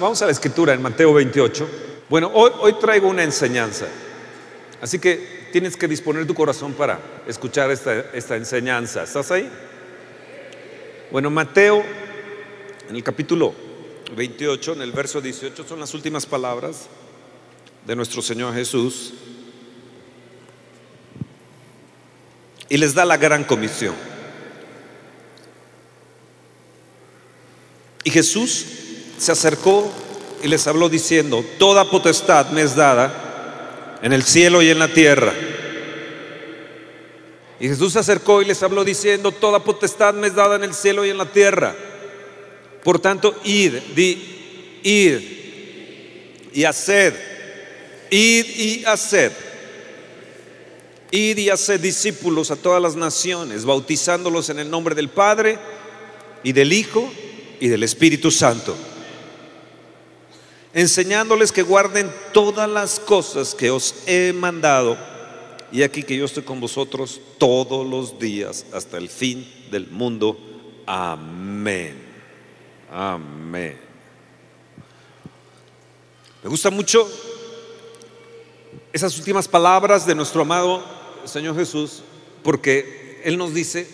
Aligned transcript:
Vamos 0.00 0.20
a 0.22 0.26
la 0.26 0.32
escritura 0.32 0.74
en 0.74 0.82
Mateo 0.82 1.14
28. 1.14 1.68
Bueno, 2.08 2.28
hoy, 2.34 2.72
traigo 2.80 3.06
una 3.06 3.22
enseñanza. 3.22 3.86
Así 4.80 4.98
que 4.98 5.46
tienes 5.52 5.76
que 5.76 5.86
disponer 5.86 6.26
tu 6.26 6.34
corazón 6.34 6.72
para 6.72 6.98
escuchar 7.28 7.70
esta, 7.70 8.00
esta 8.12 8.34
enseñanza. 8.34 9.04
¿Estás 9.04 9.30
ahí? 9.30 9.48
Bueno, 11.12 11.30
Mateo, 11.30 11.84
en 12.88 12.96
el 12.96 13.04
capítulo 13.04 13.54
28, 14.16 14.72
en 14.72 14.82
el 14.82 14.90
verso 14.90 15.20
18, 15.20 15.64
son 15.64 15.78
las 15.78 15.94
últimas 15.94 16.26
palabras 16.26 16.88
de 17.86 17.94
nuestro 17.94 18.20
Señor 18.20 18.52
Jesús. 18.52 19.14
Y 22.68 22.78
les 22.78 22.94
da 22.94 23.04
la 23.04 23.16
gran 23.16 23.44
comisión. 23.44 23.94
Y 28.02 28.10
Jesús 28.10 28.83
se 29.18 29.32
acercó 29.32 29.90
y 30.42 30.48
les 30.48 30.66
habló 30.66 30.88
diciendo, 30.88 31.44
toda 31.58 31.90
potestad 31.90 32.50
me 32.50 32.62
es 32.62 32.76
dada 32.76 33.98
en 34.02 34.12
el 34.12 34.22
cielo 34.22 34.62
y 34.62 34.70
en 34.70 34.78
la 34.78 34.88
tierra. 34.88 35.32
Y 37.60 37.68
Jesús 37.68 37.92
se 37.92 38.00
acercó 38.00 38.42
y 38.42 38.44
les 38.44 38.62
habló 38.62 38.84
diciendo, 38.84 39.32
toda 39.32 39.60
potestad 39.60 40.14
me 40.14 40.26
es 40.26 40.34
dada 40.34 40.56
en 40.56 40.64
el 40.64 40.74
cielo 40.74 41.04
y 41.04 41.10
en 41.10 41.18
la 41.18 41.26
tierra. 41.26 41.74
Por 42.82 42.98
tanto, 42.98 43.34
id, 43.44 43.74
di, 43.94 44.80
id 44.82 45.34
y 46.52 46.64
haced, 46.64 47.14
id 48.10 48.46
y 48.46 48.84
haced. 48.84 49.32
Id 51.10 51.38
y 51.38 51.48
haced 51.48 51.80
discípulos 51.80 52.50
a 52.50 52.56
todas 52.56 52.82
las 52.82 52.96
naciones, 52.96 53.64
bautizándolos 53.64 54.50
en 54.50 54.58
el 54.58 54.68
nombre 54.68 54.94
del 54.94 55.08
Padre 55.08 55.58
y 56.42 56.52
del 56.52 56.72
Hijo 56.72 57.08
y 57.60 57.68
del 57.68 57.84
Espíritu 57.84 58.30
Santo, 58.32 58.76
enseñándoles 60.74 61.52
que 61.52 61.62
guarden 61.62 62.12
todas 62.32 62.68
las 62.68 62.98
cosas 62.98 63.54
que 63.54 63.70
os 63.70 63.94
he 64.06 64.32
mandado. 64.32 64.98
Y 65.70 65.82
aquí 65.82 66.02
que 66.02 66.16
yo 66.16 66.24
estoy 66.24 66.42
con 66.42 66.60
vosotros 66.60 67.20
todos 67.38 67.86
los 67.86 68.18
días 68.18 68.66
hasta 68.72 68.98
el 68.98 69.08
fin 69.08 69.48
del 69.70 69.88
mundo. 69.88 70.36
Amén. 70.84 71.96
Amén. 72.90 73.78
Me 76.42 76.50
gusta 76.50 76.70
mucho 76.70 77.08
esas 78.92 79.16
últimas 79.16 79.48
palabras 79.48 80.06
de 80.06 80.14
nuestro 80.14 80.42
amado 80.42 80.84
Señor 81.24 81.56
Jesús, 81.56 82.02
porque 82.42 83.20
Él 83.24 83.38
nos 83.38 83.54
dice, 83.54 83.88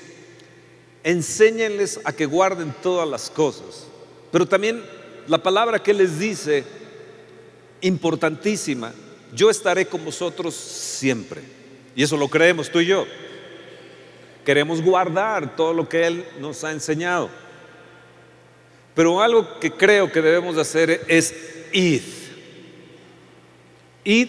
enséñenles 1.04 2.00
a 2.04 2.12
que 2.12 2.26
guarden 2.26 2.74
todas 2.82 3.08
las 3.08 3.30
cosas. 3.30 3.86
Pero 4.32 4.46
también 4.46 4.82
la 5.26 5.42
palabra 5.42 5.82
que 5.82 5.94
les 5.94 6.18
dice, 6.18 6.64
importantísima, 7.80 8.92
yo 9.34 9.50
estaré 9.50 9.86
con 9.86 10.04
vosotros 10.04 10.54
siempre. 10.54 11.40
Y 11.94 12.02
eso 12.02 12.16
lo 12.16 12.28
creemos 12.28 12.70
tú 12.70 12.80
y 12.80 12.86
yo. 12.86 13.06
Queremos 14.44 14.80
guardar 14.80 15.56
todo 15.56 15.72
lo 15.72 15.88
que 15.88 16.06
Él 16.06 16.24
nos 16.40 16.64
ha 16.64 16.72
enseñado. 16.72 17.30
Pero 18.94 19.20
algo 19.20 19.58
que 19.60 19.70
creo 19.70 20.10
que 20.10 20.20
debemos 20.20 20.56
hacer 20.56 21.04
es 21.06 21.34
id. 21.72 22.02
Id 24.04 24.28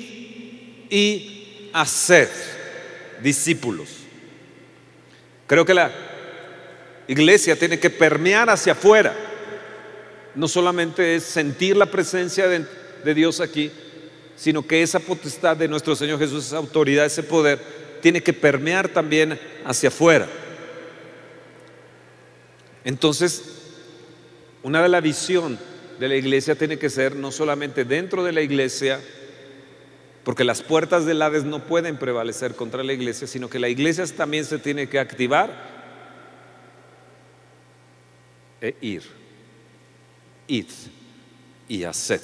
y 0.89 1.69
hacer 1.73 2.29
discípulos. 3.23 3.89
Creo 5.47 5.65
que 5.65 5.73
la 5.73 5.91
iglesia 7.07 7.57
tiene 7.57 7.79
que 7.79 7.89
permear 7.89 8.49
hacia 8.49 8.73
afuera. 8.73 9.30
No 10.35 10.47
solamente 10.47 11.15
es 11.15 11.23
sentir 11.23 11.75
la 11.75 11.85
presencia 11.85 12.47
de, 12.47 13.13
Dios 13.13 13.39
aquí, 13.41 13.71
sino 14.35 14.65
que 14.65 14.81
esa 14.81 14.99
potestad 14.99 15.57
de 15.57 15.67
nuestro 15.67 15.95
Señor 15.95 16.19
Jesús, 16.19 16.47
esa 16.47 16.57
autoridad, 16.57 17.05
ese 17.05 17.23
poder, 17.23 17.59
tiene 18.01 18.21
que 18.21 18.33
permear 18.33 18.89
también 18.89 19.39
hacia 19.65 19.89
afuera. 19.89 20.27
Entonces, 22.83 23.43
una 24.63 24.81
de 24.81 24.89
la 24.89 25.01
visión 25.01 25.59
de 25.99 26.07
la 26.07 26.15
iglesia 26.15 26.55
tiene 26.55 26.79
que 26.79 26.89
ser 26.89 27.15
no 27.15 27.31
solamente 27.31 27.85
dentro 27.85 28.23
de 28.23 28.31
la 28.31 28.41
iglesia, 28.41 28.99
porque 30.23 30.43
las 30.43 30.61
puertas 30.61 31.05
del 31.05 31.21
Hades 31.21 31.43
no 31.43 31.65
pueden 31.65 31.97
prevalecer 31.97 32.55
contra 32.55 32.83
la 32.83 32.93
iglesia, 32.93 33.27
sino 33.27 33.49
que 33.49 33.59
la 33.59 33.69
iglesia 33.69 34.05
también 34.05 34.45
se 34.45 34.59
tiene 34.59 34.87
que 34.87 34.99
activar 34.99 35.51
e 38.61 38.75
ir. 38.81 39.20
Id 40.51 40.67
y 41.69 41.85
haced. 41.85 42.21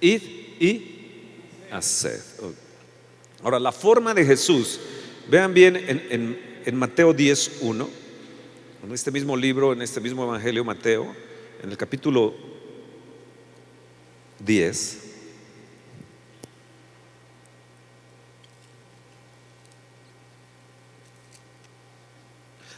Id 0.00 0.22
y 0.60 1.68
haced. 1.72 2.20
Ahora, 3.42 3.58
la 3.58 3.72
forma 3.72 4.14
de 4.14 4.24
Jesús, 4.24 4.78
vean 5.28 5.52
bien 5.52 5.74
en, 5.74 6.06
en, 6.08 6.62
en 6.64 6.76
Mateo 6.76 7.12
10, 7.12 7.58
1, 7.62 7.88
en 8.84 8.92
este 8.92 9.10
mismo 9.10 9.36
libro, 9.36 9.72
en 9.72 9.82
este 9.82 10.00
mismo 10.00 10.22
Evangelio 10.22 10.64
Mateo, 10.64 11.12
en 11.60 11.70
el 11.70 11.76
capítulo 11.76 12.32
10, 14.38 14.98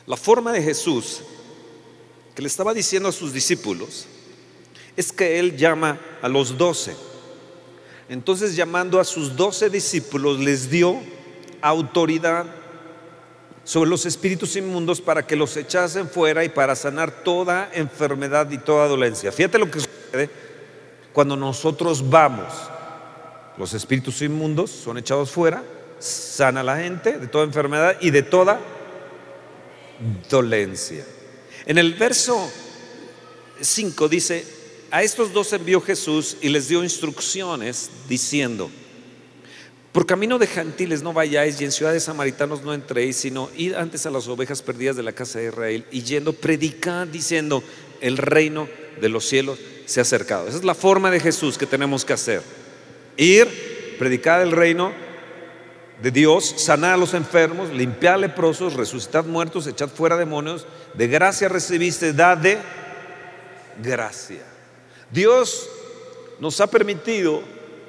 la 0.07 0.17
forma 0.17 0.53
de 0.55 0.63
Jesús 0.63 1.21
que 2.35 2.41
le 2.41 2.49
estaba 2.49 2.73
diciendo 2.73 3.11
a 3.11 3.13
sus 3.13 3.31
discípulos 3.31 4.07
es 4.97 5.13
que 5.13 5.39
él 5.39 5.57
llama 5.57 5.99
a 6.23 6.29
los 6.29 6.57
doce. 6.57 6.97
Entonces 8.09 8.55
llamando 8.55 9.01
a 9.01 9.05
sus 9.05 9.35
doce 9.35 9.71
discípulos 9.71 10.39
les 10.39 10.71
dio 10.71 11.01
autoridad 11.61 12.47
sobre 13.65 13.89
los 13.89 14.05
espíritus 14.05 14.57
inmundos 14.57 15.01
para 15.01 15.27
que 15.27 15.37
los 15.37 15.57
echasen 15.57 16.09
fuera 16.09 16.45
y 16.45 16.51
para 16.51 16.77
sanar 16.77 17.11
toda 17.25 17.71
enfermedad 17.73 18.51
y 18.51 18.59
toda 18.59 18.87
dolencia. 18.87 19.33
Fíjate 19.33 19.59
lo 19.59 19.71
que 19.71 19.81
sucede 19.81 20.31
cuando 21.13 21.35
nosotros 21.35 22.09
vamos. 22.09 22.53
Los 23.57 23.73
espíritus 23.73 24.21
inmundos 24.21 24.71
son 24.71 24.99
echados 24.99 25.31
fuera, 25.31 25.63
sana 25.99 26.63
la 26.63 26.77
gente 26.77 27.19
de 27.19 27.27
toda 27.27 27.45
enfermedad 27.45 27.97
y 28.01 28.11
de 28.11 28.23
toda 28.23 28.61
dolencia. 30.29 31.05
En 31.65 31.79
el 31.79 31.95
verso 31.95 32.51
5 33.61 34.09
dice, 34.09 34.45
a 34.95 35.03
estos 35.03 35.33
dos 35.33 35.53
envió 35.53 35.81
Jesús 35.81 36.37
y 36.41 36.49
les 36.49 36.69
dio 36.69 36.85
instrucciones 36.85 37.91
diciendo, 38.09 38.71
por 39.91 40.07
camino 40.07 40.39
de 40.39 40.47
gentiles 40.47 41.03
no 41.03 41.13
vayáis 41.13 41.61
y 41.61 41.65
en 41.65 41.73
ciudades 41.73 42.05
samaritanos 42.05 42.63
no 42.63 42.73
entréis, 42.73 43.17
sino 43.17 43.51
id 43.57 43.75
antes 43.75 44.07
a 44.07 44.11
las 44.13 44.29
ovejas 44.29 44.63
perdidas 44.63 44.95
de 44.95 45.03
la 45.03 45.11
casa 45.11 45.41
de 45.41 45.49
Israel 45.49 45.85
y 45.91 46.05
yendo 46.05 46.33
predicad 46.33 47.09
diciendo, 47.09 47.65
el 48.01 48.17
reino 48.17 48.69
de 49.01 49.09
los 49.09 49.25
cielos 49.25 49.59
se 49.85 49.99
ha 49.99 50.03
acercado. 50.03 50.47
Esa 50.47 50.59
es 50.59 50.65
la 50.65 50.77
forma 50.77 51.11
de 51.11 51.19
Jesús 51.19 51.59
que 51.59 51.67
tenemos 51.67 52.05
que 52.05 52.13
hacer. 52.13 52.43
Ir, 53.17 53.97
predicar 53.99 54.43
el 54.43 54.53
reino 54.53 54.93
de 56.01 56.13
Dios, 56.13 56.55
sanar 56.59 56.95
a 56.95 56.99
los 56.99 57.15
enfermos, 57.15 57.71
limpiar 57.71 58.21
leprosos, 58.21 58.75
resucitar 58.75 59.25
muertos, 59.25 59.67
echar 59.67 59.89
fuera 59.89 60.17
demonios. 60.17 60.69
De 60.95 61.09
gracia 61.09 61.49
recibiste, 61.49 62.13
da 62.13 62.37
de 62.37 62.59
gracia. 63.83 64.54
Dios 65.15 65.69
nos 66.41 66.61
ha 66.61 66.67
permitido 66.67 67.41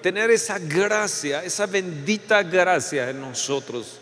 tener 0.04 0.30
esa 0.30 0.60
gracia, 0.60 1.44
esa 1.44 1.66
bendita 1.66 2.44
gracia 2.44 3.10
en 3.10 3.20
nosotros. 3.20 3.98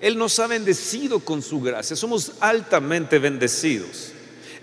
Él 0.00 0.16
nos 0.16 0.38
ha 0.38 0.46
bendecido 0.46 1.18
con 1.18 1.42
su 1.42 1.60
gracia, 1.60 1.96
somos 1.96 2.34
altamente 2.38 3.18
bendecidos. 3.18 4.12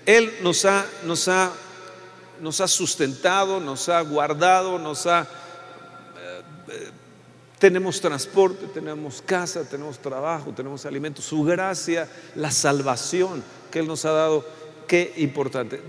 Él 0.05 0.33
nos 0.41 0.63
ha, 0.63 0.85
nos 1.03 1.27
ha, 1.27 1.51
nos 2.39 2.61
ha 2.61 2.69
sustentado, 2.69 3.59
nos 3.59 3.89
ha 3.89 3.99
guardado, 3.99 4.79
nos 4.79 5.05
ha... 5.05 5.27
Eh, 6.69 6.89
tenemos 7.59 7.99
transporte, 7.99 8.67
tenemos 8.67 9.21
casa, 9.21 9.63
tenemos 9.63 9.99
trabajo, 9.99 10.53
tenemos 10.55 10.85
alimentos. 10.85 11.25
Su 11.25 11.43
gracia, 11.43 12.07
la 12.35 12.51
salvación 12.51 13.43
que 13.69 13.79
Él 13.79 13.87
nos 13.87 14.05
ha 14.05 14.11
dado, 14.11 14.45
qué 14.87 15.13
importante. 15.17 15.81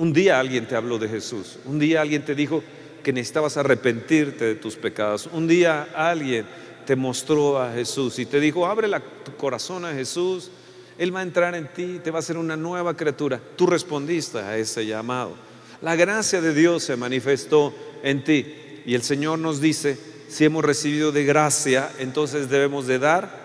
Un 0.00 0.14
día 0.14 0.40
alguien 0.40 0.66
te 0.66 0.74
habló 0.74 0.98
de 0.98 1.10
Jesús, 1.10 1.58
un 1.66 1.78
día 1.78 2.00
alguien 2.00 2.24
te 2.24 2.34
dijo 2.34 2.64
que 3.02 3.12
necesitabas 3.12 3.58
arrepentirte 3.58 4.46
de 4.46 4.54
tus 4.54 4.74
pecados, 4.74 5.28
un 5.30 5.46
día 5.46 5.88
alguien 5.94 6.46
te 6.86 6.96
mostró 6.96 7.60
a 7.60 7.70
Jesús 7.74 8.18
y 8.18 8.24
te 8.24 8.40
dijo, 8.40 8.64
abre 8.64 8.88
la, 8.88 9.00
tu 9.00 9.36
corazón 9.36 9.84
a 9.84 9.92
Jesús, 9.92 10.50
Él 10.96 11.14
va 11.14 11.20
a 11.20 11.22
entrar 11.22 11.54
en 11.54 11.68
ti, 11.74 12.00
te 12.02 12.10
va 12.10 12.16
a 12.16 12.20
hacer 12.20 12.38
una 12.38 12.56
nueva 12.56 12.96
criatura. 12.96 13.38
Tú 13.56 13.66
respondiste 13.66 14.38
a 14.38 14.56
ese 14.56 14.86
llamado. 14.86 15.34
La 15.82 15.96
gracia 15.96 16.40
de 16.40 16.54
Dios 16.54 16.82
se 16.82 16.96
manifestó 16.96 17.74
en 18.02 18.24
ti 18.24 18.46
y 18.86 18.94
el 18.94 19.02
Señor 19.02 19.38
nos 19.38 19.60
dice, 19.60 19.98
si 20.30 20.46
hemos 20.46 20.64
recibido 20.64 21.12
de 21.12 21.26
gracia, 21.26 21.90
entonces 21.98 22.48
debemos 22.48 22.86
de 22.86 23.00
dar 23.00 23.38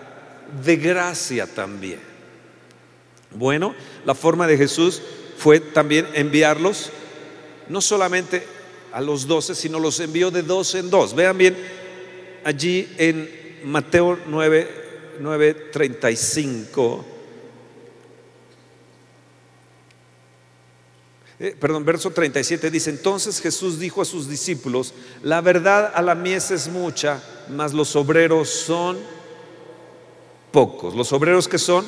de 0.64 0.76
gracia 0.76 1.46
también. 1.46 2.00
Bueno, 3.34 3.74
la 4.06 4.14
forma 4.14 4.46
de 4.46 4.56
Jesús 4.56 5.02
fue 5.36 5.60
también 5.60 6.06
enviarlos 6.14 6.90
no 7.68 7.80
solamente 7.80 8.44
a 8.92 9.00
los 9.00 9.26
doce, 9.26 9.54
sino 9.54 9.78
los 9.78 10.00
envió 10.00 10.30
de 10.30 10.42
dos 10.42 10.74
en 10.74 10.90
dos. 10.90 11.14
Vean 11.14 11.36
bien 11.36 11.56
allí 12.44 12.88
en 12.96 13.60
Mateo 13.64 14.18
9, 14.26 14.68
9 15.20 15.54
35. 15.72 17.04
Eh, 21.38 21.54
perdón, 21.60 21.84
verso 21.84 22.10
37 22.10 22.70
dice, 22.70 22.88
entonces 22.88 23.42
Jesús 23.42 23.78
dijo 23.78 24.00
a 24.00 24.06
sus 24.06 24.26
discípulos, 24.26 24.94
la 25.22 25.42
verdad 25.42 25.92
a 25.94 26.00
la 26.00 26.14
mies 26.14 26.50
es 26.50 26.68
mucha, 26.68 27.22
mas 27.50 27.74
los 27.74 27.94
obreros 27.94 28.48
son 28.48 28.96
pocos. 30.50 30.94
¿Los 30.94 31.12
obreros 31.12 31.46
que 31.46 31.58
son? 31.58 31.84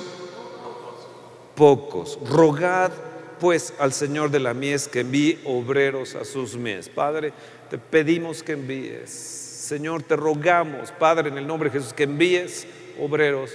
Pocos. 1.55 2.19
Rogad 2.29 2.93
pues 3.39 3.75
al 3.79 3.93
Señor 3.93 4.31
de 4.31 4.41
la 4.41 4.55
mies 4.55 4.89
que 4.89 5.01
envíe 5.01 5.39
obreros 5.45 6.15
a 6.15 6.25
sus 6.25 6.57
mies. 6.57 6.89
Padre, 6.89 7.33
te 7.71 7.79
pedimos 7.79 8.43
que 8.43 8.53
envíes. 8.53 9.11
Señor, 9.11 10.03
te 10.03 10.17
rogamos, 10.17 10.93
Padre, 10.93 11.29
en 11.29 11.39
el 11.39 11.47
nombre 11.47 11.69
de 11.69 11.79
Jesús, 11.79 11.93
que 11.93 12.05
envíes 12.05 12.67
obreros 12.99 13.53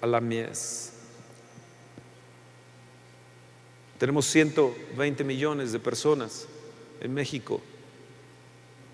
a 0.00 0.06
la 0.06 0.20
mies. 0.20 0.92
Tenemos 3.98 4.26
120 4.26 5.24
millones 5.24 5.72
de 5.72 5.80
personas 5.80 6.46
en 7.00 7.12
México. 7.12 7.60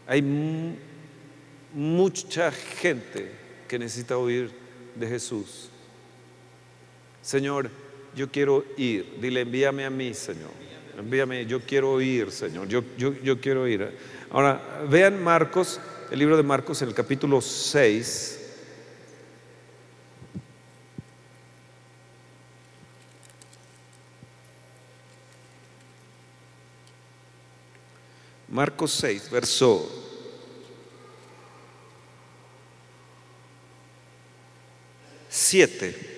Hay 0.07 0.23
mucha 1.75 2.51
gente 2.51 3.31
que 3.69 3.79
necesita 3.79 4.17
oír 4.17 4.51
de 4.95 5.07
Jesús. 5.07 5.69
Señor, 7.21 7.71
yo 8.15 8.31
quiero 8.31 8.65
ir. 8.77 9.19
Dile, 9.21 9.43
envíame 9.43 9.85
a 9.85 9.91
mí, 9.91 10.15
Señor. 10.15 10.51
Envíame, 10.99 11.47
yo 11.47 11.61
quiero 11.61 12.01
ir, 12.01 12.31
Señor. 12.31 12.69
Yo, 12.69 12.85
yo, 12.97 13.15
yo 13.23 13.41
quiero 13.41 13.67
ir. 13.67 13.97
Ahora, 14.31 14.85
vean 14.89 15.23
Marcos, 15.23 15.81
el 16.11 16.19
libro 16.19 16.37
de 16.37 16.43
Marcos 16.43 16.81
en 16.83 16.89
el 16.89 16.95
capítulo 16.95 17.41
6. 17.41 18.41
Marcos 28.49 28.93
6, 28.93 29.31
verso 29.31 30.05
7. 35.29 36.14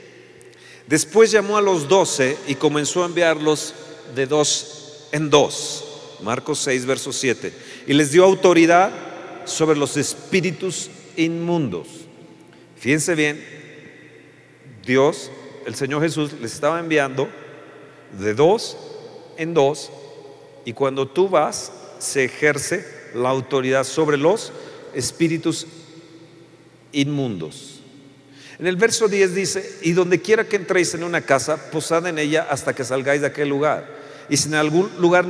Después 0.87 1.31
llamó 1.31 1.57
a 1.57 1.63
los 1.63 1.89
doce 1.89 2.37
y 2.47 2.55
comenzó 2.55 3.03
a 3.03 3.07
enviarlos 3.07 3.75
de 4.15 4.27
dos 4.27 5.07
en 5.13 5.31
dos. 5.31 5.85
Marcos 6.23 6.61
6, 6.61 6.87
verso 6.87 7.13
7. 7.13 7.53
Y 7.87 7.93
les 7.93 8.13
dio 8.13 8.25
autoridad 8.25 8.93
sobre 9.45 9.79
los 9.79 9.97
espíritus 9.97 10.91
inmundos. 11.17 11.89
Fíjense 12.77 13.15
bien, 13.15 13.45
Dios, 14.85 15.31
el 15.67 15.75
Señor 15.75 16.03
Jesús, 16.03 16.33
les 16.41 16.53
estaba 16.55 16.79
enviando 16.79 17.29
de 18.19 18.35
dos 18.35 18.77
en 19.37 19.55
dos. 19.55 19.91
Y 20.65 20.73
cuando 20.73 21.09
tú 21.09 21.29
vas, 21.29 21.73
se 21.99 22.25
ejerce 22.25 22.85
la 23.15 23.31
autoridad 23.31 23.85
sobre 23.85 24.17
los 24.17 24.53
espíritus 24.95 25.67
inmundos. 26.93 27.76
En 28.59 28.67
el 28.67 28.77
verso 28.77 29.07
10 29.07 29.35
dice, 29.35 29.79
y 29.83 29.93
donde 29.93 30.21
quiera 30.21 30.45
que 30.45 30.57
entréis 30.57 30.95
en 30.95 31.05
una 31.05 31.21
casa, 31.21 31.71
posad 31.71 32.07
en 32.07 32.19
ella 32.19 32.47
hasta 32.51 32.75
que 32.75 32.85
salgáis 32.85 33.21
de 33.21 33.27
aquel 33.27 33.49
lugar. 33.49 33.87
Y 34.31 34.37
si 34.39 34.49
en 34.49 34.55
algún 34.55 34.91
lugar 34.99 35.27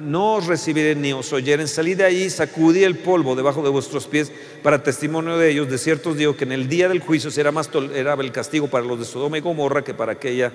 no 0.00 0.34
os 0.34 0.46
recibieren 0.46 1.00
ni 1.00 1.12
os 1.12 1.32
oyeren, 1.32 1.68
salid 1.68 1.98
de 1.98 2.04
allí, 2.04 2.28
sacudí 2.28 2.82
el 2.82 2.96
polvo 2.96 3.36
debajo 3.36 3.62
de 3.62 3.68
vuestros 3.68 4.06
pies 4.06 4.32
para 4.62 4.82
testimonio 4.82 5.38
de 5.38 5.50
ellos. 5.50 5.70
De 5.70 5.78
cierto 5.78 6.10
os 6.10 6.16
digo 6.16 6.36
que 6.36 6.44
en 6.44 6.52
el 6.52 6.68
día 6.68 6.88
del 6.88 7.00
juicio 7.00 7.30
será 7.30 7.52
más 7.52 7.68
tolerable 7.68 8.26
el 8.26 8.32
castigo 8.32 8.66
para 8.66 8.84
los 8.84 8.98
de 8.98 9.04
Sodoma 9.04 9.38
y 9.38 9.42
Gomorra 9.42 9.84
que 9.84 9.94
para 9.94 10.12
aquella 10.12 10.52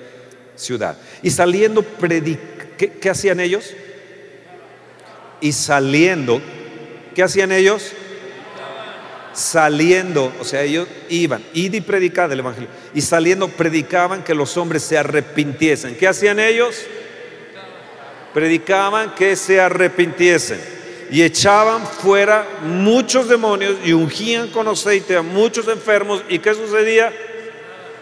ciudad. 0.55 0.97
Y 1.21 1.29
saliendo, 1.29 1.85
¿qué, 2.77 2.91
¿qué 2.99 3.09
hacían 3.09 3.39
ellos? 3.39 3.73
Y 5.39 5.53
saliendo, 5.53 6.41
¿qué 7.13 7.23
hacían 7.23 7.53
ellos? 7.53 7.93
Saliendo, 9.35 10.33
o 10.39 10.43
sea, 10.43 10.63
ellos 10.63 10.87
iban, 11.09 11.43
id 11.53 11.73
y 11.73 11.81
predicad 11.81 12.31
el 12.31 12.39
Evangelio, 12.39 12.69
y 12.93 13.01
saliendo 13.01 13.47
predicaban 13.49 14.23
que 14.23 14.33
los 14.33 14.57
hombres 14.57 14.83
se 14.83 14.97
arrepintiesen. 14.97 15.95
¿Qué 15.95 16.07
hacían 16.07 16.39
ellos? 16.39 16.83
Predicaban 18.33 19.13
que 19.15 19.35
se 19.35 19.61
arrepintiesen 19.61 20.59
y 21.11 21.21
echaban 21.21 21.85
fuera 21.85 22.47
muchos 22.65 23.29
demonios 23.29 23.75
y 23.85 23.93
ungían 23.93 24.49
con 24.49 24.67
aceite 24.67 25.15
a 25.15 25.21
muchos 25.21 25.67
enfermos. 25.67 26.23
¿Y 26.29 26.39
qué 26.39 26.53
sucedía? 26.53 27.13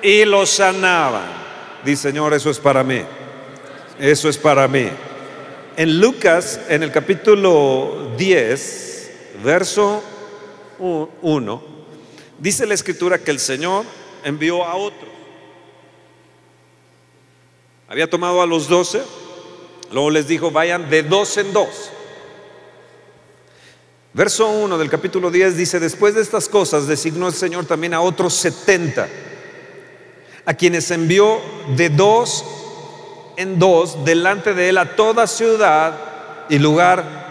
Y 0.01 0.25
los 0.25 0.49
sanaban. 0.49 1.43
Dice, 1.83 2.09
Señor, 2.09 2.33
eso 2.33 2.49
es 2.49 2.59
para 2.59 2.83
mí. 2.83 3.01
Eso 3.99 4.29
es 4.29 4.37
para 4.37 4.67
mí. 4.67 4.89
En 5.75 5.99
Lucas, 5.99 6.59
en 6.69 6.83
el 6.83 6.91
capítulo 6.91 8.13
10, 8.17 9.11
verso 9.43 10.03
1, 10.79 11.63
dice 12.39 12.65
la 12.65 12.73
escritura 12.73 13.17
que 13.17 13.31
el 13.31 13.39
Señor 13.39 13.85
envió 14.23 14.63
a 14.63 14.75
otro. 14.75 15.07
Había 17.87 18.09
tomado 18.09 18.41
a 18.41 18.47
los 18.47 18.67
doce, 18.67 19.01
luego 19.91 20.09
les 20.09 20.27
dijo, 20.27 20.51
vayan 20.51 20.89
de 20.89 21.03
dos 21.03 21.37
en 21.37 21.53
dos. 21.53 21.91
Verso 24.13 24.47
1 24.47 24.77
del 24.77 24.89
capítulo 24.89 25.31
10 25.31 25.57
dice, 25.57 25.79
después 25.79 26.13
de 26.13 26.21
estas 26.21 26.47
cosas 26.47 26.87
designó 26.87 27.27
el 27.27 27.33
Señor 27.33 27.65
también 27.65 27.93
a 27.93 28.01
otros 28.01 28.33
70, 28.35 29.07
a 30.45 30.53
quienes 30.53 30.91
envió 30.91 31.41
de 31.75 31.89
dos 31.89 32.45
en 33.37 33.57
dos 33.57 34.05
delante 34.05 34.53
de 34.53 34.69
él 34.69 34.77
a 34.77 34.95
toda 34.95 35.25
ciudad 35.25 36.45
y 36.49 36.59
lugar 36.59 37.23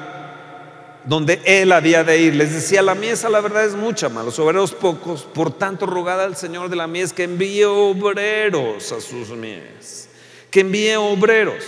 donde 1.04 1.40
él 1.44 1.72
había 1.72 2.04
de 2.04 2.18
ir. 2.18 2.34
Les 2.34 2.52
decía, 2.52 2.82
la 2.82 2.94
mies 2.94 3.22
la 3.24 3.40
verdad 3.40 3.64
es 3.64 3.74
mucha, 3.74 4.08
malos 4.08 4.38
obreros 4.38 4.72
pocos, 4.72 5.22
por 5.22 5.52
tanto 5.52 5.86
rogada 5.86 6.24
al 6.24 6.36
Señor 6.36 6.68
de 6.68 6.76
la 6.76 6.86
mies 6.86 7.12
que 7.12 7.24
envíe 7.24 7.64
obreros 7.64 8.92
a 8.92 9.00
sus 9.00 9.30
mies, 9.30 10.08
que 10.50 10.60
envíe 10.60 10.96
obreros. 10.96 11.64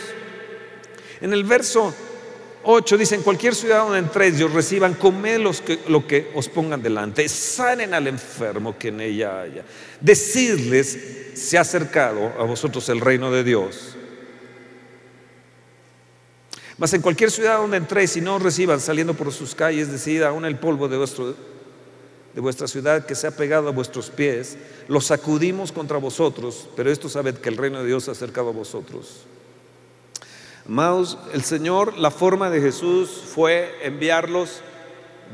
En 1.21 1.33
el 1.33 1.45
verso 1.45 1.95
8 2.65 2.97
dice, 2.97 3.15
en 3.15 3.23
cualquier 3.23 3.55
ciudad 3.55 3.81
donde 3.81 3.99
entréis 3.99 4.41
os 4.41 4.53
reciban, 4.53 4.95
comed 4.95 5.41
lo 5.41 6.07
que 6.07 6.31
os 6.35 6.49
pongan 6.49 6.83
delante, 6.83 7.29
sanen 7.29 7.95
al 7.95 8.07
enfermo 8.07 8.79
que 8.79 8.89
en 8.89 9.01
ella 9.01 9.41
haya. 9.41 9.65
Decidles, 10.01 10.99
se 11.35 11.59
ha 11.59 11.63
acercado 11.63 12.33
a 12.39 12.45
vosotros 12.45 12.89
el 12.89 13.01
reino 13.01 13.31
de 13.31 13.45
Dios. 13.45 13.97
Mas 16.77 16.93
en 16.93 17.03
cualquier 17.03 17.31
ciudad 17.31 17.59
donde 17.59 17.77
entréis 17.77 18.17
y 18.17 18.21
no 18.21 18.37
os 18.37 18.43
reciban 18.43 18.81
saliendo 18.81 19.15
por 19.15 19.33
sus 19.33 19.55
calles, 19.55 19.93
decid 19.93 20.23
aún 20.23 20.45
el 20.45 20.59
polvo 20.59 20.89
de, 20.89 20.97
vuestro, 20.97 21.35
de 22.35 22.41
vuestra 22.41 22.67
ciudad 22.67 23.07
que 23.07 23.15
se 23.15 23.29
ha 23.29 23.31
pegado 23.31 23.69
a 23.69 23.73
vuestros 23.73 24.11
pies, 24.11 24.57
lo 24.89 25.01
sacudimos 25.01 25.71
contra 25.71 25.99
vosotros, 25.99 26.69
pero 26.75 26.91
esto 26.91 27.09
sabed 27.09 27.37
que 27.37 27.49
el 27.49 27.57
reino 27.57 27.81
de 27.81 27.87
Dios 27.87 28.05
se 28.05 28.11
ha 28.11 28.13
acercado 28.13 28.49
a 28.49 28.53
vosotros. 28.53 29.25
Amados, 30.67 31.19
el 31.33 31.45
Señor, 31.45 31.97
la 31.99 32.11
forma 32.11 32.51
de 32.51 32.61
Jesús 32.61 33.23
fue 33.25 33.73
enviarlos 33.83 34.63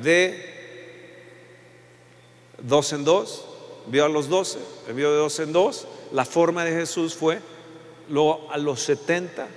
de 0.02 0.50
dos 2.62 2.92
en 2.92 3.04
dos, 3.04 3.46
envió 3.86 4.04
a 4.04 4.08
los 4.08 4.28
doce, 4.28 4.58
envió 4.88 5.10
de 5.10 5.18
dos 5.18 5.38
en 5.40 5.52
dos. 5.52 5.86
La 6.12 6.24
forma 6.24 6.64
de 6.64 6.72
Jesús 6.72 7.14
fue 7.14 7.40
lo, 8.08 8.50
a 8.50 8.58
los 8.58 8.80
setenta 8.80 9.48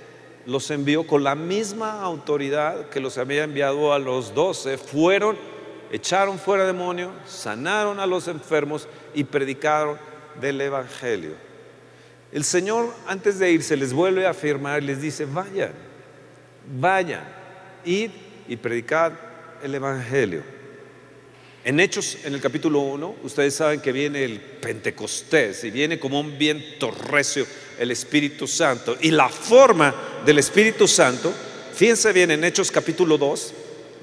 los 0.46 0.70
envió 0.70 1.06
con 1.06 1.24
la 1.24 1.34
misma 1.34 2.02
autoridad 2.02 2.88
que 2.88 3.00
los 3.00 3.18
había 3.18 3.44
enviado 3.44 3.92
a 3.92 3.98
los 3.98 4.34
doce. 4.34 4.78
Fueron, 4.78 5.36
echaron 5.90 6.38
fuera 6.38 6.66
demonios, 6.66 7.12
sanaron 7.26 7.98
a 8.00 8.06
los 8.06 8.28
enfermos 8.28 8.88
y 9.14 9.24
predicaron 9.24 9.98
del 10.40 10.60
Evangelio. 10.60 11.32
El 12.32 12.44
Señor 12.44 12.92
antes 13.06 13.38
de 13.38 13.52
irse 13.52 13.76
les 13.76 13.92
vuelve 13.92 14.26
a 14.26 14.30
afirmar 14.30 14.82
y 14.82 14.86
les 14.86 15.00
dice, 15.00 15.24
vayan, 15.24 15.72
vayan, 16.78 17.24
id 17.84 18.10
y 18.48 18.56
predicad 18.56 19.12
el 19.62 19.74
Evangelio. 19.74 20.42
En 21.64 21.80
Hechos, 21.80 22.18
en 22.24 22.34
el 22.34 22.42
capítulo 22.42 22.80
1, 22.80 23.14
ustedes 23.22 23.54
saben 23.54 23.80
que 23.80 23.90
viene 23.90 24.22
el 24.22 24.38
Pentecostés 24.38 25.64
y 25.64 25.70
viene 25.70 25.98
como 25.98 26.20
un 26.20 26.36
viento 26.36 26.90
recio 26.90 27.46
el 27.78 27.90
Espíritu 27.90 28.46
Santo. 28.46 28.98
Y 29.00 29.10
la 29.10 29.30
forma 29.30 29.94
del 30.24 30.38
Espíritu 30.38 30.88
Santo, 30.88 31.32
fíjense 31.74 32.12
bien 32.12 32.30
en 32.30 32.44
Hechos 32.44 32.70
capítulo 32.70 33.18
2, 33.18 33.52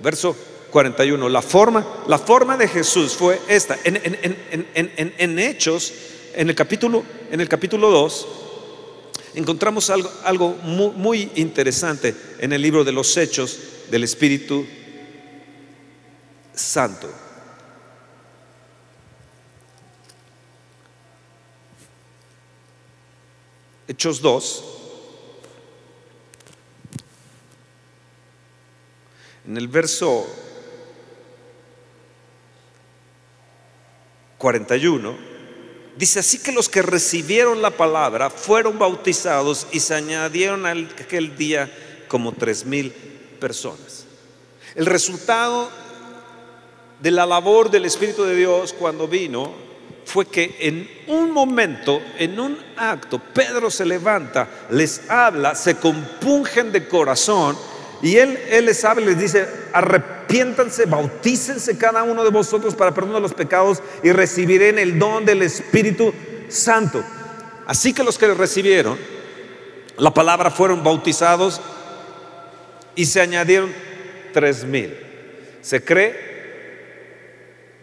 verso 0.02 0.36
41, 0.72 1.30
la 1.30 1.42
forma, 1.42 2.04
la 2.08 2.18
forma 2.18 2.58
de 2.58 2.68
Jesús 2.68 3.14
fue 3.14 3.40
esta. 3.48 3.78
En, 3.84 5.40
Hechos, 5.40 5.94
en 6.34 6.50
el, 6.50 6.56
capítulo, 6.56 7.04
en 7.32 7.42
el 7.42 7.50
capítulo 7.50 7.90
2, 7.90 8.28
encontramos 9.36 9.90
algo, 9.90 10.12
algo 10.24 10.50
muy, 10.64 10.92
muy 10.92 11.32
interesante 11.36 12.16
en 12.40 12.54
el 12.54 12.62
libro 12.62 12.84
de 12.84 12.92
los 12.92 13.16
Hechos 13.18 13.60
del 13.90 14.04
Espíritu 14.04 14.66
Santo. 16.54 17.10
Hechos 23.88 24.22
2. 24.22 24.81
En 29.52 29.58
el 29.58 29.68
verso 29.68 30.26
41, 34.38 35.18
dice 35.98 36.20
así 36.20 36.38
que 36.38 36.54
los 36.54 36.70
que 36.70 36.82
recibieron 36.82 37.62
la 37.62 37.72
palabra 37.72 38.30
fueron 38.30 38.80
bautizados 38.80 39.68
y 39.74 39.82
se 39.82 39.94
añadieron 39.94 40.66
aquel 40.66 41.36
día 41.36 41.70
como 42.08 42.32
tres 42.32 42.66
mil 42.66 42.92
personas. 43.42 44.06
El 44.74 44.86
resultado 44.86 45.70
de 47.02 47.12
la 47.12 47.26
labor 47.26 47.70
del 47.70 47.84
Espíritu 47.84 48.24
de 48.24 48.36
Dios 48.36 48.72
cuando 48.72 49.06
vino 49.06 49.54
fue 50.06 50.28
que 50.28 50.56
en 50.62 50.90
un 51.08 51.30
momento, 51.30 52.02
en 52.18 52.40
un 52.40 52.58
acto, 52.78 53.20
Pedro 53.20 53.70
se 53.70 53.84
levanta, 53.84 54.48
les 54.70 55.10
habla, 55.10 55.56
se 55.56 55.76
compungen 55.76 56.72
de 56.72 56.88
corazón 56.88 57.58
y 58.02 58.18
él, 58.18 58.38
él 58.50 58.66
les 58.66 58.84
y 58.84 59.02
les 59.02 59.20
dice, 59.20 59.48
arrepiéntanse, 59.74 60.86
bautícense 60.86 61.78
cada 61.78 62.04
uno 62.04 62.24
de 62.24 62.32
vosotros 62.32 62.76
para 62.76 62.94
perdón 62.94 63.14
de 63.14 63.22
los 63.22 63.34
pecados 63.34 63.82
y 64.04 64.12
recibirán 64.12 64.80
el 64.80 64.98
don 64.98 65.26
del 65.26 65.42
Espíritu 65.44 66.14
Santo. 66.50 67.04
Así 67.66 67.94
que 67.94 68.04
los 68.04 68.18
que 68.18 68.34
recibieron 68.34 68.98
la 69.98 70.14
palabra 70.14 70.50
fueron 70.50 70.84
bautizados 70.84 71.62
y 72.96 73.06
se 73.06 73.22
añadieron 73.22 73.72
tres 74.34 74.64
mil. 74.64 74.98
Se 75.62 75.84
cree 75.84 76.32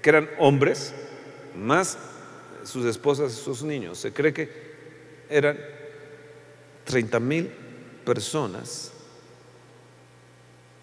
que 0.03 0.11
eran 0.11 0.29
hombres 0.39 0.93
más 1.55 1.97
sus 2.65 2.85
esposas 2.87 3.33
y 3.33 3.37
sus 3.37 3.63
niños. 3.63 3.99
Se 3.99 4.13
cree 4.13 4.33
que 4.33 4.51
eran 5.31 5.59
30 6.85 7.21
mil 7.21 7.51
personas, 8.05 8.93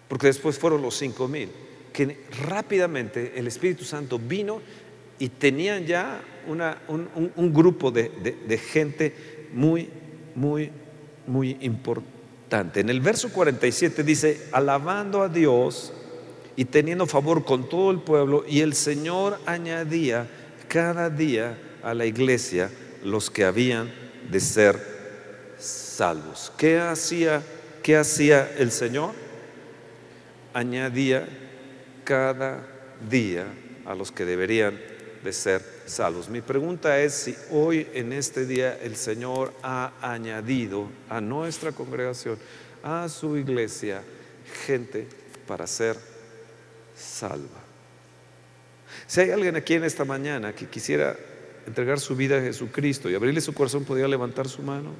porque 0.08 0.28
después 0.28 0.58
fueron 0.58 0.82
los 0.82 0.96
5 0.96 1.28
mil, 1.28 1.50
que 1.92 2.24
rápidamente 2.46 3.32
el 3.36 3.46
Espíritu 3.46 3.84
Santo 3.84 4.18
vino 4.18 4.60
y 5.18 5.28
tenían 5.28 5.86
ya 5.86 6.22
un, 6.46 7.52
grupo 7.52 7.90
de, 7.90 8.10
de 8.46 8.58
gente 8.58 9.14
muy, 9.52 9.88
muy, 10.34 10.70
muy 11.26 11.56
importante. 11.60 12.80
En 12.80 12.90
el 12.90 13.00
verso 13.00 13.30
47 13.30 14.02
dice, 14.02 14.48
alabando 14.52 15.22
a 15.22 15.28
Dios 15.28 15.92
y 16.54 16.64
teniendo 16.64 17.06
favor 17.06 17.44
con 17.44 17.68
todo 17.68 17.90
el 17.90 18.00
pueblo, 18.00 18.44
y 18.46 18.60
el 18.60 18.74
Señor 18.74 19.38
añadía 19.46 20.28
cada 20.68 21.10
día 21.10 21.58
a 21.82 21.94
la 21.94 22.06
iglesia 22.06 22.70
los 23.04 23.30
que 23.30 23.44
habían 23.44 23.92
de 24.30 24.40
ser 24.40 24.78
salvos. 25.58 26.52
¿Qué 26.56 26.78
hacía, 26.78 27.42
qué 27.82 27.96
hacía 27.96 28.50
el 28.58 28.70
Señor? 28.70 29.25
Añadía 30.56 31.28
cada 32.02 32.66
día 33.10 33.44
a 33.84 33.94
los 33.94 34.10
que 34.10 34.24
deberían 34.24 34.80
de 35.22 35.30
ser 35.34 35.62
salvos. 35.84 36.30
Mi 36.30 36.40
pregunta 36.40 36.98
es 36.98 37.12
si 37.12 37.36
hoy 37.50 37.86
en 37.92 38.14
este 38.14 38.46
día 38.46 38.78
el 38.78 38.96
Señor 38.96 39.52
ha 39.62 39.92
añadido 40.00 40.88
a 41.10 41.20
nuestra 41.20 41.72
congregación, 41.72 42.38
a 42.82 43.06
su 43.10 43.36
iglesia, 43.36 44.02
gente 44.64 45.06
para 45.46 45.66
ser 45.66 45.98
salva. 46.96 47.60
Si 49.06 49.20
hay 49.20 49.32
alguien 49.32 49.56
aquí 49.56 49.74
en 49.74 49.84
esta 49.84 50.06
mañana 50.06 50.54
que 50.54 50.66
quisiera 50.70 51.18
entregar 51.66 52.00
su 52.00 52.16
vida 52.16 52.38
a 52.38 52.40
Jesucristo 52.40 53.10
y 53.10 53.14
abrirle 53.14 53.42
su 53.42 53.52
corazón, 53.52 53.84
podría 53.84 54.08
levantar 54.08 54.48
su 54.48 54.62
mano. 54.62 54.92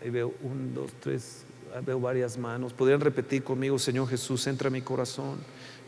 Ahí 0.00 0.08
veo 0.08 0.32
un, 0.40 0.72
dos, 0.72 0.90
tres, 0.98 1.45
veo 1.84 2.00
varias 2.00 2.38
manos. 2.38 2.72
Podrían 2.72 3.00
repetir 3.00 3.42
conmigo, 3.42 3.78
Señor 3.78 4.08
Jesús, 4.08 4.46
entra 4.46 4.68
en 4.68 4.74
mi 4.74 4.82
corazón. 4.82 5.38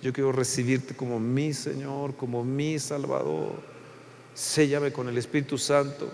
Yo 0.03 0.13
quiero 0.13 0.33
recibirte 0.33 0.95
como 0.95 1.19
mi 1.19 1.53
Señor, 1.53 2.15
como 2.17 2.45
mi 2.45 2.79
Salvador. 2.79 3.53
Séllame 4.35 4.93
con 4.93 5.09
el 5.09 5.19
Espíritu 5.19 5.59
Santo. 5.59 6.11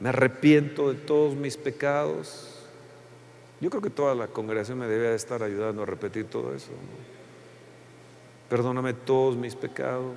Me 0.00 0.08
arrepiento 0.08 0.92
de 0.92 0.98
todos 0.98 1.36
mis 1.36 1.56
pecados. 1.56 2.48
Yo 3.60 3.70
creo 3.70 3.82
que 3.82 3.90
toda 3.90 4.14
la 4.14 4.28
congregación 4.28 4.78
me 4.78 4.86
debe 4.86 5.14
estar 5.14 5.42
ayudando 5.42 5.82
a 5.82 5.86
repetir 5.86 6.26
todo 6.26 6.54
eso. 6.54 6.70
Perdóname 8.48 8.94
todos 8.94 9.36
mis 9.36 9.54
pecados 9.54 10.14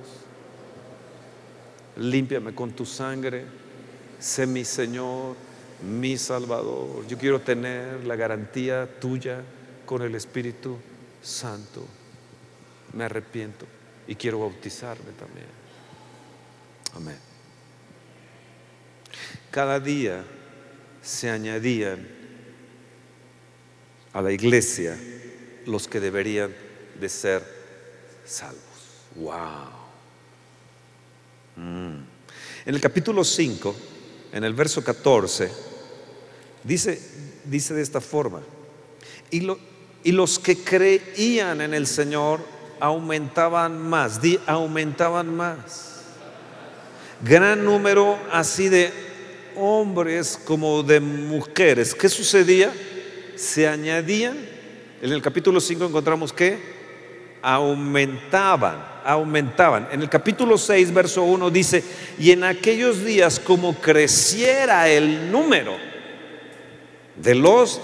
límpiame 1.96 2.54
con 2.54 2.72
tu 2.72 2.86
sangre, 2.86 3.44
sé 4.18 4.46
mi 4.46 4.64
Señor, 4.64 5.36
mi 5.82 6.16
Salvador. 6.16 7.06
Yo 7.06 7.18
quiero 7.18 7.40
tener 7.40 8.04
la 8.04 8.16
garantía 8.16 8.88
tuya 9.00 9.42
con 9.84 10.02
el 10.02 10.14
Espíritu 10.14 10.78
Santo. 11.22 11.84
Me 12.92 13.04
arrepiento 13.04 13.66
y 14.06 14.14
quiero 14.14 14.40
bautizarme 14.40 15.12
también. 15.12 15.46
Amén. 16.94 17.18
Cada 19.50 19.80
día 19.80 20.24
se 21.02 21.30
añadían 21.30 22.06
a 24.12 24.22
la 24.22 24.32
iglesia 24.32 24.98
los 25.66 25.88
que 25.88 26.00
deberían 26.00 26.54
de 27.00 27.08
ser 27.08 27.42
salvos. 28.24 28.62
Wow. 29.16 29.70
Mm. 31.56 32.04
En 32.64 32.74
el 32.74 32.80
capítulo 32.80 33.24
5, 33.24 33.74
en 34.32 34.44
el 34.44 34.54
verso 34.54 34.82
14, 34.84 35.71
dice, 36.64 37.00
dice 37.44 37.74
de 37.74 37.82
esta 37.82 38.00
forma, 38.00 38.40
y, 39.30 39.40
los 40.10 40.38
que 40.38 40.56
creían 40.56 41.60
en 41.60 41.74
el 41.74 41.86
Señor 41.86 42.40
aumentaban 42.80 43.78
más, 43.78 44.20
aumentaban 44.46 45.34
más. 45.34 46.02
Gran 47.24 47.64
número 47.64 48.18
así 48.32 48.68
de 48.68 48.90
hombres 49.54 50.38
como 50.44 50.82
de 50.82 50.98
mujeres. 50.98 51.94
¿Qué 51.94 52.08
sucedía? 52.08 52.72
Se 53.36 53.68
añadían, 53.68 54.36
en 55.00 55.12
el 55.12 55.22
capítulo 55.22 55.60
5 55.60 55.86
encontramos 55.86 56.32
que 56.32 56.58
aumentaban 57.40 58.92
aumentaban. 59.04 59.88
En 59.90 60.02
el 60.02 60.08
capítulo 60.08 60.56
6, 60.58 60.92
verso 60.92 61.22
1 61.24 61.50
dice, 61.50 61.82
y 62.18 62.30
en 62.30 62.44
aquellos 62.44 63.04
días 63.04 63.40
como 63.40 63.74
creciera 63.74 64.88
el 64.88 65.30
número 65.30 65.76
de 67.16 67.34
los 67.34 67.80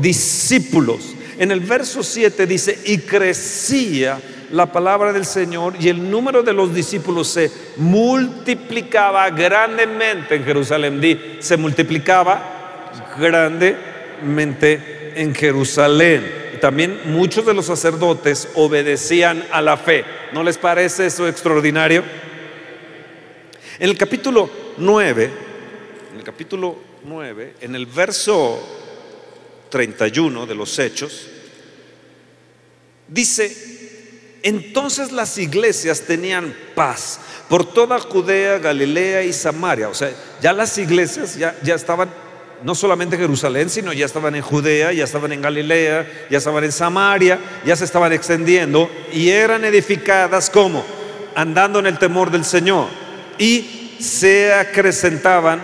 discípulos. 0.00 1.14
En 1.38 1.50
el 1.50 1.60
verso 1.60 2.02
7 2.02 2.46
dice, 2.46 2.78
y 2.84 2.98
crecía 2.98 4.20
la 4.50 4.70
palabra 4.70 5.12
del 5.12 5.24
Señor 5.24 5.74
y 5.80 5.88
el 5.88 6.10
número 6.10 6.42
de 6.42 6.52
los 6.52 6.74
discípulos 6.74 7.28
se 7.28 7.50
multiplicaba 7.76 9.30
grandemente 9.30 10.36
en 10.36 10.44
Jerusalén. 10.44 11.00
Di, 11.00 11.18
se 11.40 11.56
multiplicaba 11.56 12.92
grandemente 13.18 15.12
en 15.16 15.34
Jerusalén 15.34 16.42
también 16.62 17.00
muchos 17.06 17.44
de 17.44 17.54
los 17.54 17.66
sacerdotes 17.66 18.48
obedecían 18.54 19.44
a 19.50 19.60
la 19.60 19.76
fe. 19.76 20.04
¿No 20.32 20.44
les 20.44 20.58
parece 20.58 21.06
eso 21.06 21.26
extraordinario? 21.26 22.04
En 23.80 23.90
el 23.90 23.98
capítulo 23.98 24.48
9, 24.76 25.30
en 26.12 26.18
el 26.18 26.22
capítulo 26.22 26.78
9, 27.04 27.54
en 27.60 27.74
el 27.74 27.86
verso 27.86 28.60
31 29.70 30.46
de 30.46 30.54
los 30.54 30.78
Hechos, 30.78 31.28
dice, 33.08 34.38
entonces 34.42 35.12
las 35.12 35.38
iglesias 35.38 36.02
tenían 36.02 36.54
paz 36.74 37.20
por 37.48 37.64
toda 37.72 37.98
Judea, 37.98 38.58
Galilea 38.58 39.22
y 39.24 39.32
Samaria. 39.32 39.88
O 39.88 39.94
sea, 39.94 40.12
ya 40.40 40.52
las 40.52 40.76
iglesias 40.78 41.36
ya, 41.36 41.56
ya 41.62 41.74
estaban 41.74 42.10
no 42.62 42.74
solamente 42.74 43.16
en 43.16 43.22
Jerusalén, 43.22 43.68
sino 43.70 43.92
ya 43.92 44.06
estaban 44.06 44.34
en 44.34 44.42
Judea, 44.42 44.92
ya 44.92 45.04
estaban 45.04 45.32
en 45.32 45.42
Galilea, 45.42 46.26
ya 46.30 46.38
estaban 46.38 46.64
en 46.64 46.72
Samaria, 46.72 47.38
ya 47.64 47.76
se 47.76 47.84
estaban 47.84 48.12
extendiendo 48.12 48.88
y 49.12 49.30
eran 49.30 49.64
edificadas 49.64 50.48
como 50.48 50.84
andando 51.34 51.78
en 51.78 51.86
el 51.86 51.98
temor 51.98 52.30
del 52.30 52.44
Señor 52.44 52.88
y 53.38 53.96
se 54.00 54.52
acrecentaban 54.52 55.62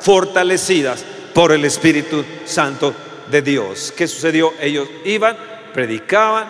fortalecidas 0.00 1.04
por 1.34 1.52
el 1.52 1.64
Espíritu 1.64 2.24
Santo 2.44 2.94
de 3.30 3.42
Dios. 3.42 3.92
¿Qué 3.96 4.06
sucedió? 4.06 4.52
Ellos 4.60 4.88
iban, 5.04 5.36
predicaban, 5.74 6.48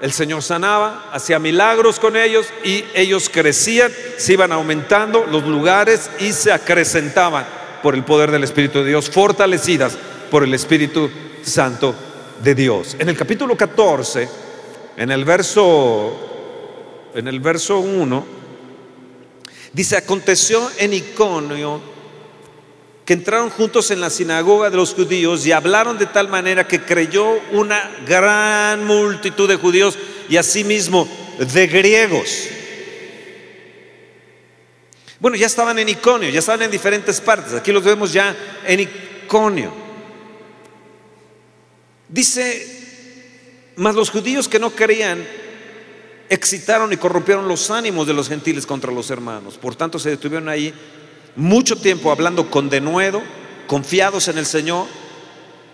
el 0.00 0.12
Señor 0.12 0.42
sanaba, 0.42 1.10
hacía 1.12 1.38
milagros 1.38 2.00
con 2.00 2.16
ellos 2.16 2.46
y 2.64 2.84
ellos 2.94 3.28
crecían, 3.28 3.92
se 4.16 4.32
iban 4.32 4.52
aumentando 4.52 5.26
los 5.26 5.44
lugares 5.44 6.10
y 6.18 6.32
se 6.32 6.52
acrecentaban 6.52 7.46
por 7.82 7.94
el 7.94 8.04
poder 8.04 8.30
del 8.30 8.44
Espíritu 8.44 8.80
de 8.80 8.88
Dios, 8.88 9.10
fortalecidas 9.10 9.96
por 10.30 10.42
el 10.42 10.54
Espíritu 10.54 11.10
Santo 11.42 11.94
de 12.42 12.54
Dios. 12.54 12.96
En 12.98 13.08
el 13.08 13.16
capítulo 13.16 13.56
14, 13.56 14.28
en 14.96 15.10
el 15.10 15.24
verso 15.24 16.26
en 17.14 17.26
el 17.26 17.40
verso 17.40 17.80
1 17.80 18.24
dice, 19.72 19.96
"Aconteció 19.96 20.70
en 20.78 20.92
Iconio 20.92 21.80
que 23.04 23.14
entraron 23.14 23.50
juntos 23.50 23.90
en 23.90 24.00
la 24.00 24.10
sinagoga 24.10 24.70
de 24.70 24.76
los 24.76 24.94
judíos 24.94 25.44
y 25.46 25.52
hablaron 25.52 25.98
de 25.98 26.06
tal 26.06 26.28
manera 26.28 26.66
que 26.68 26.82
creyó 26.82 27.40
una 27.52 27.90
gran 28.06 28.84
multitud 28.84 29.48
de 29.48 29.56
judíos 29.56 29.98
y 30.28 30.36
asimismo 30.36 31.08
de 31.38 31.66
griegos." 31.66 32.48
Bueno, 35.20 35.36
ya 35.36 35.46
estaban 35.46 35.78
en 35.78 35.88
Iconio, 35.88 36.30
ya 36.30 36.38
estaban 36.38 36.62
en 36.62 36.70
diferentes 36.70 37.20
partes. 37.20 37.52
Aquí 37.52 37.72
los 37.72 37.84
vemos 37.84 38.12
ya 38.12 38.34
en 38.66 38.80
Iconio. 38.80 39.70
Dice, 42.08 43.72
mas 43.76 43.94
los 43.94 44.10
judíos 44.10 44.48
que 44.48 44.58
no 44.58 44.70
creían 44.70 45.24
excitaron 46.30 46.92
y 46.92 46.96
corrompieron 46.96 47.46
los 47.46 47.70
ánimos 47.70 48.06
de 48.06 48.14
los 48.14 48.28
gentiles 48.28 48.64
contra 48.64 48.92
los 48.92 49.10
hermanos. 49.10 49.58
Por 49.58 49.76
tanto, 49.76 49.98
se 49.98 50.10
detuvieron 50.10 50.48
ahí 50.48 50.72
mucho 51.36 51.76
tiempo 51.76 52.10
hablando 52.10 52.50
con 52.50 52.68
denuedo, 52.68 53.22
confiados 53.66 54.28
en 54.28 54.38
el 54.38 54.46
Señor, 54.46 54.86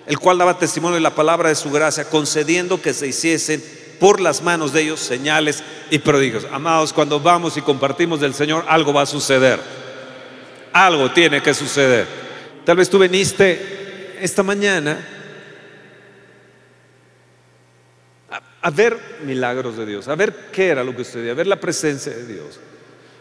el 0.06 0.18
cual 0.18 0.38
daba 0.38 0.58
testimonio 0.58 0.96
de 0.96 1.00
la 1.00 1.14
palabra 1.14 1.48
de 1.48 1.54
su 1.54 1.70
gracia, 1.70 2.08
concediendo 2.08 2.80
que 2.80 2.94
se 2.94 3.08
hiciesen 3.08 3.62
por 3.98 4.20
las 4.20 4.42
manos 4.42 4.72
de 4.72 4.82
ellos 4.82 5.00
señales 5.00 5.62
y 5.90 5.98
prodigios. 5.98 6.46
Amados, 6.52 6.92
cuando 6.92 7.20
vamos 7.20 7.56
y 7.56 7.62
compartimos 7.62 8.20
del 8.20 8.34
Señor, 8.34 8.64
algo 8.68 8.92
va 8.92 9.02
a 9.02 9.06
suceder. 9.06 9.60
Algo 10.72 11.10
tiene 11.12 11.42
que 11.42 11.54
suceder. 11.54 12.06
Tal 12.64 12.76
vez 12.76 12.90
tú 12.90 12.98
viniste 12.98 14.16
esta 14.20 14.42
mañana 14.42 14.98
a, 18.60 18.70
ver 18.70 18.98
milagros 19.24 19.76
de 19.76 19.86
Dios, 19.86 20.08
a 20.08 20.14
ver 20.14 20.50
qué 20.52 20.68
era 20.68 20.84
lo 20.84 20.94
que 20.94 21.04
sucedía, 21.04 21.32
a 21.32 21.34
ver 21.34 21.46
la 21.46 21.60
presencia 21.60 22.12
de 22.12 22.26
Dios. 22.26 22.58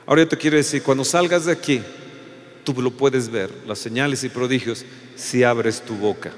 Ahora 0.06 0.24
yo 0.24 0.28
te 0.28 0.38
quiero 0.38 0.58
decir, 0.58 0.84
cuando 0.84 1.06
salgas 1.06 1.46
de 1.46 1.52
aquí, 1.52 1.82
tú 2.66 2.82
lo 2.82 2.92
puedes 2.92 3.30
ver, 3.30 3.50
las 3.66 3.80
señales 3.80 4.24
y 4.26 4.30
prodigios, 4.30 4.84
si 5.16 5.44
abres 5.44 5.82
tu 5.82 5.96
boca. 5.96 6.32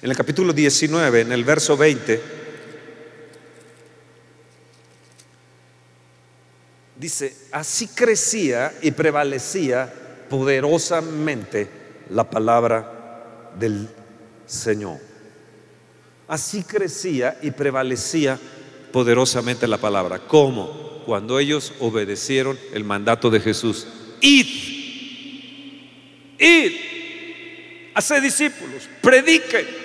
En 0.00 0.10
el 0.10 0.16
capítulo 0.16 0.52
19, 0.52 1.20
en 1.20 1.30
el 1.30 1.44
verso 1.44 1.76
20, 1.76 2.20
dice, 6.96 7.36
así 7.52 7.86
crecía 7.86 8.74
y 8.82 8.90
prevalecía 8.90 9.92
poderosamente 10.28 11.68
la 12.10 12.28
palabra 12.28 13.52
del 13.56 13.88
Señor. 14.44 14.98
Así 16.26 16.64
crecía 16.64 17.38
y 17.42 17.52
prevalecía 17.52 18.40
poderosamente 18.92 19.66
la 19.66 19.78
palabra. 19.78 20.18
¿Cómo? 20.20 21.02
Cuando 21.06 21.38
ellos 21.38 21.72
obedecieron 21.80 22.58
el 22.72 22.84
mandato 22.84 23.30
de 23.30 23.40
Jesús. 23.40 23.86
Id, 24.20 24.46
id, 26.38 26.72
hace 27.94 28.20
discípulos, 28.20 28.88
prediquen 29.00 29.82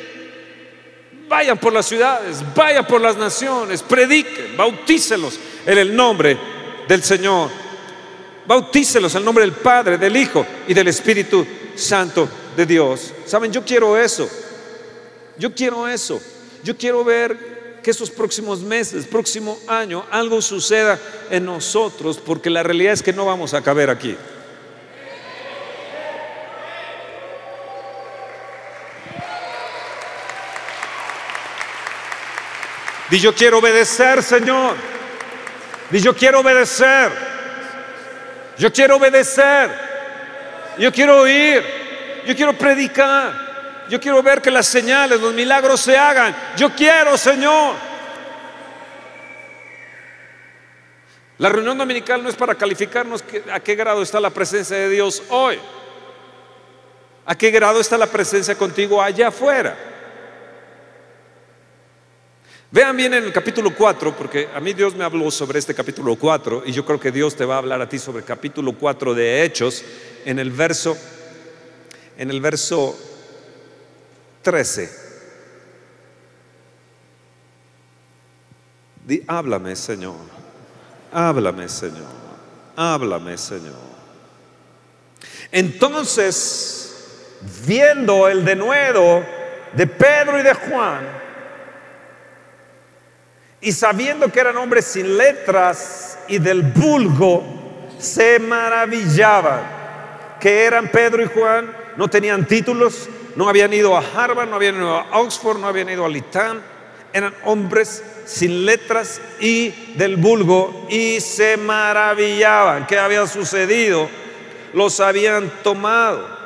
Vayan 1.27 1.57
por 1.57 1.73
las 1.73 1.85
ciudades, 1.85 2.41
vayan 2.55 2.85
por 2.85 3.01
las 3.01 3.17
naciones, 3.17 3.83
prediquen, 3.83 4.55
bautícelos 4.55 5.37
en 5.65 5.77
el 5.77 5.93
nombre 5.93 6.37
del 6.87 7.03
Señor. 7.03 7.49
Bautícelos 8.45 9.13
en 9.13 9.19
el 9.19 9.25
nombre 9.25 9.43
del 9.43 9.53
Padre, 9.53 9.97
del 9.97 10.15
Hijo 10.15 10.45
y 10.69 10.73
del 10.73 10.87
Espíritu 10.87 11.45
Santo 11.75 12.29
de 12.55 12.65
Dios. 12.65 13.13
Saben, 13.25 13.51
yo 13.51 13.63
quiero 13.65 13.97
eso. 13.97 14.29
Yo 15.37 15.53
quiero 15.53 15.85
eso. 15.85 16.21
Yo 16.63 16.77
quiero 16.77 17.03
ver 17.03 17.56
que 17.87 17.91
esos 17.91 18.11
próximos 18.11 18.59
meses, 18.59 19.05
próximo 19.05 19.57
año, 19.65 20.05
algo 20.11 20.41
suceda 20.41 20.99
en 21.29 21.45
nosotros, 21.45 22.17
porque 22.17 22.49
la 22.49 22.61
realidad 22.61 22.91
es 22.91 23.01
que 23.01 23.13
no 23.13 23.23
vamos 23.23 23.53
a 23.53 23.61
caber 23.61 23.89
aquí. 23.89 24.13
Di 33.09 33.19
yo 33.21 33.33
quiero 33.33 33.59
obedecer, 33.59 34.21
Señor. 34.21 34.75
Di 35.89 36.01
yo 36.01 36.13
quiero 36.13 36.41
obedecer. 36.41 37.09
Yo 38.57 38.69
quiero 38.69 38.97
obedecer. 38.97 39.71
Yo 40.77 40.91
quiero 40.91 41.21
oír. 41.21 41.63
Yo 42.25 42.35
quiero 42.35 42.51
predicar. 42.51 43.46
Yo 43.89 43.99
quiero 43.99 44.21
ver 44.21 44.41
que 44.41 44.51
las 44.51 44.67
señales, 44.67 45.19
los 45.19 45.33
milagros 45.33 45.81
se 45.81 45.97
hagan. 45.97 46.35
Yo 46.57 46.69
quiero, 46.75 47.17
Señor. 47.17 47.75
La 51.37 51.49
reunión 51.49 51.77
dominical 51.77 52.23
no 52.23 52.29
es 52.29 52.35
para 52.35 52.55
calificarnos 52.55 53.23
a 53.51 53.59
qué 53.59 53.75
grado 53.75 54.01
está 54.01 54.19
la 54.19 54.31
presencia 54.31 54.75
de 54.75 54.89
Dios 54.89 55.23
hoy. 55.29 55.59
¿A 57.25 57.37
qué 57.37 57.51
grado 57.51 57.79
está 57.79 57.97
la 57.97 58.07
presencia 58.07 58.55
contigo 58.55 59.01
allá 59.01 59.27
afuera? 59.27 59.77
Vean 62.71 62.97
bien 62.97 63.13
en 63.13 63.23
el 63.23 63.31
capítulo 63.31 63.73
4, 63.73 64.15
porque 64.15 64.49
a 64.53 64.59
mí 64.59 64.73
Dios 64.73 64.95
me 64.95 65.03
habló 65.03 65.29
sobre 65.31 65.59
este 65.59 65.73
capítulo 65.73 66.15
4 66.15 66.63
y 66.65 66.71
yo 66.71 66.83
creo 66.85 66.99
que 66.99 67.11
Dios 67.11 67.35
te 67.35 67.45
va 67.45 67.55
a 67.55 67.57
hablar 67.59 67.81
a 67.81 67.87
ti 67.87 67.97
sobre 67.99 68.19
el 68.19 68.25
capítulo 68.25 68.73
4 68.73 69.13
de 69.13 69.43
Hechos 69.43 69.83
en 70.25 70.39
el 70.39 70.51
verso 70.51 70.97
en 72.17 72.31
el 72.31 72.41
verso 72.41 72.97
13. 74.41 74.89
Di, 79.05 79.23
háblame, 79.27 79.75
Señor. 79.75 80.15
Háblame, 81.11 81.69
Señor. 81.69 82.07
Háblame, 82.75 83.37
Señor. 83.37 83.87
Entonces, 85.51 87.37
viendo 87.65 88.27
el 88.27 88.43
denuedo 88.43 89.23
de 89.73 89.87
Pedro 89.87 90.39
y 90.39 90.43
de 90.43 90.53
Juan, 90.53 91.07
y 93.61 93.71
sabiendo 93.71 94.31
que 94.31 94.39
eran 94.39 94.57
hombres 94.57 94.85
sin 94.85 95.17
letras 95.17 96.19
y 96.27 96.37
del 96.37 96.61
vulgo, 96.61 97.43
se 97.97 98.39
maravillaban 98.39 99.61
que 100.39 100.65
eran 100.65 100.87
Pedro 100.89 101.23
y 101.23 101.27
Juan, 101.27 101.75
no 101.95 102.07
tenían 102.07 102.45
títulos, 102.45 103.09
no 103.37 103.47
habían 103.47 103.71
ido 103.71 103.95
a 103.95 104.01
Harvard, 104.01 104.49
no 104.49 104.55
habían 104.55 104.75
ido 104.75 104.97
a 104.97 105.19
Oxford, 105.19 105.59
no 105.59 105.67
habían 105.67 105.89
ido 105.89 106.03
a 106.03 106.09
Litán, 106.09 106.61
eran 107.13 107.33
hombres 107.45 108.03
sin 108.25 108.65
letras 108.65 109.21
y 109.39 109.69
del 109.95 110.17
vulgo 110.17 110.87
y 110.89 111.21
se 111.21 111.55
maravillaban. 111.55 112.87
¿Qué 112.87 112.97
había 112.97 113.25
sucedido? 113.27 114.09
Los 114.73 114.99
habían 114.99 115.49
tomado 115.63 116.37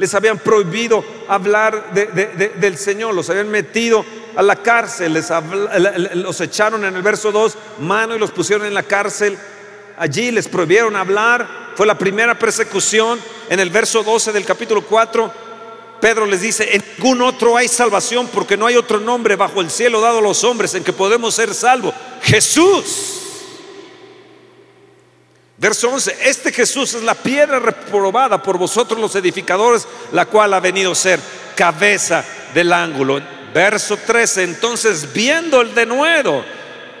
les 0.00 0.14
habían 0.14 0.38
prohibido 0.38 1.04
hablar 1.28 1.92
del 1.92 2.78
Señor, 2.78 3.14
los 3.14 3.28
habían 3.28 3.50
metido 3.50 4.02
a 4.34 4.40
la 4.40 4.56
cárcel, 4.56 5.12
les 5.12 5.28
los 6.14 6.40
echaron 6.40 6.86
en 6.86 6.96
el 6.96 7.02
verso 7.02 7.30
2, 7.30 7.58
mano 7.80 8.16
y 8.16 8.18
los 8.18 8.30
pusieron 8.30 8.66
en 8.66 8.72
la 8.72 8.82
cárcel. 8.82 9.36
Allí 9.98 10.30
les 10.30 10.48
prohibieron 10.48 10.96
hablar, 10.96 11.46
fue 11.76 11.86
la 11.86 11.98
primera 11.98 12.38
persecución. 12.38 13.20
En 13.50 13.60
el 13.60 13.68
verso 13.68 14.02
12 14.02 14.32
del 14.32 14.46
capítulo 14.46 14.86
4, 14.86 15.49
Pedro 16.00 16.26
les 16.26 16.40
dice, 16.40 16.74
en 16.74 16.82
ningún 16.96 17.22
otro 17.22 17.56
hay 17.56 17.68
salvación 17.68 18.28
porque 18.28 18.56
no 18.56 18.66
hay 18.66 18.76
otro 18.76 18.98
nombre 18.98 19.36
bajo 19.36 19.60
el 19.60 19.70
cielo 19.70 20.00
dado 20.00 20.18
a 20.18 20.22
los 20.22 20.42
hombres 20.44 20.74
en 20.74 20.82
que 20.82 20.92
podemos 20.92 21.34
ser 21.34 21.54
salvos. 21.54 21.94
Jesús. 22.22 23.16
Verso 25.56 25.90
11, 25.90 26.16
este 26.22 26.52
Jesús 26.52 26.94
es 26.94 27.02
la 27.02 27.14
piedra 27.14 27.58
reprobada 27.58 28.42
por 28.42 28.56
vosotros 28.56 28.98
los 28.98 29.14
edificadores, 29.14 29.86
la 30.10 30.24
cual 30.24 30.54
ha 30.54 30.60
venido 30.60 30.92
a 30.92 30.94
ser 30.94 31.20
cabeza 31.54 32.24
del 32.54 32.72
ángulo. 32.72 33.20
Verso 33.52 33.98
13, 33.98 34.44
entonces 34.44 35.12
viendo 35.12 35.60
el 35.60 35.74
denuedo 35.74 36.42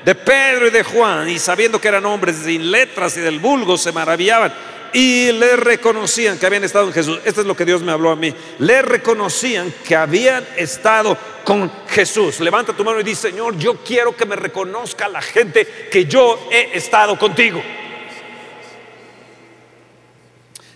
de 0.04 0.14
Pedro 0.14 0.66
y 0.66 0.70
de 0.70 0.82
Juan 0.82 1.28
y 1.30 1.38
sabiendo 1.38 1.80
que 1.80 1.88
eran 1.88 2.04
hombres 2.04 2.36
sin 2.44 2.70
letras 2.70 3.16
y 3.16 3.20
del 3.20 3.38
vulgo, 3.38 3.78
se 3.78 3.92
maravillaban 3.92 4.52
y 4.92 5.32
le 5.32 5.56
reconocían 5.56 6.38
que 6.38 6.46
habían 6.46 6.64
estado 6.64 6.86
en 6.86 6.92
Jesús. 6.92 7.20
Esto 7.24 7.40
es 7.40 7.46
lo 7.46 7.56
que 7.56 7.64
Dios 7.64 7.82
me 7.82 7.92
habló 7.92 8.10
a 8.10 8.16
mí. 8.16 8.34
Le 8.58 8.82
reconocían 8.82 9.72
que 9.86 9.96
habían 9.96 10.46
estado 10.56 11.16
con 11.44 11.70
Jesús. 11.88 12.40
Levanta 12.40 12.72
tu 12.72 12.84
mano 12.84 13.00
y 13.00 13.04
dice, 13.04 13.30
Señor, 13.30 13.56
yo 13.56 13.76
quiero 13.84 14.16
que 14.16 14.26
me 14.26 14.36
reconozca 14.36 15.08
la 15.08 15.22
gente 15.22 15.88
que 15.90 16.06
yo 16.06 16.48
he 16.50 16.76
estado 16.76 17.18
contigo. 17.18 17.62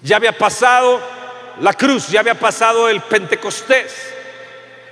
Ya 0.03 0.16
había 0.16 0.37
pasado 0.37 1.00
la 1.61 1.72
cruz, 1.72 2.09
ya 2.09 2.20
había 2.20 2.38
pasado 2.38 2.88
el 2.88 3.00
Pentecostés. 3.03 4.14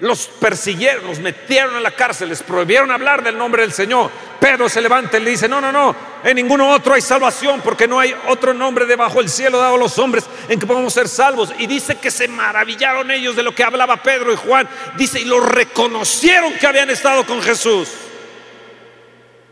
Los 0.03 0.27
persiguieron, 0.27 1.07
los 1.07 1.21
metieron 1.21 1.77
en 1.77 1.83
la 1.85 1.93
cárcel, 1.93 2.29
les 2.29 2.43
prohibieron 2.43 2.91
hablar 2.91 3.23
del 3.23 3.39
nombre 3.39 3.63
del 3.63 3.73
Señor. 3.73 4.11
Pedro 4.41 4.69
se 4.69 4.81
levanta 4.81 5.17
y 5.17 5.23
le 5.23 5.31
dice, 5.31 5.49
no, 5.49 5.61
no, 5.61 5.71
no, 5.71 5.95
En 6.25 6.35
ninguno 6.35 6.73
otro 6.73 6.95
hay 6.95 7.01
salvación 7.01 7.61
porque 7.61 7.87
no 7.87 8.01
hay 8.01 8.13
otro 8.27 8.53
nombre 8.53 8.85
debajo 8.85 9.19
del 9.19 9.29
cielo 9.29 9.59
dado 9.59 9.77
a 9.77 9.79
los 9.79 9.97
hombres 10.01 10.25
en 10.49 10.59
que 10.59 10.67
podamos 10.67 10.93
ser 10.93 11.07
salvos. 11.07 11.53
Y 11.57 11.69
dice 11.69 11.99
que 11.99 12.11
se 12.11 12.27
maravillaron 12.27 13.13
ellos 13.13 13.37
de 13.37 13.45
lo 13.45 13.55
que 13.55 13.63
hablaba 13.63 14.03
Pedro 14.03 14.33
y 14.33 14.37
Juan. 14.37 14.69
Dice, 14.99 15.21
y 15.21 15.25
lo 15.25 15.39
reconocieron 15.39 16.53
que 16.55 16.67
habían 16.67 16.91
estado 16.91 17.25
con 17.25 17.41
Jesús. 17.41 17.89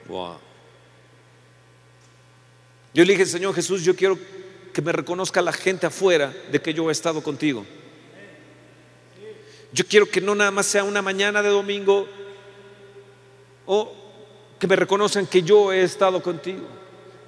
Wow. 0.09 0.37
Yo 2.93 3.05
le 3.05 3.13
dije, 3.13 3.25
Señor 3.25 3.55
Jesús, 3.55 3.85
yo 3.85 3.95
quiero 3.95 4.19
que 4.75 4.83
me 4.83 4.91
reconozca 4.91 5.41
la 5.43 5.53
gente 5.53 5.87
afuera 5.87 6.35
de 6.51 6.61
que 6.61 6.75
yo 6.75 6.89
he 6.89 6.93
estado 6.93 7.23
contigo. 7.23 7.65
Yo 9.72 9.85
quiero 9.87 10.06
que 10.06 10.20
no 10.20 10.35
nada 10.35 10.50
más 10.50 10.66
sea 10.66 10.85
una 10.85 11.02
mañana 11.02 11.42
de 11.42 11.48
domingo 11.48 12.09
o 13.66 13.92
que 14.59 14.66
me 14.66 14.76
reconozcan 14.76 15.26
que 15.26 15.42
yo 15.42 15.72
he 15.72 15.83
estado 15.83 16.22
contigo. 16.22 16.66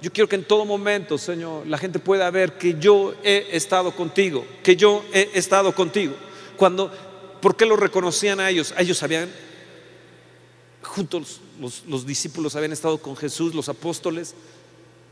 Yo 0.01 0.11
quiero 0.11 0.27
que 0.27 0.35
en 0.35 0.43
todo 0.43 0.65
momento, 0.65 1.17
Señor, 1.17 1.65
la 1.65 1.77
gente 1.77 1.97
pueda 1.97 2.29
ver 2.29 2.57
que 2.57 2.75
yo 2.77 3.15
he 3.23 3.47
estado 3.51 3.95
contigo, 3.95 4.45
que 4.61 4.75
yo 4.75 5.03
he 5.13 5.29
estado 5.33 5.73
contigo. 5.73 6.13
Cuando, 6.57 6.91
¿por 7.41 7.55
qué 7.55 7.65
lo 7.65 7.77
reconocían 7.77 8.41
a 8.41 8.49
ellos? 8.49 8.73
ellos 8.77 9.01
habían, 9.01 9.29
juntos 10.81 11.39
los, 11.59 11.83
los 11.87 12.05
discípulos 12.05 12.55
habían 12.57 12.73
estado 12.73 12.97
con 12.97 13.15
Jesús, 13.15 13.55
los 13.55 13.69
apóstoles, 13.69 14.35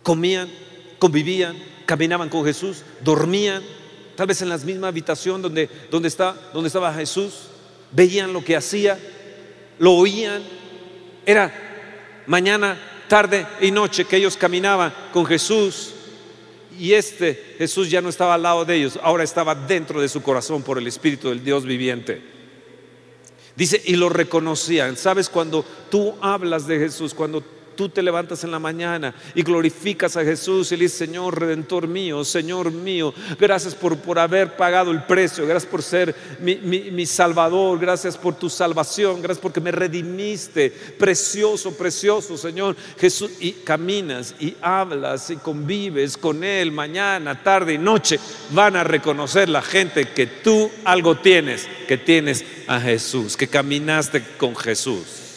comían, 0.03 0.51
convivían, 0.99 1.57
caminaban 1.85 2.27
con 2.27 2.43
Jesús, 2.43 2.83
dormían, 3.01 3.63
tal 4.21 4.27
vez 4.27 4.43
en 4.43 4.49
la 4.49 4.57
misma 4.59 4.89
habitación 4.89 5.41
donde, 5.41 5.67
donde, 5.89 6.07
está, 6.07 6.35
donde 6.53 6.67
estaba 6.67 6.93
Jesús, 6.93 7.47
veían 7.91 8.31
lo 8.31 8.45
que 8.45 8.55
hacía, 8.55 8.99
lo 9.79 9.93
oían. 9.93 10.43
Era 11.25 11.51
mañana, 12.27 12.79
tarde 13.07 13.47
y 13.61 13.71
noche 13.71 14.05
que 14.05 14.17
ellos 14.17 14.37
caminaban 14.37 14.93
con 15.11 15.25
Jesús 15.25 15.93
y 16.77 16.93
este 16.93 17.55
Jesús 17.57 17.89
ya 17.89 17.99
no 17.99 18.09
estaba 18.09 18.35
al 18.35 18.43
lado 18.43 18.63
de 18.63 18.75
ellos, 18.75 18.99
ahora 19.01 19.23
estaba 19.23 19.55
dentro 19.55 19.99
de 19.99 20.07
su 20.07 20.21
corazón 20.21 20.61
por 20.61 20.77
el 20.77 20.85
Espíritu 20.85 21.29
del 21.29 21.43
Dios 21.43 21.65
viviente. 21.65 22.21
Dice, 23.55 23.81
y 23.83 23.95
lo 23.95 24.07
reconocían. 24.07 24.97
¿Sabes 24.97 25.29
cuando 25.29 25.65
tú 25.89 26.13
hablas 26.21 26.67
de 26.67 26.77
Jesús, 26.77 27.15
cuando 27.15 27.43
tú 27.75 27.89
te 27.89 28.01
levantas 28.01 28.43
en 28.43 28.51
la 28.51 28.59
mañana 28.59 29.13
y 29.35 29.43
glorificas 29.43 30.17
a 30.17 30.23
Jesús 30.23 30.71
y 30.71 30.77
le 30.77 30.83
dices, 30.83 30.97
Señor 30.97 31.39
Redentor 31.39 31.87
mío, 31.87 32.23
Señor 32.23 32.71
mío, 32.71 33.13
gracias 33.39 33.75
por, 33.75 33.97
por 33.97 34.19
haber 34.19 34.55
pagado 34.55 34.91
el 34.91 35.03
precio, 35.03 35.45
gracias 35.45 35.69
por 35.69 35.81
ser 35.81 36.15
mi, 36.39 36.55
mi 36.55 37.05
Salvador, 37.05 37.79
gracias 37.79 38.17
por 38.17 38.35
tu 38.35 38.49
salvación, 38.49 39.21
gracias 39.21 39.41
porque 39.41 39.61
me 39.61 39.71
redimiste, 39.71 40.69
precioso, 40.97 41.75
precioso 41.75 42.37
Señor 42.37 42.75
Jesús, 42.99 43.31
y 43.39 43.51
caminas 43.51 44.35
y 44.39 44.55
hablas 44.61 45.29
y 45.29 45.37
convives 45.37 46.17
con 46.17 46.43
Él 46.43 46.71
mañana, 46.71 47.43
tarde 47.43 47.73
y 47.73 47.77
noche, 47.77 48.19
van 48.51 48.75
a 48.75 48.83
reconocer 48.83 49.49
la 49.49 49.61
gente 49.61 50.09
que 50.09 50.27
tú 50.27 50.69
algo 50.83 51.17
tienes, 51.17 51.67
que 51.87 51.97
tienes 51.97 52.43
a 52.67 52.79
Jesús, 52.79 53.37
que 53.37 53.47
caminaste 53.47 54.23
con 54.37 54.55
Jesús. 54.55 55.30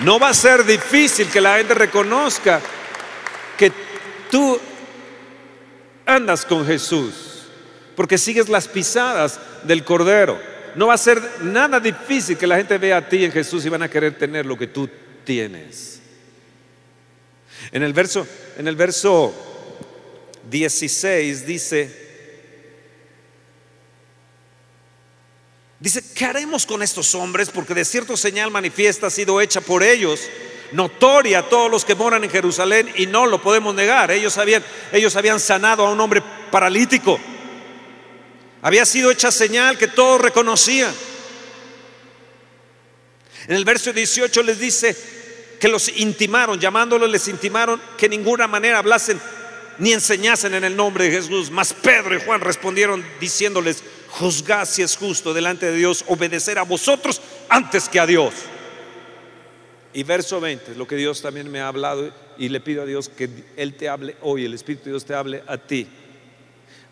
No 0.00 0.18
va 0.18 0.30
a 0.30 0.34
ser 0.34 0.64
difícil 0.64 1.28
que 1.30 1.40
la 1.40 1.56
gente 1.56 1.74
reconozca 1.74 2.60
que 3.56 3.72
tú 4.30 4.60
andas 6.04 6.44
con 6.44 6.66
Jesús, 6.66 7.46
porque 7.94 8.18
sigues 8.18 8.48
las 8.48 8.68
pisadas 8.68 9.40
del 9.64 9.84
Cordero. 9.84 10.38
No 10.74 10.88
va 10.88 10.94
a 10.94 10.98
ser 10.98 11.22
nada 11.42 11.80
difícil 11.80 12.36
que 12.36 12.46
la 12.46 12.56
gente 12.56 12.76
vea 12.76 12.98
a 12.98 13.08
ti 13.08 13.24
en 13.24 13.32
Jesús 13.32 13.64
y 13.64 13.70
van 13.70 13.82
a 13.82 13.88
querer 13.88 14.18
tener 14.18 14.44
lo 14.44 14.58
que 14.58 14.66
tú 14.66 14.88
tienes. 15.24 16.00
En 17.72 17.82
el 17.82 17.94
verso, 17.94 18.26
en 18.58 18.68
el 18.68 18.76
verso 18.76 19.34
16 20.50 21.46
dice, 21.46 22.05
Dice, 25.78 26.02
¿qué 26.14 26.24
haremos 26.24 26.64
con 26.64 26.82
estos 26.82 27.14
hombres? 27.14 27.50
Porque 27.50 27.74
de 27.74 27.84
cierto 27.84 28.16
señal 28.16 28.50
manifiesta 28.50 29.08
ha 29.08 29.10
sido 29.10 29.40
hecha 29.40 29.60
por 29.60 29.82
ellos, 29.82 30.20
notoria 30.72 31.40
a 31.40 31.48
todos 31.48 31.70
los 31.70 31.84
que 31.84 31.94
moran 31.94 32.24
en 32.24 32.30
Jerusalén 32.30 32.90
y 32.96 33.06
no 33.06 33.26
lo 33.26 33.42
podemos 33.42 33.74
negar. 33.74 34.10
Ellos 34.10 34.38
habían, 34.38 34.64
ellos 34.90 35.14
habían 35.16 35.38
sanado 35.38 35.86
a 35.86 35.90
un 35.90 36.00
hombre 36.00 36.22
paralítico. 36.50 37.20
Había 38.62 38.86
sido 38.86 39.10
hecha 39.10 39.30
señal 39.30 39.76
que 39.76 39.88
todos 39.88 40.20
reconocían. 40.20 40.92
En 43.46 43.54
el 43.54 43.64
verso 43.64 43.92
18 43.92 44.42
les 44.42 44.58
dice 44.58 44.96
que 45.60 45.68
los 45.68 45.88
intimaron, 45.88 46.58
llamándolos 46.58 47.10
les 47.10 47.28
intimaron 47.28 47.80
que 47.98 48.08
de 48.08 48.16
ninguna 48.16 48.48
manera 48.48 48.78
hablasen 48.78 49.20
ni 49.78 49.92
enseñasen 49.92 50.54
en 50.54 50.64
el 50.64 50.74
nombre 50.74 51.04
de 51.04 51.10
Jesús. 51.10 51.50
Mas 51.50 51.74
Pedro 51.74 52.16
y 52.16 52.20
Juan 52.20 52.40
respondieron 52.40 53.04
diciéndoles, 53.20 53.82
juzgad 54.18 54.66
si 54.66 54.82
es 54.82 54.96
justo 54.96 55.34
delante 55.34 55.66
de 55.66 55.76
Dios 55.76 56.04
obedecer 56.08 56.58
a 56.58 56.62
vosotros 56.62 57.20
antes 57.48 57.88
que 57.88 58.00
a 58.00 58.06
Dios. 58.06 58.34
Y 59.92 60.02
verso 60.02 60.40
20, 60.40 60.74
lo 60.74 60.86
que 60.86 60.96
Dios 60.96 61.22
también 61.22 61.50
me 61.50 61.60
ha 61.60 61.68
hablado 61.68 62.12
y 62.38 62.48
le 62.48 62.60
pido 62.60 62.82
a 62.82 62.86
Dios 62.86 63.08
que 63.08 63.28
Él 63.56 63.74
te 63.74 63.88
hable 63.88 64.16
hoy, 64.22 64.44
el 64.44 64.54
Espíritu 64.54 64.84
de 64.84 64.90
Dios 64.92 65.04
te 65.04 65.14
hable 65.14 65.42
a 65.46 65.58
ti, 65.58 65.86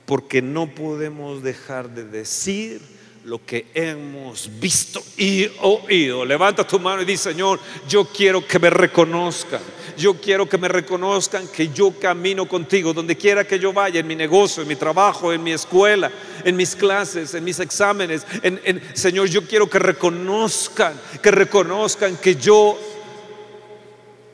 porque 0.07 0.43
no 0.43 0.75
podemos 0.75 1.43
dejar 1.43 1.91
de 1.91 2.05
decir 2.05 2.81
lo 3.25 3.45
que 3.45 3.69
hemos 3.73 4.51
visto 4.61 5.03
y 5.17 5.51
oído. 5.63 6.27
Levanta 6.27 6.67
tu 6.67 6.79
mano 6.79 7.01
y 7.01 7.05
di, 7.07 7.17
Señor, 7.17 7.59
yo 7.89 8.05
quiero 8.05 8.47
que 8.47 8.59
me 8.59 8.69
reconozcan. 8.69 9.61
Yo 9.97 10.15
quiero 10.21 10.47
que 10.47 10.59
me 10.59 10.69
reconozcan 10.69 11.49
que 11.49 11.69
yo 11.69 11.93
camino 11.99 12.47
contigo, 12.47 12.93
donde 12.93 13.17
quiera 13.17 13.45
que 13.45 13.59
yo 13.59 13.73
vaya, 13.73 14.01
en 14.01 14.07
mi 14.07 14.15
negocio, 14.15 14.63
en 14.63 14.69
mi 14.69 14.77
trabajo, 14.77 15.33
en 15.33 15.43
mi 15.43 15.53
escuela, 15.53 16.11
en 16.45 16.55
mis 16.55 16.77
clases, 16.77 17.33
en 17.33 17.45
mis 17.45 17.61
exámenes. 17.61 18.27
En, 18.43 18.83
Señor, 18.93 19.29
yo 19.29 19.47
quiero 19.47 19.71
que 19.71 19.79
reconozcan, 19.79 21.01
que 21.23 21.31
reconozcan 21.31 22.19
que 22.19 22.37
yo 22.37 22.79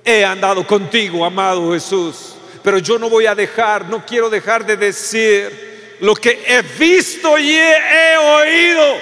he 0.05 0.25
andado 0.25 0.67
contigo, 0.67 1.25
amado 1.25 1.73
Jesús. 1.73 2.35
Pero 2.65 2.79
yo 2.79 2.99
no 2.99 3.09
voy 3.09 3.27
a 3.27 3.37
dejar, 3.37 3.89
no 3.89 4.05
quiero 4.05 4.29
dejar 4.29 4.67
de 4.67 4.77
decir 4.77 5.70
lo 6.01 6.15
que 6.15 6.43
he 6.47 6.63
visto 6.63 7.39
y 7.39 7.53
he, 7.53 8.17
oído. 8.17 8.97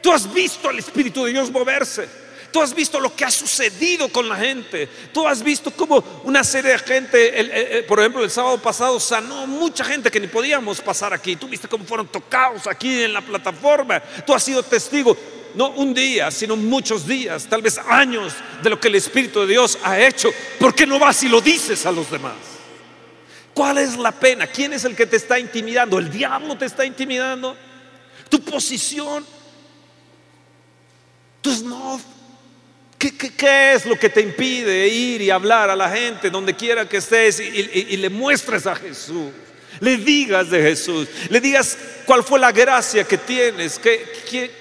Tú 0.00 0.12
has 0.12 0.32
visto 0.32 0.68
al 0.68 0.78
Espíritu 0.78 1.24
de 1.24 1.32
Dios 1.32 1.50
moverse. 1.50 2.08
Tú 2.50 2.62
has 2.62 2.74
visto 2.74 2.98
lo 2.98 3.14
que 3.14 3.24
ha 3.24 3.30
sucedido 3.30 4.08
con 4.08 4.28
la 4.28 4.36
gente. 4.36 4.88
Tú 5.12 5.28
has 5.28 5.42
visto 5.42 5.70
cómo 5.70 6.22
una 6.24 6.42
serie 6.42 6.72
de 6.72 6.78
gente, 6.78 7.84
por 7.86 8.00
ejemplo, 8.00 8.24
el 8.24 8.30
sábado 8.30 8.58
pasado 8.58 8.98
sanó 8.98 9.46
mucha 9.46 9.84
gente 9.84 10.10
que 10.10 10.20
ni 10.20 10.28
podíamos 10.28 10.80
pasar 10.80 11.12
aquí. 11.12 11.36
Tú 11.36 11.48
viste 11.48 11.68
cómo 11.68 11.84
fueron 11.84 12.08
tocados 12.08 12.66
aquí 12.66 13.02
en 13.02 13.12
la 13.12 13.20
plataforma. 13.20 14.00
Tú 14.26 14.34
has 14.34 14.42
sido 14.42 14.62
testigo, 14.62 15.16
no 15.54 15.70
un 15.70 15.92
día, 15.92 16.30
sino 16.30 16.56
muchos 16.56 17.06
días, 17.06 17.46
tal 17.46 17.60
vez 17.60 17.78
años 17.86 18.32
de 18.62 18.70
lo 18.70 18.80
que 18.80 18.88
el 18.88 18.94
Espíritu 18.94 19.40
de 19.40 19.48
Dios 19.48 19.78
ha 19.82 20.00
hecho. 20.00 20.30
¿Por 20.58 20.74
qué 20.74 20.86
no 20.86 20.98
vas 20.98 21.22
y 21.22 21.28
lo 21.28 21.42
dices 21.42 21.84
a 21.84 21.92
los 21.92 22.10
demás? 22.10 22.57
¿Cuál 23.58 23.78
es 23.78 23.96
la 23.96 24.12
pena? 24.12 24.46
¿Quién 24.46 24.72
es 24.72 24.84
el 24.84 24.94
que 24.94 25.04
te 25.04 25.16
está 25.16 25.36
intimidando? 25.36 25.98
¿El 25.98 26.12
diablo 26.12 26.56
te 26.56 26.64
está 26.64 26.84
intimidando? 26.84 27.56
¿Tu 28.28 28.40
posición? 28.40 29.26
¿Tu 31.42 31.52
snob? 31.52 32.00
¿Qué, 32.96 33.72
es 33.74 33.84
lo 33.84 33.98
que 33.98 34.10
te 34.10 34.20
impide 34.20 34.86
ir 34.86 35.22
y 35.22 35.30
hablar 35.30 35.70
a 35.70 35.74
la 35.74 35.90
gente 35.90 36.30
donde 36.30 36.54
quiera 36.54 36.88
que 36.88 36.98
estés 36.98 37.40
y, 37.40 37.96
le 37.96 38.08
muestres 38.08 38.64
a 38.64 38.76
Jesús? 38.76 39.32
Le 39.80 39.96
digas 39.96 40.50
de 40.50 40.62
Jesús, 40.62 41.08
le 41.28 41.40
digas 41.40 41.76
cuál 42.06 42.22
fue 42.22 42.38
la 42.38 42.52
gracia 42.52 43.02
que 43.02 43.18
tienes, 43.18 43.76
que, 43.80 44.06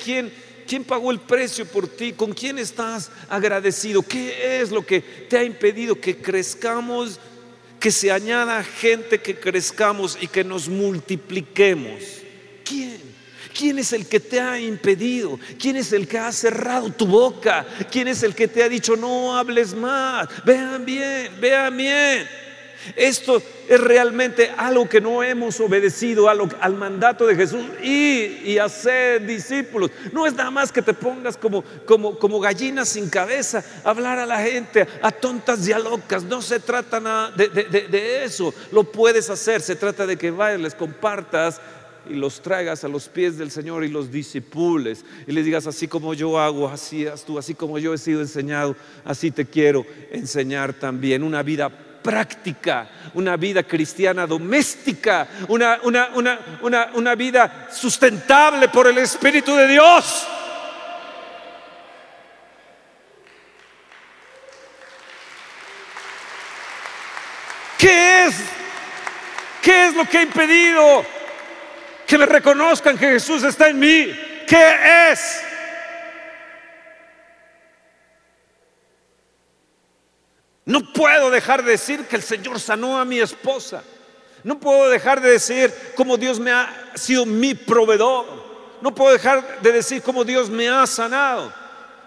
quién, 0.03 0.33
quién 0.67 0.83
pagó 0.83 1.12
el 1.12 1.19
precio 1.19 1.67
por 1.67 1.88
ti, 1.88 2.13
con 2.13 2.33
quién 2.33 2.57
estás 2.57 3.12
agradecido, 3.29 4.01
qué 4.01 4.60
es 4.60 4.71
lo 4.71 4.83
que 4.83 5.01
te 5.01 5.38
ha 5.38 5.43
impedido 5.43 6.01
que 6.01 6.17
crezcamos 6.17 7.19
que 7.79 7.91
se 7.91 8.11
añada 8.11 8.63
gente 8.63 9.19
que 9.19 9.39
crezcamos 9.39 10.17
y 10.19 10.27
que 10.27 10.43
nos 10.43 10.67
multipliquemos. 10.67 12.01
¿Quién? 12.63 12.97
¿Quién 13.57 13.79
es 13.79 13.91
el 13.93 14.07
que 14.07 14.19
te 14.19 14.39
ha 14.39 14.59
impedido? 14.59 15.39
¿Quién 15.59 15.77
es 15.77 15.91
el 15.91 16.07
que 16.07 16.19
ha 16.19 16.31
cerrado 16.31 16.91
tu 16.91 17.07
boca? 17.07 17.65
¿Quién 17.91 18.07
es 18.07 18.21
el 18.21 18.35
que 18.35 18.47
te 18.47 18.61
ha 18.61 18.69
dicho 18.69 18.95
no 18.95 19.35
hables 19.35 19.73
más? 19.73 20.27
Vean 20.45 20.85
bien, 20.85 21.31
vean 21.41 21.75
bien. 21.75 22.46
Esto 22.95 23.41
es 23.67 23.79
realmente 23.79 24.51
algo 24.55 24.87
que 24.87 25.01
no 25.01 25.23
hemos 25.23 25.59
obedecido 25.59 26.29
al 26.29 26.75
mandato 26.75 27.25
de 27.25 27.35
Jesús 27.35 27.65
y, 27.83 28.57
hacer 28.57 29.25
discípulos. 29.25 29.91
No 30.11 30.25
es 30.25 30.33
nada 30.33 30.49
más 30.49 30.71
que 30.71 30.81
te 30.81 30.93
pongas 30.93 31.37
como, 31.37 31.63
como, 31.85 32.17
como 32.17 32.39
gallinas 32.39 32.89
sin 32.89 33.09
cabeza, 33.09 33.63
hablar 33.83 34.17
a 34.17 34.25
la 34.25 34.39
gente, 34.39 34.87
a 35.01 35.11
tontas 35.11 35.67
y 35.67 35.71
a 35.71 35.79
locas. 35.79 36.23
No 36.23 36.41
se 36.41 36.59
trata 36.59 36.99
nada 36.99 37.31
de, 37.31 37.47
de, 37.49 38.23
eso. 38.23 38.53
Lo 38.71 38.83
puedes 38.83 39.29
hacer. 39.29 39.61
Se 39.61 39.75
trata 39.75 40.07
de 40.07 40.17
que 40.17 40.31
vayas, 40.31 40.59
les 40.59 40.75
compartas 40.75 41.61
y 42.09 42.15
los 42.15 42.41
traigas 42.41 42.83
a 42.83 42.87
los 42.87 43.09
pies 43.09 43.37
del 43.37 43.51
Señor 43.51 43.83
y 43.83 43.89
los 43.89 44.11
disipules 44.11 45.03
y 45.27 45.31
les 45.31 45.45
digas 45.45 45.67
así 45.67 45.87
como 45.87 46.13
yo 46.13 46.39
hago, 46.39 46.69
así 46.69 47.05
haz 47.05 47.25
tú, 47.25 47.37
así 47.37 47.53
como 47.53 47.79
yo 47.79 47.93
he 47.93 47.97
sido 47.97 48.21
enseñado, 48.21 48.75
así 49.03 49.29
te 49.29 49.45
quiero 49.45 49.85
enseñar 50.11 50.73
también. 50.73 51.23
Una 51.23 51.43
vida 51.43 51.69
práctica, 52.07 52.87
una 53.15 53.35
vida 53.35 53.63
cristiana 53.63 54.25
doméstica, 54.25 55.27
una, 55.49 55.77
una, 55.83 56.89
una 56.93 57.15
vida 57.15 57.67
sustentable 57.69 58.69
por 58.69 58.87
el 58.87 58.97
Espíritu 58.99 59.53
de 59.53 59.67
Dios. 59.67 60.25
¿Qué 67.77 68.25
es? 68.27 68.35
¿Qué 69.61 69.87
es 69.87 69.93
lo 69.93 70.05
que 70.05 70.19
ha 70.19 70.21
impedido 70.21 71.05
que 72.07 72.17
me 72.17 72.25
reconozcan 72.25 72.97
que 72.97 73.07
Jesús 73.07 73.43
está 73.43 73.67
en 73.67 73.79
mí? 73.79 74.17
¿Qué 74.47 75.11
es? 75.11 75.43
No 80.67 80.82
puedo 80.82 81.30
dejar 81.30 81.63
de 81.63 81.71
decir 81.71 82.08
que 82.08 82.17
el 82.17 82.21
Señor 82.21 82.60
sanó 82.60 82.99
a 82.99 83.06
mi 83.06 83.21
esposa. 83.21 83.82
No 84.43 84.60
puedo 84.60 84.89
dejar 84.89 85.21
de 85.21 85.32
decir 85.32 85.73
cómo 85.95 86.17
Dios 86.17 86.41
me 86.41 86.51
ha 86.51 86.91
sido 86.93 87.25
mi 87.25 87.53
proveedor. 87.53 88.25
No 88.82 88.93
puedo 88.93 89.13
dejar 89.13 89.62
de 89.62 89.71
decir 89.71 90.01
cómo 90.01 90.25
Dios 90.25 90.49
me 90.49 90.67
ha 90.67 90.86
sanado. 90.86 91.53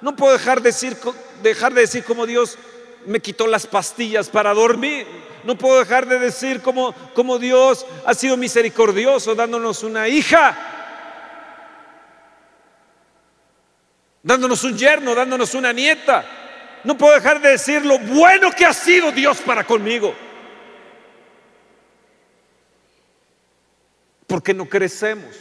No 0.03 0.15
puedo 0.15 0.35
dejar 0.35 0.61
de 0.61 0.69
decir, 0.69 0.95
dejar 1.43 1.73
de 1.73 1.81
decir 1.81 2.05
cómo 2.05 2.27
Dios 2.27 2.59
me 3.07 3.21
quitó 3.21 3.47
las 3.47 3.67
pastillas 3.67 4.29
para 4.29 4.53
dormir. 4.53 5.07
No 5.43 5.57
puedo 5.57 5.79
dejar 5.79 6.07
de 6.07 6.19
decir 6.19 6.61
cómo, 6.61 6.95
cómo 7.15 7.39
Dios 7.39 7.87
ha 8.05 8.13
sido 8.13 8.37
misericordioso 8.37 9.35
dándonos 9.35 9.83
una 9.83 10.07
hija, 10.07 10.55
dándonos 14.23 14.63
un 14.65 14.77
yerno, 14.77 15.15
dándonos 15.15 15.55
una 15.55 15.73
nieta. 15.73 16.40
No 16.85 16.97
puedo 16.97 17.15
dejar 17.15 17.41
de 17.41 17.51
decir 17.51 17.85
lo 17.85 17.99
bueno 17.99 18.51
que 18.53 18.65
ha 18.65 18.73
sido 18.73 19.13
Dios 19.13 19.41
para 19.41 19.65
conmigo. 19.65 20.15
Porque 24.27 24.55
no 24.55 24.69
crecemos. 24.69 25.37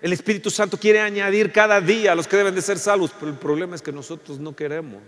El 0.00 0.12
Espíritu 0.12 0.50
Santo 0.50 0.78
quiere 0.78 1.00
añadir 1.00 1.52
cada 1.52 1.80
día 1.80 2.12
a 2.12 2.14
los 2.14 2.26
que 2.26 2.36
deben 2.36 2.54
de 2.54 2.62
ser 2.62 2.78
salvos, 2.78 3.12
pero 3.18 3.30
el 3.30 3.38
problema 3.38 3.76
es 3.76 3.82
que 3.82 3.92
nosotros 3.92 4.38
no 4.38 4.56
queremos. 4.56 5.02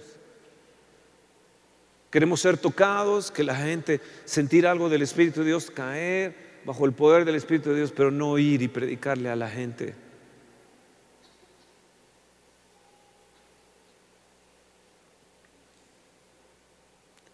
Queremos 2.11 2.41
ser 2.41 2.57
tocados, 2.59 3.33
que 3.33 3.43
la 3.43 3.57
gente 3.57 4.01
sentir 4.25 4.69
algo 4.69 4.89
del 4.89 5.03
Espíritu 5.03 5.41
de 5.41 5.47
Dios, 5.47 5.71
caer 5.71 6.61
bajo 6.65 6.87
el 6.87 6.93
poder 6.93 7.25
del 7.25 7.35
Espíritu 7.35 7.71
de 7.71 7.77
Dios, 7.77 7.93
pero 7.95 8.13
no 8.13 8.39
ir 8.39 8.63
y 8.63 8.69
predicarle 8.69 9.31
a 9.31 9.37
la 9.37 9.49
gente. 9.49 10.04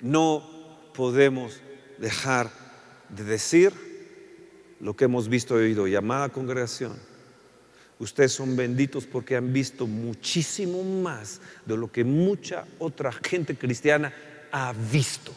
No 0.00 0.42
podemos 0.94 1.60
dejar 1.98 2.50
de 3.08 3.24
decir 3.24 3.72
lo 4.80 4.94
que 4.96 5.04
hemos 5.04 5.28
visto 5.28 5.60
y 5.60 5.64
oído. 5.64 5.86
Llamada 5.86 6.30
congregación, 6.30 6.96
ustedes 7.98 8.32
son 8.32 8.56
benditos 8.56 9.06
porque 9.06 9.36
han 9.36 9.52
visto 9.52 9.86
muchísimo 9.86 10.82
más 10.82 11.40
de 11.66 11.76
lo 11.76 11.90
que 11.90 12.04
mucha 12.04 12.66
otra 12.78 13.12
gente 13.12 13.56
cristiana 13.56 14.12
ha 14.50 14.72
visto. 14.72 15.32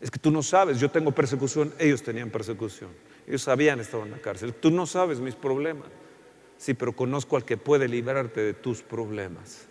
Es 0.00 0.10
que 0.10 0.18
tú 0.18 0.30
no 0.30 0.42
sabes, 0.42 0.78
yo 0.78 0.90
tengo 0.90 1.12
persecución, 1.12 1.74
ellos 1.78 2.02
tenían 2.02 2.30
persecución, 2.30 2.90
ellos 3.26 3.42
sabían, 3.42 3.80
estaban 3.80 4.06
en 4.06 4.12
la 4.12 4.18
cárcel. 4.18 4.54
Tú 4.54 4.70
no 4.70 4.86
sabes 4.86 5.18
mis 5.18 5.34
problemas. 5.34 5.88
Sí, 6.56 6.74
pero 6.74 6.94
conozco 6.94 7.36
al 7.36 7.44
que 7.44 7.56
puede 7.56 7.86
librarte 7.86 8.40
de 8.40 8.54
tus 8.54 8.82
problemas. 8.82 9.67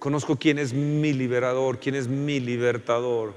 Conozco 0.00 0.36
quién 0.36 0.58
es 0.58 0.72
mi 0.72 1.12
liberador, 1.12 1.78
quién 1.78 1.94
es 1.94 2.08
mi 2.08 2.40
libertador. 2.40 3.34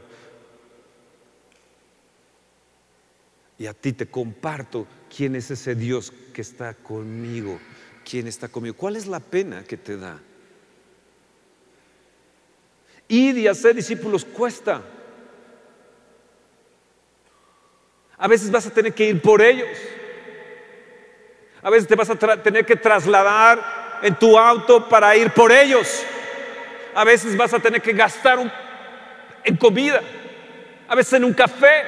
Y 3.60 3.68
a 3.68 3.76
ti 3.76 3.94
te 3.94 4.08
comparto 4.08 4.88
quién 5.16 5.36
es 5.36 5.52
ese 5.52 5.76
Dios 5.76 6.12
que 6.34 6.42
está 6.42 6.74
conmigo 6.74 7.60
quién 8.04 8.28
está 8.28 8.48
conmigo. 8.48 8.76
¿Cuál 8.76 8.96
es 8.96 9.08
la 9.08 9.20
pena 9.20 9.64
que 9.64 9.78
te 9.78 9.98
da? 9.98 10.20
Ir 13.08 13.38
y 13.38 13.48
hacer 13.48 13.76
discípulos 13.76 14.26
cuesta. 14.26 14.82
A 18.18 18.28
veces 18.28 18.52
vas 18.52 18.66
a 18.68 18.72
tener 18.72 18.94
que 18.94 19.10
ir 19.10 19.22
por 19.22 19.42
ellos. 19.42 19.78
A 21.62 21.70
veces 21.70 21.88
te 21.88 21.96
vas 21.96 22.10
a 22.10 22.16
tener 22.16 22.66
que 22.66 22.76
trasladar 22.76 24.00
en 24.02 24.18
tu 24.18 24.38
auto 24.38 24.88
para 24.88 25.16
ir 25.16 25.32
por 25.32 25.52
ellos. 25.52 26.06
A 26.96 27.04
veces 27.04 27.36
vas 27.36 27.54
a 27.54 27.60
tener 27.60 27.82
que 27.82 27.94
gastar 27.94 28.40
en 29.44 29.58
comida. 29.58 30.02
A 30.88 30.96
veces 30.96 31.14
en 31.14 31.26
un 31.26 31.34
café 31.34 31.84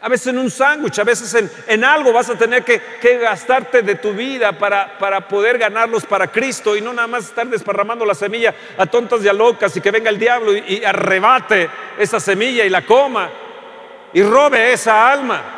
a 0.00 0.08
veces 0.08 0.28
en 0.28 0.38
un 0.38 0.48
sándwich, 0.48 1.00
a 1.00 1.04
veces 1.04 1.50
en, 1.66 1.84
algo 1.84 2.12
vas 2.12 2.30
a 2.30 2.38
tener 2.38 2.62
que, 2.62 2.80
gastarte 3.18 3.82
de 3.82 3.96
tu 3.96 4.12
vida 4.12 4.52
para, 4.52 4.96
para, 4.96 5.26
poder 5.26 5.58
ganarlos 5.58 6.06
para 6.06 6.28
Cristo 6.28 6.76
y 6.76 6.80
no 6.80 6.92
nada 6.92 7.08
más 7.08 7.24
estar 7.24 7.48
desparramando 7.48 8.04
la 8.04 8.14
semilla 8.14 8.54
a 8.76 8.86
tontas 8.86 9.24
y 9.24 9.28
a 9.28 9.32
locas 9.32 9.76
y 9.76 9.80
que 9.80 9.90
venga 9.90 10.08
el 10.08 10.18
diablo 10.18 10.56
y, 10.56 10.62
y 10.68 10.84
arrebate 10.84 11.68
esa 11.98 12.20
semilla 12.20 12.64
y 12.64 12.70
la 12.70 12.82
coma 12.82 13.28
y 14.12 14.22
robe 14.22 14.72
esa 14.72 15.10
alma. 15.10 15.57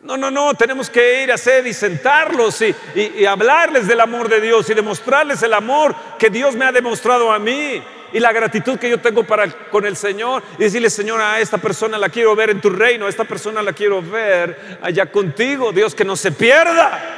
No, 0.00 0.16
no, 0.16 0.30
no, 0.30 0.54
tenemos 0.54 0.88
que 0.88 1.24
ir 1.24 1.32
a 1.32 1.34
hacer 1.34 1.66
y 1.66 1.74
sentarlos 1.74 2.62
y, 2.62 3.24
hablarles 3.26 3.88
del 3.88 4.00
amor 4.00 4.28
de 4.28 4.40
Dios 4.40 4.70
y 4.70 4.74
demostrarles 4.74 5.42
el 5.42 5.52
amor 5.52 5.94
que 6.18 6.30
Dios 6.30 6.54
me 6.54 6.64
ha 6.64 6.70
demostrado 6.70 7.32
a 7.32 7.38
mí 7.40 7.82
y 8.12 8.20
la 8.20 8.32
gratitud 8.32 8.78
que 8.78 8.88
yo 8.88 9.00
tengo 9.00 9.26
con 9.70 9.84
el 9.84 9.96
Señor 9.96 10.44
y 10.56 10.62
decirle, 10.62 10.88
Señor, 10.88 11.20
a 11.20 11.40
esta 11.40 11.58
persona 11.58 11.98
la 11.98 12.10
quiero 12.10 12.36
ver 12.36 12.50
en 12.50 12.60
tu 12.60 12.70
reino, 12.70 13.06
a 13.06 13.08
esta 13.08 13.24
persona 13.24 13.60
la 13.60 13.72
quiero 13.72 14.00
ver 14.00 14.78
allá 14.80 15.10
contigo, 15.10 15.72
Dios, 15.72 15.96
que 15.96 16.04
no 16.04 16.14
se 16.14 16.30
pierda. 16.30 17.16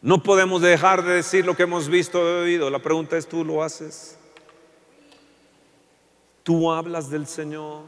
No 0.00 0.22
podemos 0.22 0.62
dejar 0.62 1.02
de 1.02 1.14
decir 1.14 1.44
lo 1.44 1.56
que 1.56 1.64
hemos 1.64 1.88
visto 1.88 2.20
o 2.20 2.42
oído. 2.42 2.70
La 2.70 2.78
pregunta 2.78 3.16
es, 3.16 3.28
¿tú 3.28 3.44
lo 3.44 3.62
haces? 3.62 4.18
¿Tú 6.42 6.70
hablas 6.72 7.10
del 7.10 7.26
Señor? 7.26 7.84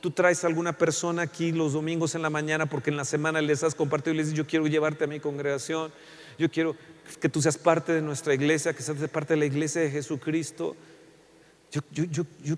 Tú 0.00 0.10
traes 0.10 0.44
a 0.44 0.46
alguna 0.46 0.76
persona 0.76 1.22
aquí 1.22 1.52
los 1.52 1.72
domingos 1.72 2.14
en 2.14 2.22
la 2.22 2.30
mañana 2.30 2.66
porque 2.66 2.90
en 2.90 2.96
la 2.96 3.04
semana 3.04 3.40
les 3.40 3.62
has 3.62 3.74
compartido 3.74 4.14
y 4.14 4.18
les 4.18 4.26
dices, 4.26 4.38
yo 4.38 4.46
quiero 4.46 4.66
llevarte 4.66 5.04
a 5.04 5.06
mi 5.06 5.20
congregación, 5.20 5.92
yo 6.38 6.50
quiero 6.50 6.76
que 7.20 7.28
tú 7.28 7.40
seas 7.40 7.56
parte 7.56 7.92
de 7.92 8.02
nuestra 8.02 8.34
iglesia, 8.34 8.72
que 8.72 8.82
seas 8.82 8.98
parte 9.10 9.34
de 9.34 9.40
la 9.40 9.46
iglesia 9.46 9.80
de 9.80 9.90
Jesucristo. 9.90 10.76
Yo, 11.72 11.80
yo, 11.90 12.24
yo, 12.42 12.54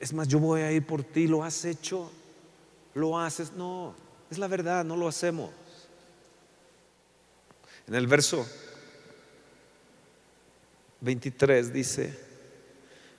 es 0.00 0.12
más, 0.12 0.26
yo 0.26 0.38
voy 0.38 0.62
a 0.62 0.72
ir 0.72 0.84
por 0.84 1.04
ti, 1.04 1.26
lo 1.26 1.44
has 1.44 1.64
hecho, 1.64 2.10
lo 2.94 3.18
haces. 3.18 3.52
No, 3.52 3.94
es 4.30 4.38
la 4.38 4.48
verdad, 4.48 4.84
no 4.84 4.96
lo 4.96 5.06
hacemos. 5.06 5.50
En 7.86 7.94
el 7.94 8.06
verso 8.06 8.46
23 11.00 11.72
dice, 11.72 12.18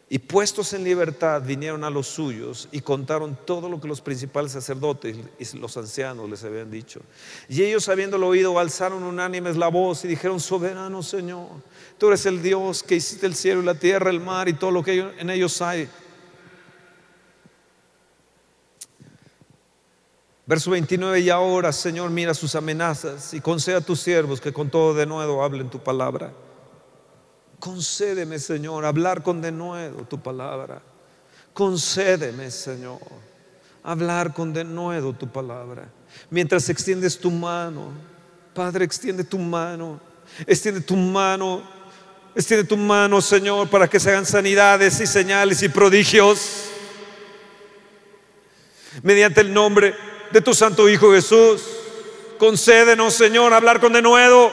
y 0.10 0.20
puestos 0.20 0.74
en 0.74 0.84
libertad 0.84 1.42
vinieron 1.44 1.84
a 1.84 1.89
los 1.89 2.08
suyos 2.08 2.68
y 2.72 2.82
contaron 2.82 3.38
todo 3.46 3.70
lo 3.70 3.80
que 3.80 3.88
los 3.88 4.02
principales 4.02 4.52
sacerdotes 4.52 5.18
y 5.39 5.58
los 5.58 5.76
ancianos 5.78 6.30
les 6.30 6.44
habían 6.44 6.70
dicho. 6.70 7.02
Y 7.50 7.63
ellos 7.63 7.89
habiéndolo 7.89 8.28
oído 8.28 8.60
alzaron 8.60 9.04
unánimes 9.04 9.56
la 9.56 9.70
voz 9.70 10.06
y 10.06 10.08
dijeron, 10.08 10.39
soberano 10.39 11.02
Señor, 11.02 11.48
tú 11.98 12.10
eres 12.10 12.26
el 12.26 12.44
Dios 12.44 12.84
que 12.84 12.96
hiciste 12.96 13.26
el 13.26 13.34
cielo 13.34 13.62
y 13.62 13.66
la 13.66 13.76
tierra, 13.76 14.10
el 14.10 14.20
mar 14.20 14.50
y 14.50 14.54
todo 14.54 14.72
lo 14.72 14.84
que 14.84 15.00
en 15.00 15.30
ellos 15.30 15.62
hay. 15.62 15.89
Verso 20.46 20.72
29, 20.72 21.22
y 21.22 21.30
ahora 21.30 21.72
Señor 21.72 22.10
mira 22.10 22.34
sus 22.34 22.54
amenazas 22.56 23.34
y 23.34 23.39
conceda 23.39 23.78
a 23.78 23.82
tus 23.82 24.02
siervos 24.02 24.42
que 24.42 24.52
con 24.52 24.70
todo 24.70 24.94
de 24.94 25.06
nuevo 25.06 25.42
hablen 25.42 25.70
tu 25.70 25.80
palabra 25.80 26.34
Concédeme, 27.63 28.39
Señor, 28.39 28.84
hablar 28.84 29.23
con 29.23 29.41
denuedo 29.41 30.04
tu 30.04 30.21
palabra. 30.21 30.82
Concédeme, 31.54 32.52
Señor, 32.52 32.99
hablar 33.82 34.34
con 34.34 34.52
denuedo 34.52 35.13
tu 35.13 35.30
palabra. 35.30 35.88
Mientras 36.30 36.67
extiendes 36.67 37.17
tu 37.17 37.32
mano, 37.32 37.93
Padre, 38.54 38.84
extiende 38.84 39.23
tu 39.23 39.38
mano, 39.39 40.02
extiende 40.45 40.82
tu 40.82 40.97
mano, 40.97 41.63
extiende 42.36 42.65
tu 42.65 42.76
mano, 42.76 43.21
Señor, 43.21 43.69
para 43.69 43.88
que 43.88 43.97
se 43.97 44.10
hagan 44.10 44.26
sanidades 44.26 44.99
y 44.99 45.08
señales 45.08 45.63
y 45.63 45.69
prodigios. 45.69 46.65
Mediante 49.04 49.39
el 49.39 49.54
nombre 49.54 49.95
de 50.34 50.41
tu 50.41 50.54
Santo 50.54 50.89
Hijo 50.89 51.13
Jesús 51.13 51.62
concédenos, 52.43 53.13
Señor, 53.13 53.54
hablar 53.54 53.80
con 53.80 53.93
denuedo. 53.93 54.52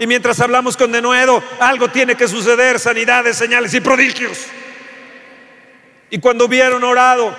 Y 0.00 0.06
mientras 0.06 0.40
hablamos 0.40 0.78
con 0.78 0.90
denuedo, 0.90 1.42
algo 1.60 1.88
tiene 1.88 2.16
que 2.16 2.26
suceder, 2.26 2.80
sanidades, 2.80 3.36
señales 3.36 3.74
y 3.74 3.80
prodigios. 3.80 4.46
Y 6.08 6.18
cuando 6.18 6.46
hubieron 6.46 6.82
orado, 6.82 7.36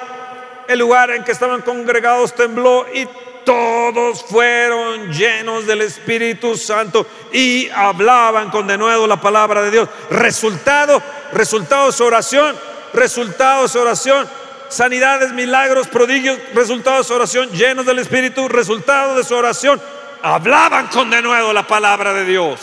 el 0.67 0.77
lugar 0.77 1.09
en 1.09 1.23
que 1.23 1.31
estaban 1.31 1.63
congregados 1.63 2.35
tembló 2.35 2.85
y 2.93 3.07
todos 3.43 4.23
fueron 4.23 5.11
llenos 5.11 5.65
del 5.65 5.81
Espíritu 5.81 6.55
Santo 6.55 7.07
y 7.33 7.67
hablaban 7.69 8.51
con 8.51 8.67
denuedo 8.67 9.07
la 9.07 9.19
palabra 9.19 9.63
de 9.63 9.71
Dios. 9.71 9.89
Resultado, 10.11 11.01
resultado 11.33 11.87
de 11.87 11.93
su 11.93 12.05
oración, 12.05 12.55
resultado 12.93 13.63
de 13.63 13.69
su 13.69 13.79
oración, 13.79 14.29
sanidades, 14.69 15.33
milagros, 15.33 15.87
prodigios, 15.87 16.37
resultado 16.53 16.99
de 16.99 17.03
su 17.05 17.13
oración, 17.15 17.49
llenos 17.49 17.87
del 17.87 17.97
Espíritu, 17.97 18.47
resultado 18.47 19.15
de 19.15 19.23
su 19.23 19.35
oración, 19.35 19.81
hablaban 20.23 20.87
con 20.87 21.09
denuedo 21.09 21.53
la 21.53 21.65
palabra 21.65 22.13
de 22.13 22.25
Dios. 22.25 22.59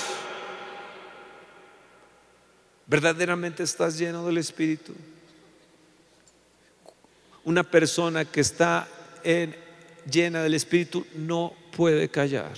¿Verdaderamente 2.87 3.63
estás 3.63 3.99
lleno 3.99 4.25
del 4.27 4.39
Espíritu? 4.39 4.95
Una 7.45 7.63
persona 7.63 8.25
que 8.25 8.41
está 8.41 8.89
llena 10.11 10.43
del 10.43 10.55
Espíritu 10.55 11.07
no 11.15 11.53
puede 11.77 12.09
callar. 12.09 12.55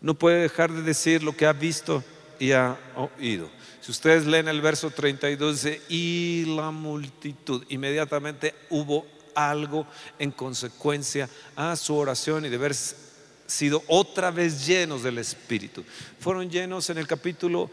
No 0.00 0.14
puede 0.14 0.42
dejar 0.42 0.70
de 0.72 0.82
decir 0.82 1.22
lo 1.22 1.36
que 1.36 1.46
ha 1.46 1.52
visto 1.52 2.04
y 2.38 2.52
ha 2.52 2.76
oído. 2.94 3.50
Si 3.80 3.90
ustedes 3.90 4.26
leen 4.26 4.48
el 4.48 4.60
verso 4.60 4.90
32, 4.90 5.62
dice, 5.62 5.82
y 5.88 6.44
la 6.56 6.70
multitud, 6.70 7.64
inmediatamente 7.68 8.54
hubo 8.70 9.06
algo 9.38 9.86
en 10.18 10.30
consecuencia 10.32 11.28
a 11.54 11.76
su 11.76 11.94
oración 11.94 12.44
y 12.44 12.48
de 12.48 12.56
haber 12.56 12.74
sido 13.46 13.82
otra 13.86 14.30
vez 14.30 14.66
llenos 14.66 15.02
del 15.02 15.18
Espíritu. 15.18 15.84
Fueron 16.18 16.50
llenos 16.50 16.90
en 16.90 16.98
el 16.98 17.06
capítulo 17.06 17.70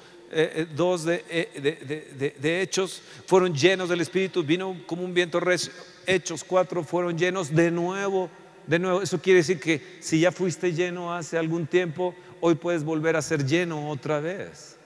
2 0.75 1.07
eh, 1.07 1.23
eh, 1.29 1.51
eh, 1.55 2.33
de, 2.39 2.61
Hechos, 2.61 3.01
fueron 3.25 3.53
llenos 3.53 3.89
del 3.89 4.01
Espíritu, 4.01 4.43
vino 4.43 4.77
como 4.85 5.03
un 5.03 5.13
viento 5.13 5.39
recio. 5.39 5.71
Hechos 6.05 6.43
4 6.43 6.83
fueron 6.83 7.17
llenos 7.17 7.53
de 7.53 7.71
nuevo, 7.71 8.29
de 8.67 8.79
nuevo. 8.79 9.01
Eso 9.01 9.21
quiere 9.21 9.39
decir 9.39 9.59
que 9.59 9.97
si 10.01 10.19
ya 10.19 10.31
fuiste 10.31 10.73
lleno 10.73 11.13
hace 11.13 11.37
algún 11.37 11.67
tiempo, 11.67 12.13
hoy 12.41 12.55
puedes 12.55 12.83
volver 12.83 13.15
a 13.15 13.21
ser 13.21 13.45
lleno 13.45 13.89
otra 13.89 14.19
vez. 14.19 14.77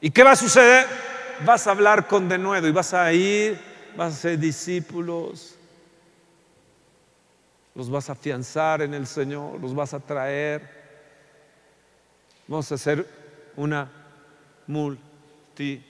¿Y 0.00 0.10
qué 0.10 0.22
va 0.22 0.32
a 0.32 0.36
suceder? 0.36 0.86
Vas 1.44 1.66
a 1.66 1.70
hablar 1.70 2.06
con 2.06 2.28
de 2.28 2.38
nuevo 2.38 2.66
y 2.66 2.72
vas 2.72 2.92
a 2.92 3.12
ir, 3.12 3.73
vas 3.96 4.14
a 4.14 4.16
ser 4.16 4.38
discípulos, 4.38 5.54
los 7.74 7.90
vas 7.90 8.08
a 8.08 8.12
afianzar 8.12 8.82
en 8.82 8.94
el 8.94 9.06
Señor, 9.06 9.60
los 9.60 9.74
vas 9.74 9.94
a 9.94 10.00
traer. 10.00 10.84
Vamos 12.46 12.70
a 12.70 12.74
hacer 12.76 13.06
una 13.56 13.90
multitud. 14.66 15.82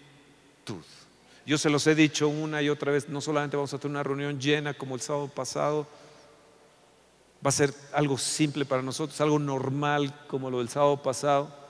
Yo 1.47 1.59
se 1.59 1.69
los 1.69 1.87
he 1.87 1.95
dicho 1.95 2.29
una 2.29 2.63
y 2.63 2.71
otra 2.71 2.91
vez, 2.91 3.09
no 3.09 3.21
solamente 3.21 3.57
vamos 3.57 3.75
a 3.75 3.79
tener 3.79 3.91
una 3.91 4.03
reunión 4.03 4.41
llena 4.41 4.73
como 4.73 4.95
el 4.95 5.03
sábado 5.03 5.29
pasado, 5.29 5.87
va 7.45 7.51
a 7.51 7.53
ser 7.53 7.75
algo 7.93 8.17
simple 8.17 8.65
para 8.65 8.81
nosotros, 8.81 9.21
algo 9.21 9.39
normal 9.39 10.25
como 10.27 10.51
lo 10.51 10.59
del 10.59 10.71
sábado 10.71 11.03
pasado. 11.03 11.65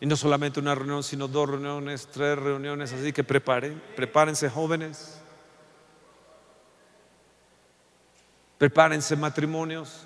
Y 0.00 0.06
no 0.06 0.16
solamente 0.16 0.60
una 0.60 0.74
reunión, 0.74 1.02
sino 1.02 1.28
dos 1.28 1.50
reuniones, 1.50 2.08
tres 2.10 2.38
reuniones, 2.38 2.90
así 2.94 3.12
que 3.12 3.22
preparen, 3.22 3.82
prepárense 3.96 4.48
jóvenes, 4.48 5.19
prepárense 8.60 9.16
matrimonios. 9.16 10.02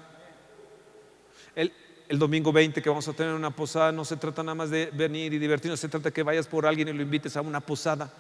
El, 1.57 1.73
domingo 2.21 2.53
20 2.53 2.81
que 2.81 2.89
vamos 2.89 3.09
a 3.09 3.13
tener 3.13 3.35
una 3.35 3.51
posada, 3.51 3.91
no 3.91 4.05
se 4.05 4.17
trata 4.17 4.45
nada 4.45 4.55
más 4.55 4.71
de 4.71 4.91
venir 4.93 5.35
y 5.35 5.41
divertirnos, 5.41 5.81
se 5.81 5.89
trata 5.89 6.13
que 6.13 6.23
vayas 6.23 6.47
por 6.47 6.65
alguien 6.65 6.87
y 6.87 6.93
lo 6.93 7.03
invites 7.03 7.37
a 7.37 7.41
una 7.41 7.59
posada. 7.59 8.13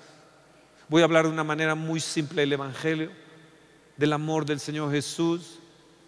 Voy 0.88 1.02
a 1.02 1.04
hablar 1.04 1.26
de 1.26 1.30
una 1.30 1.44
manera 1.44 1.76
muy 1.76 2.00
simple 2.00 2.42
del 2.42 2.54
Evangelio, 2.54 3.12
del 3.96 4.12
amor 4.12 4.44
del 4.44 4.58
Señor 4.58 4.90
Jesús, 4.90 5.60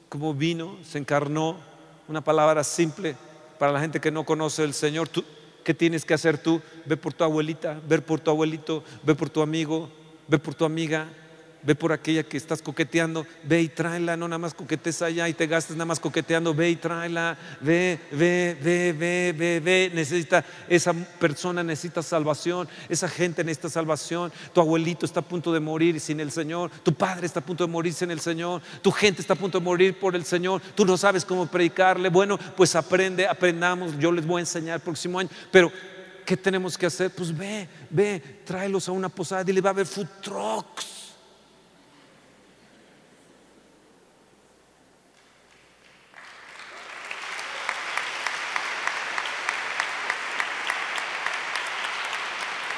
como 0.09 0.35
vino, 0.35 0.77
se 0.83 0.99
encarnó, 0.99 1.61
una 2.09 2.21
palabra 2.21 2.65
simple 2.65 3.15
para 3.61 3.71
la 3.71 3.81
gente 3.81 4.01
que 4.01 4.11
no 4.11 4.25
conoce 4.25 4.65
el 4.65 4.75
Señor. 4.75 5.09
¿Qué 5.63 5.73
tienes 5.73 6.05
que 6.05 6.15
hacer 6.15 6.39
tú? 6.39 6.61
Ve 6.85 6.97
por 6.97 7.13
tu 7.13 7.23
abuelita, 7.23 7.81
ve 7.87 8.01
por 8.01 8.19
tu 8.19 8.33
abuelito, 8.33 8.83
ve 9.05 9.15
por 9.15 9.31
tu 9.31 9.41
amigo, 9.41 9.89
ve 10.27 10.41
por 10.41 10.55
tu 10.57 10.65
amiga, 10.65 11.07
ve 11.63 11.75
por 11.75 11.93
aquella 11.93 12.23
que 12.23 12.37
estás 12.37 12.63
coqueteando, 12.63 13.27
ve 13.43 13.63
y 13.63 13.69
tráela, 13.69 14.17
no 14.17 14.29
nada 14.29 14.39
más 14.39 14.55
coquetes 14.55 15.03
allá 15.03 15.29
y 15.29 15.35
te 15.35 15.47
gastes 15.47 15.77
nada 15.77 15.87
más 15.87 16.01
coqueteando, 16.01 16.55
ve 16.55 16.71
y 16.71 16.77
tráela, 16.77 17.37
ve, 17.61 17.99
ve, 18.13 18.57
ve, 18.63 18.95
ve, 18.97 19.35
ve, 19.37 19.61
ve, 19.61 19.91
necesita, 19.93 20.45
esa 20.69 20.93
persona 20.93 21.63
necesita 21.63 22.03
salvación, 22.03 22.69
esa 22.89 23.09
gente 23.09 23.43
necesita 23.43 23.69
salvación, 23.69 24.33
tu 24.53 24.61
abuelito 24.61 25.07
está 25.07 25.21
a 25.21 25.23
punto 25.25 25.53
de 25.53 25.61
morir 25.61 25.99
sin 26.01 26.21
el 26.21 26.31
Señor, 26.31 26.71
tu 26.83 26.95
padre 26.95 27.27
está 27.27 27.41
a 27.41 27.45
punto 27.45 27.67
de 27.67 27.73
morir 27.73 27.93
sin 27.93 28.11
el 28.11 28.21
Señor, 28.21 28.63
tu 28.81 28.93
gente 28.93 29.21
está 29.21 29.35
a 29.35 29.37
punto 29.37 29.59
de 29.59 29.65
morir 29.65 29.99
por 29.99 30.15
el 30.15 30.25
Señor, 30.25 30.63
tú 30.75 30.85
no 30.85 30.97
sabes 30.97 31.25
cómo 31.25 31.47
predicarle, 31.47 32.11
bueno, 32.11 32.39
pues 32.57 32.77
aprende, 32.77 33.27
aprendamos, 33.27 33.99
yo 33.99 34.13
les 34.13 34.27
voy 34.27 34.39
a 34.39 34.41
enseñar 34.41 34.77
el 34.77 34.83
próximo 34.83 35.19
año, 35.19 35.31
pero 35.51 35.73
¿qué 36.25 36.37
tenemos 36.37 36.79
que 36.79 36.87
hacer? 36.87 37.11
Pues 37.11 37.37
ve, 37.37 37.69
ve, 37.91 38.23
tráelos 38.45 38.89
a 38.89 38.93
una 38.93 39.09
posada, 39.09 39.43
dile, 39.43 39.61
va 39.61 39.71
a 39.71 39.73
haber 39.73 39.87
food 39.87 40.07
trucks 40.23 41.06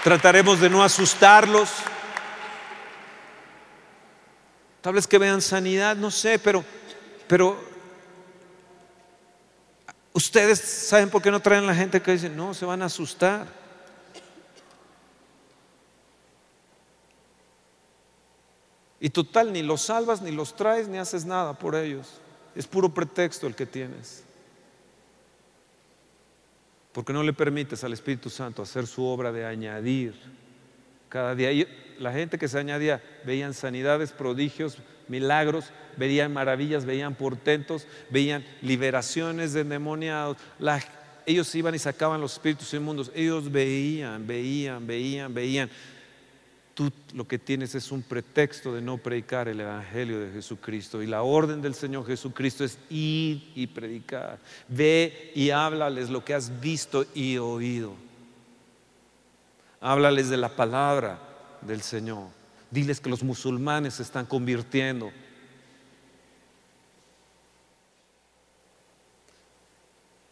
Trataremos 0.09 0.59
de 0.59 0.71
no 0.71 0.83
asustarlos. 0.83 1.69
Tal 4.81 4.95
vez 4.95 5.07
que 5.07 5.19
vean 5.19 5.43
sanidad, 5.43 5.97
no 5.97 6.11
sé, 6.11 6.39
pero, 6.39 6.65
pero 7.27 7.63
ustedes 10.15 10.61
saben 10.61 11.11
por 11.11 11.21
qué 11.21 11.31
no 11.31 11.41
traen 11.41 11.67
la 11.67 11.75
gente 11.75 12.01
que 12.01 12.13
dice, 12.13 12.31
no, 12.31 12.55
se 12.55 12.65
van 12.65 12.81
a 12.81 12.87
asustar. 12.87 13.49
Y 19.01 19.11
total, 19.11 19.53
ni 19.53 19.63
los 19.63 19.83
salvas, 19.83 20.23
ni 20.23 20.31
los 20.31 20.57
traes, 20.57 20.89
ni 20.89 20.97
haces 20.97 21.27
nada 21.27 21.53
por 21.53 21.75
ellos. 21.75 22.15
Es 22.55 22.67
puro 22.67 22.89
pretexto 22.89 23.47
el 23.47 23.55
que 23.55 23.67
tienes 23.67 24.25
porque 26.99 27.13
no 27.13 27.23
le 27.23 27.33
permites 27.33 27.85
al 27.85 27.93
Espíritu 27.93 28.29
Santo 28.29 28.61
hacer 28.61 28.85
su 28.85 29.05
obra 29.05 29.31
de 29.31 29.45
añadir 29.45 30.15
cada 31.09 31.37
día. 31.37 31.65
la 32.01 32.13
gente 32.13 32.39
que 32.39 32.49
se 32.49 32.59
añadía 32.59 33.01
veían 33.25 33.55
sanidades, 33.55 34.11
prodigios, 34.11 34.79
milagros, 35.07 35.67
veían 35.97 36.33
maravillas, 36.33 36.85
veían 36.85 37.15
portentos, 37.15 37.87
veían 38.11 38.45
liberaciones 38.63 39.53
de 39.53 39.61
endemoniados. 39.61 40.39
ellos 41.25 41.55
iban 41.55 41.77
y 41.77 41.79
sacaban 41.79 42.21
los 42.21 42.33
espíritus 42.33 42.75
inmundos. 42.75 43.13
Ellos 43.15 43.49
veían, 43.49 44.27
veían, 44.27 44.85
veían, 44.85 45.33
veían 45.33 45.71
tú 46.79 46.93
lo 47.13 47.27
que 47.27 47.41
tienes 47.41 47.75
es 47.75 47.91
un 47.91 48.03
pretexto 48.03 48.73
de 48.73 48.81
no 48.81 48.99
predicar 48.99 49.49
el 49.49 49.59
Evangelio 49.59 50.21
de 50.21 50.31
Jesucristo. 50.31 51.03
Y 51.03 51.09
la 51.09 51.23
orden 51.25 51.61
del 51.61 51.75
Señor 51.75 52.07
Jesucristo 52.07 52.63
es 52.63 52.79
ir 52.89 53.51
y 53.57 53.67
predicar. 53.67 54.39
Ve 54.69 55.33
y 55.35 55.51
háblales 55.51 56.09
lo 56.09 56.25
que 56.25 56.35
has 56.35 56.61
visto 56.61 57.05
y 57.17 57.37
oído. 57.37 57.95
Háblales 59.81 60.29
de 60.29 60.37
la 60.37 60.51
palabra 60.51 61.19
del 61.63 61.83
Señor. 61.83 62.29
Diles 62.71 63.01
que 63.01 63.11
los 63.11 63.25
musulmanes 63.25 63.95
se 63.95 64.05
están 64.05 64.27
convirtiendo. 64.27 65.11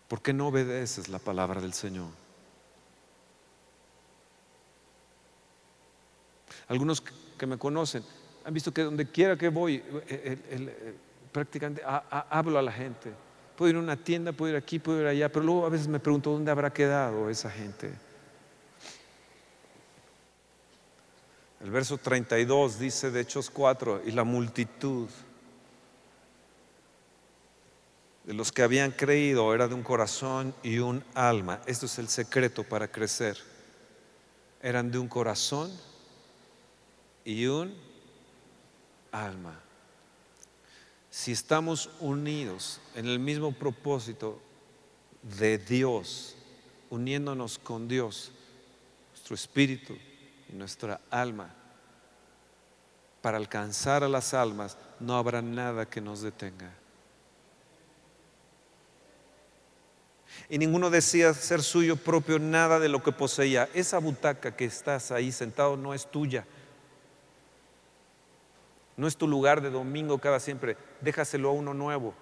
¿Por 0.06 0.22
qué 0.22 0.32
no 0.32 0.46
obedeces 0.46 1.09
la 1.09 1.18
palabra 1.18 1.61
del 1.61 1.72
Señor? 1.72 2.25
Algunos 6.69 7.00
que 7.00 7.46
me 7.46 7.58
conocen 7.58 8.02
han 8.46 8.54
visto 8.54 8.73
que 8.73 8.83
donde 8.83 9.06
quiera 9.06 9.37
que 9.37 9.48
voy, 9.48 9.75
eh, 9.75 10.38
eh, 10.50 10.94
prácticamente 11.33 11.83
hablo 11.85 12.58
a 12.60 12.62
la 12.62 12.71
gente. 12.71 13.12
Puedo 13.56 13.71
ir 13.71 13.77
a 13.77 13.81
una 13.81 13.96
tienda, 13.96 14.33
puedo 14.33 14.52
ir 14.52 14.56
aquí, 14.56 14.79
puedo 14.79 15.00
ir 15.00 15.08
allá, 15.08 15.31
pero 15.33 15.44
luego 15.44 15.67
a 15.67 15.69
veces 15.69 15.88
me 15.88 15.98
pregunto 15.98 16.31
dónde 16.31 16.52
habrá 16.52 16.73
quedado 16.73 17.29
esa 17.29 17.50
gente. 17.50 17.92
El 21.60 21.73
verso 21.73 21.98
32 21.98 22.79
dice 22.79 23.10
de 23.10 23.23
Hechos 23.23 23.50
4, 23.50 24.02
y 24.06 24.12
la 24.12 24.23
multitud 24.23 25.08
de 28.23 28.35
los 28.35 28.52
que 28.52 28.62
habían 28.62 28.92
creído 28.92 29.52
era 29.54 29.67
de 29.67 29.75
un 29.75 29.83
corazón 29.83 30.54
y 30.62 30.79
un 30.79 31.02
alma. 31.14 31.60
Esto 31.67 31.87
es 31.87 31.98
el 31.98 32.08
secreto 32.08 32.62
para 32.62 32.87
crecer. 32.87 33.38
Eran 34.62 34.92
de 34.92 34.98
un 34.98 35.08
corazón 35.08 35.73
y 37.27 37.44
un 37.48 37.74
alma. 39.10 39.60
si 41.10 41.33
estamos 41.33 41.90
unidos 41.98 42.81
en 42.94 43.06
el 43.06 43.18
mismo 43.18 43.50
propósito 43.52 44.38
de 45.22 45.58
Dios, 45.58 46.37
uniéndonos 46.90 47.58
con 47.58 47.88
Dios, 47.88 48.31
nuestro 49.10 49.35
espíritu 49.35 49.96
y 50.48 50.52
nuestra 50.52 51.00
alma, 51.10 51.52
para 53.22 53.38
alcanzar 53.38 54.04
a 54.04 54.08
las 54.08 54.33
almas, 54.35 54.77
no 55.00 55.16
habrá 55.16 55.42
nada 55.42 55.87
que 55.87 56.00
nos 56.00 56.20
detenga. 56.20 56.70
Y 60.48 60.58
ninguno 60.58 60.90
decía 60.90 61.35
ser 61.35 61.62
suyo 61.62 61.96
propio 61.96 62.38
nada 62.38 62.79
de 62.79 62.88
lo 62.88 63.02
que 63.02 63.10
poseía. 63.10 63.68
Esa 63.74 63.98
butaca 63.98 64.54
que 64.54 64.66
estás 64.66 65.10
ahí 65.10 65.33
sentado 65.33 65.77
no 65.77 65.92
es 65.92 66.08
tuya. 66.08 66.46
No 68.97 69.07
es 69.07 69.17
tu 69.17 69.29
lugar 69.29 69.61
de 69.61 69.71
domingo 69.71 70.19
cada 70.19 70.40
siempre. 70.40 70.77
Déjaselo 71.01 71.51
a 71.51 71.53
uno 71.53 71.75
nuevo. 71.75 72.15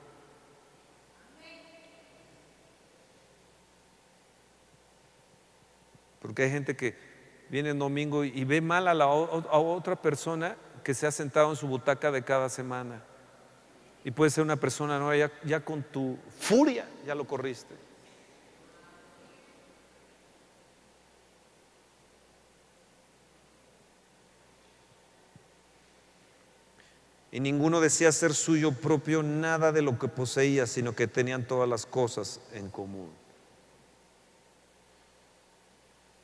Porque 6.20 6.42
hay 6.42 6.50
gente 6.50 6.74
que 6.74 6.96
viene 7.50 7.70
el 7.70 7.78
domingo 7.78 8.24
y 8.24 8.44
ve 8.44 8.60
mal 8.60 8.88
a, 8.88 8.94
la, 8.94 9.06
otra 9.06 9.94
persona 9.94 10.56
que 10.82 10.94
se 10.94 11.06
ha 11.06 11.10
sentado 11.10 11.50
en 11.50 11.56
su 11.56 11.68
butaca 11.68 12.10
de 12.10 12.24
cada 12.24 12.48
semana. 12.48 13.02
Y 14.04 14.10
puede 14.10 14.30
ser 14.30 14.42
una 14.42 14.56
persona 14.56 14.98
nueva, 14.98 15.30
ya 15.44 15.64
con 15.64 15.82
tu 15.82 16.18
furia 16.38 16.86
ya 17.06 17.14
lo 17.14 17.26
corriste. 17.26 17.83
Y 27.34 27.40
ninguno 27.40 27.80
decía 27.80 28.12
ser 28.12 28.32
suyo 28.32 28.70
propio 28.70 29.24
nada 29.24 29.72
de 29.72 29.82
lo 29.82 29.98
que 29.98 30.06
poseía, 30.06 30.68
sino 30.68 30.94
que 30.94 31.08
tenían 31.08 31.48
todas 31.48 31.68
las 31.68 31.84
cosas 31.84 32.40
en 32.52 32.70
común. 32.70 33.10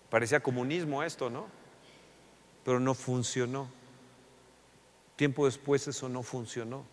Parecía 0.08 0.38
comunismo 0.38 1.02
esto, 1.02 1.28
¿no? 1.28 1.48
Pero 2.64 2.78
no 2.78 2.94
funcionó. 2.94 3.68
Tiempo 5.16 5.46
después 5.46 5.88
eso 5.88 6.08
no 6.08 6.22
funcionó. 6.22 6.84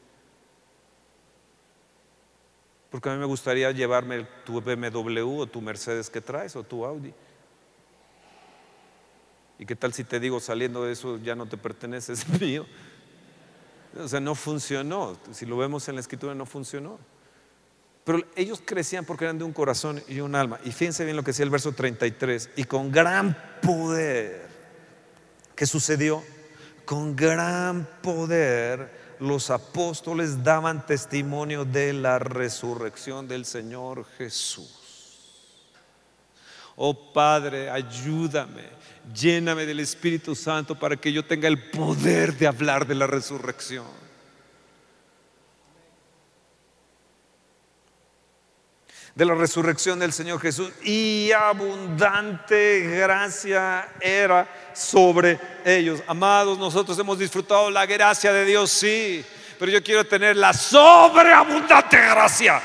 Porque 2.89 3.09
a 3.09 3.13
mí 3.13 3.19
me 3.19 3.25
gustaría 3.25 3.69
llevarme 3.69 4.27
tu 4.45 4.59
BMW 4.59 5.41
o 5.41 5.45
tu 5.45 5.61
Mercedes 5.61 6.09
que 6.09 6.21
traes 6.21 6.55
o 6.55 6.63
tu 6.63 6.85
Audi. 6.85 7.13
¿Y 9.59 9.67
qué 9.67 9.75
tal 9.75 9.93
si 9.93 10.03
te 10.03 10.19
digo 10.19 10.39
saliendo 10.39 10.85
de 10.85 10.93
eso 10.93 11.17
ya 11.17 11.35
no 11.35 11.45
te 11.45 11.57
pertenece, 11.57 12.13
es 12.13 12.27
mío? 12.41 12.65
O 13.99 14.07
sea, 14.07 14.19
no 14.19 14.35
funcionó. 14.35 15.17
Si 15.31 15.45
lo 15.45 15.57
vemos 15.57 15.87
en 15.87 15.95
la 15.95 16.01
escritura, 16.01 16.35
no 16.35 16.45
funcionó. 16.45 16.99
Pero 18.03 18.23
ellos 18.35 18.61
crecían 18.63 19.05
porque 19.05 19.25
eran 19.25 19.37
de 19.37 19.43
un 19.43 19.53
corazón 19.53 20.01
y 20.07 20.19
un 20.21 20.33
alma. 20.35 20.59
Y 20.63 20.71
fíjense 20.71 21.03
bien 21.03 21.17
lo 21.17 21.23
que 21.23 21.31
decía 21.31 21.43
el 21.43 21.51
verso 21.51 21.73
33. 21.73 22.51
Y 22.55 22.63
con 22.63 22.91
gran 22.91 23.37
poder, 23.61 24.47
¿qué 25.55 25.65
sucedió? 25.65 26.23
Con 26.85 27.15
gran 27.15 27.87
poder 28.01 28.89
los 29.19 29.49
apóstoles 29.49 30.43
daban 30.43 30.85
testimonio 30.85 31.65
de 31.65 31.93
la 31.93 32.19
resurrección 32.19 33.27
del 33.27 33.45
Señor 33.45 34.05
Jesús. 34.17 34.76
Oh 36.77 37.11
Padre, 37.11 37.69
ayúdame 37.69 38.77
lléname 39.13 39.65
del 39.65 39.79
Espíritu 39.79 40.35
Santo 40.35 40.75
para 40.75 40.97
que 40.97 41.11
yo 41.11 41.23
tenga 41.25 41.47
el 41.47 41.69
poder 41.69 42.33
de 42.35 42.47
hablar 42.47 42.85
de 42.85 42.95
la 42.95 43.07
resurrección. 43.07 43.85
De 49.15 49.25
la 49.25 49.33
resurrección 49.33 49.97
del 49.97 50.13
Señor 50.13 50.39
Jesús 50.39 50.71
y 50.83 51.31
abundante 51.31 52.81
gracia 52.81 53.93
era 53.99 54.47
sobre 54.73 55.39
ellos. 55.65 56.03
Amados, 56.05 56.59
nosotros 56.59 56.99
hemos 56.99 57.17
disfrutado 57.17 57.71
la 57.71 57.87
gracia 57.87 58.31
de 58.31 58.45
Dios, 58.45 58.69
sí, 58.69 59.25
pero 59.57 59.71
yo 59.71 59.83
quiero 59.83 60.05
tener 60.05 60.35
la 60.35 60.53
sobreabundante 60.53 61.97
gracia 61.97 62.61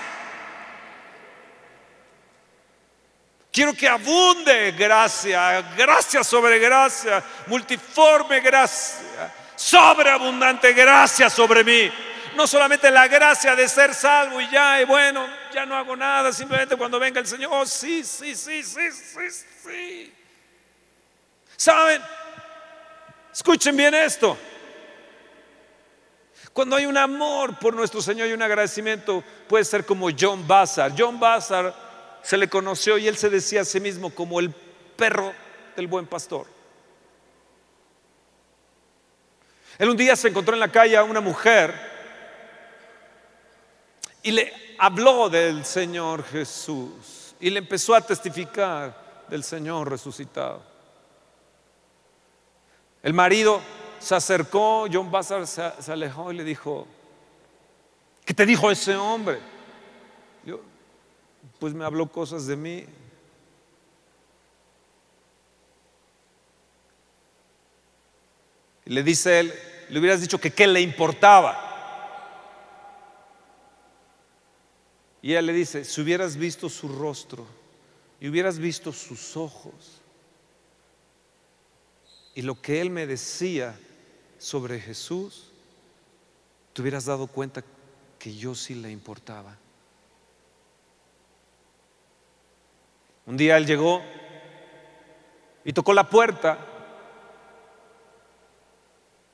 Quiero 3.52 3.74
que 3.74 3.86
abunde 3.86 4.72
gracia, 4.72 5.60
gracia 5.76 6.24
sobre 6.24 6.58
gracia, 6.58 7.22
multiforme 7.48 8.40
gracia, 8.40 9.30
sobreabundante 9.54 10.72
gracia 10.72 11.28
sobre 11.28 11.62
mí. 11.62 11.92
No 12.34 12.46
solamente 12.46 12.90
la 12.90 13.06
gracia 13.08 13.54
de 13.54 13.68
ser 13.68 13.92
salvo 13.92 14.40
y 14.40 14.48
ya, 14.48 14.80
y 14.80 14.86
bueno, 14.86 15.26
ya 15.52 15.66
no 15.66 15.76
hago 15.76 15.94
nada, 15.94 16.32
simplemente 16.32 16.76
cuando 16.76 16.98
venga 16.98 17.20
el 17.20 17.26
Señor, 17.26 17.50
oh, 17.52 17.66
sí, 17.66 18.02
sí, 18.04 18.34
sí, 18.34 18.62
sí, 18.62 18.90
sí, 18.90 19.44
sí. 19.62 20.14
¿Saben? 21.54 22.00
Escuchen 23.34 23.76
bien 23.76 23.92
esto. 23.92 24.38
Cuando 26.54 26.76
hay 26.76 26.86
un 26.86 26.96
amor 26.96 27.58
por 27.58 27.74
nuestro 27.74 28.00
Señor 28.00 28.28
y 28.28 28.32
un 28.32 28.40
agradecimiento, 28.40 29.22
puede 29.46 29.66
ser 29.66 29.84
como 29.84 30.08
John 30.18 30.48
Bassar. 30.48 30.94
John 30.96 31.20
Bassar 31.20 31.91
se 32.22 32.36
le 32.36 32.48
conoció 32.48 32.98
y 32.98 33.08
él 33.08 33.16
se 33.16 33.30
decía 33.30 33.62
a 33.62 33.64
sí 33.64 33.80
mismo 33.80 34.10
como 34.10 34.40
el 34.40 34.50
perro 34.96 35.32
del 35.76 35.86
buen 35.86 36.06
pastor. 36.06 36.46
Él 39.78 39.88
un 39.88 39.96
día 39.96 40.14
se 40.16 40.28
encontró 40.28 40.54
en 40.54 40.60
la 40.60 40.70
calle 40.70 40.96
a 40.96 41.02
una 41.02 41.20
mujer 41.20 41.74
y 44.22 44.30
le 44.30 44.52
habló 44.78 45.28
del 45.28 45.64
Señor 45.64 46.24
Jesús 46.24 47.34
y 47.40 47.50
le 47.50 47.58
empezó 47.58 47.94
a 47.94 48.00
testificar 48.00 49.24
del 49.28 49.42
Señor 49.42 49.90
resucitado. 49.90 50.62
El 53.02 53.14
marido 53.14 53.60
se 53.98 54.14
acercó, 54.14 54.86
John 54.92 55.10
Bassar 55.10 55.46
se, 55.46 55.92
alejó 55.92 56.32
y 56.32 56.36
le 56.36 56.44
dijo, 56.44 56.86
¿qué 58.24 58.34
te 58.34 58.46
dijo 58.46 58.70
ese 58.70 58.94
hombre? 58.94 59.40
Pues 61.62 61.74
me 61.74 61.84
habló 61.84 62.10
cosas 62.10 62.48
de 62.48 62.56
mí. 62.56 62.84
Y 68.84 68.90
le 68.90 69.04
dice 69.04 69.38
él, 69.38 69.54
le 69.88 70.00
hubieras 70.00 70.20
dicho 70.20 70.40
que 70.40 70.50
qué 70.50 70.66
le 70.66 70.80
importaba. 70.80 71.56
Y 75.22 75.30
ella 75.30 75.42
le 75.42 75.52
dice, 75.52 75.84
si 75.84 76.00
hubieras 76.00 76.36
visto 76.36 76.68
su 76.68 76.88
rostro 76.88 77.46
y 78.18 78.28
hubieras 78.28 78.58
visto 78.58 78.92
sus 78.92 79.36
ojos 79.36 80.00
y 82.34 82.42
lo 82.42 82.60
que 82.60 82.80
él 82.80 82.90
me 82.90 83.06
decía 83.06 83.78
sobre 84.36 84.80
Jesús, 84.80 85.52
te 86.72 86.82
hubieras 86.82 87.04
dado 87.04 87.28
cuenta 87.28 87.62
que 88.18 88.34
yo 88.34 88.56
sí 88.56 88.74
le 88.74 88.90
importaba. 88.90 89.61
Un 93.26 93.36
día 93.36 93.56
él 93.56 93.66
llegó 93.66 94.02
y 95.64 95.72
tocó 95.72 95.92
la 95.92 96.08
puerta 96.08 96.58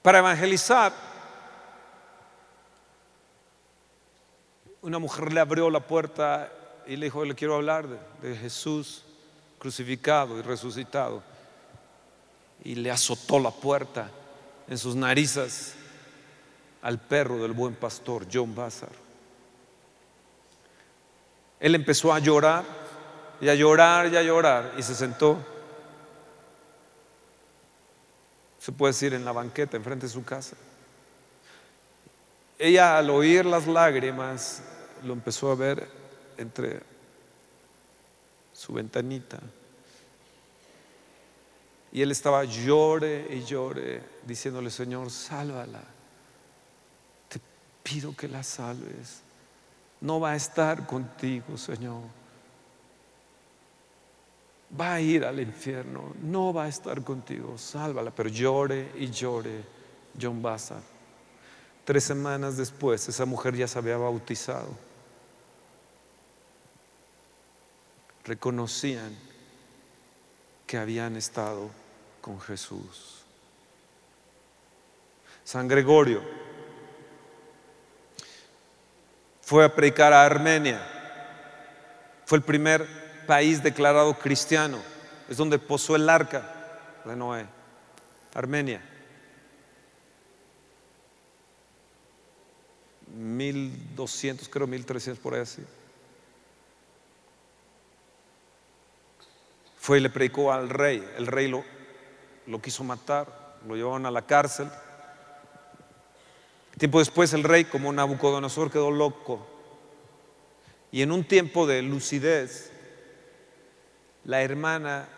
para 0.03 0.19
evangelizar. 0.19 0.93
Una 4.83 4.99
mujer 4.99 5.33
le 5.33 5.41
abrió 5.41 5.71
la 5.71 5.81
puerta 5.81 6.53
y 6.87 6.97
le 6.97 7.07
dijo, 7.07 7.25
le 7.25 7.35
quiero 7.35 7.55
hablar 7.55 7.87
de, 8.21 8.37
Jesús 8.37 9.05
crucificado 9.59 10.39
y 10.39 10.43
resucitado. 10.43 11.23
Y 12.65 12.75
le 12.75 12.91
azotó 12.91 13.39
la 13.39 13.51
puerta 13.51 14.11
en 14.69 14.77
sus 14.77 14.95
narices 14.97 15.75
al 16.83 16.99
perro 16.99 17.39
del 17.39 17.53
buen 17.53 17.75
pastor, 17.75 18.27
John 18.33 18.55
Bassar. 18.55 18.91
Él 21.61 21.75
empezó 21.75 22.13
a 22.13 22.19
llorar 22.19 22.88
y 23.41 23.49
a 23.49 23.55
llorar 23.55 24.13
y 24.13 24.17
a 24.17 24.23
llorar 24.23 24.75
y 24.77 24.83
se 24.83 24.95
sentó, 24.95 25.39
se 28.59 28.73
puede 28.73 28.93
decir, 28.93 29.15
en 29.15 29.25
la 29.25 29.33
banqueta 29.33 29.77
enfrente 29.77 30.07
de 30.07 30.13
su 30.13 30.25
casa. 30.25 30.57
Ella 32.59 32.99
al 32.99 33.11
oír 33.11 33.47
las 33.47 33.67
lágrimas 33.67 34.63
lo 35.05 35.13
empezó 35.13 35.51
a 35.51 35.55
ver 35.55 35.89
entre 36.37 36.83
su 38.53 38.73
ventanita. 38.73 39.39
Y 41.93 42.03
él 42.03 42.11
estaba 42.11 42.45
llore 42.45 43.29
y 43.31 43.45
llore, 43.45 44.03
diciéndole, 44.27 44.71
Señor, 44.71 45.11
sálvala. 45.11 45.81
Te 47.29 47.41
pido 47.83 48.15
que 48.15 48.29
la 48.29 48.43
salves. 48.43 49.23
No 50.01 50.21
va 50.21 50.33
a 50.33 50.37
estar 50.37 50.87
contigo, 50.87 51.57
Señor 51.57 52.03
va 54.79 54.95
a 54.95 55.01
ir 55.01 55.25
al 55.25 55.41
infierno, 55.41 56.15
no 56.21 56.53
va 56.53 56.65
a 56.65 56.69
estar 56.69 57.03
contigo, 57.03 57.57
sálvala, 57.57 58.11
pero 58.11 58.29
llore 58.29 58.93
y 58.97 59.11
llore 59.11 59.63
John 60.21 60.43
Bassar. 60.43 60.83
Tres 61.85 62.05
semanas 62.05 62.57
después, 62.57 63.09
esa 63.09 63.25
mujer 63.25 63.57
ya 63.57 63.67
se 63.67 63.79
había 63.79 63.97
bautizado. 63.97 64.69
Reconocían 68.25 69.17
que 70.67 70.77
habían 70.77 71.17
estado 71.17 71.71
con 72.21 72.39
Jesús. 72.41 73.23
San 75.45 75.67
Gregorio 75.67 76.21
fue 79.41 79.65
a 79.65 79.75
predicar 79.75 80.13
a 80.13 80.27
Armenia. 80.27 80.87
Fue 82.27 82.37
el 82.37 82.45
primer 82.45 83.08
país 83.29 83.63
declarado 83.63 84.19
cristiano. 84.19 84.79
Es 85.29 85.37
donde 85.37 85.59
posó 85.59 85.95
el 85.95 86.09
arca 86.09 86.43
de 87.05 87.15
Noé. 87.15 87.47
Armenia. 88.33 88.83
1200, 93.15 94.49
creo 94.49 94.67
1300 94.67 95.23
por 95.23 95.35
ahí 95.35 95.43
así. 95.43 95.63
Fue 99.79 99.99
y 99.99 100.01
le 100.01 100.09
predicó 100.09 100.51
al 100.51 100.71
rey. 100.71 101.07
El 101.19 101.27
rey 101.27 101.49
lo, 101.49 101.65
lo 102.47 102.63
quiso 102.63 102.83
matar, 102.83 103.59
lo 103.67 103.77
llevaron 103.77 104.07
a 104.07 104.11
la 104.11 104.23
cárcel. 104.23 104.71
Tiempo 106.79 106.99
después 106.99 107.35
el 107.35 107.45
rey, 107.45 107.67
como 107.67 107.93
Nabucodonosor, 107.93 108.71
quedó 108.71 108.91
loco. 108.91 109.47
Y 110.91 111.03
en 111.03 111.13
un 111.13 111.25
tiempo 111.25 111.67
de 111.67 111.83
lucidez, 111.83 112.73
la 114.25 114.43
hermana 114.43 115.09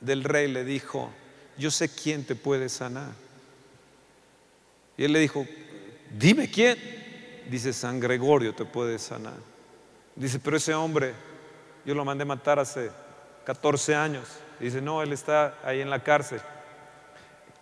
del 0.00 0.24
rey 0.24 0.48
le 0.48 0.64
dijo, 0.64 1.10
yo 1.58 1.70
sé 1.70 1.88
quién 1.88 2.24
te 2.24 2.34
puede 2.34 2.68
sanar. 2.68 3.12
Y 4.96 5.04
él 5.04 5.12
le 5.12 5.18
dijo, 5.18 5.46
dime 6.10 6.50
quién. 6.50 6.78
Dice, 7.48 7.72
San 7.72 8.00
Gregorio 8.00 8.54
te 8.54 8.64
puede 8.64 8.98
sanar. 8.98 9.38
Dice, 10.14 10.38
pero 10.38 10.56
ese 10.56 10.74
hombre, 10.74 11.14
yo 11.84 11.94
lo 11.94 12.04
mandé 12.04 12.24
matar 12.24 12.58
hace 12.58 12.90
14 13.44 13.94
años. 13.94 14.28
Dice, 14.58 14.80
no, 14.80 15.02
él 15.02 15.12
está 15.12 15.54
ahí 15.64 15.80
en 15.80 15.90
la 15.90 16.02
cárcel. 16.02 16.40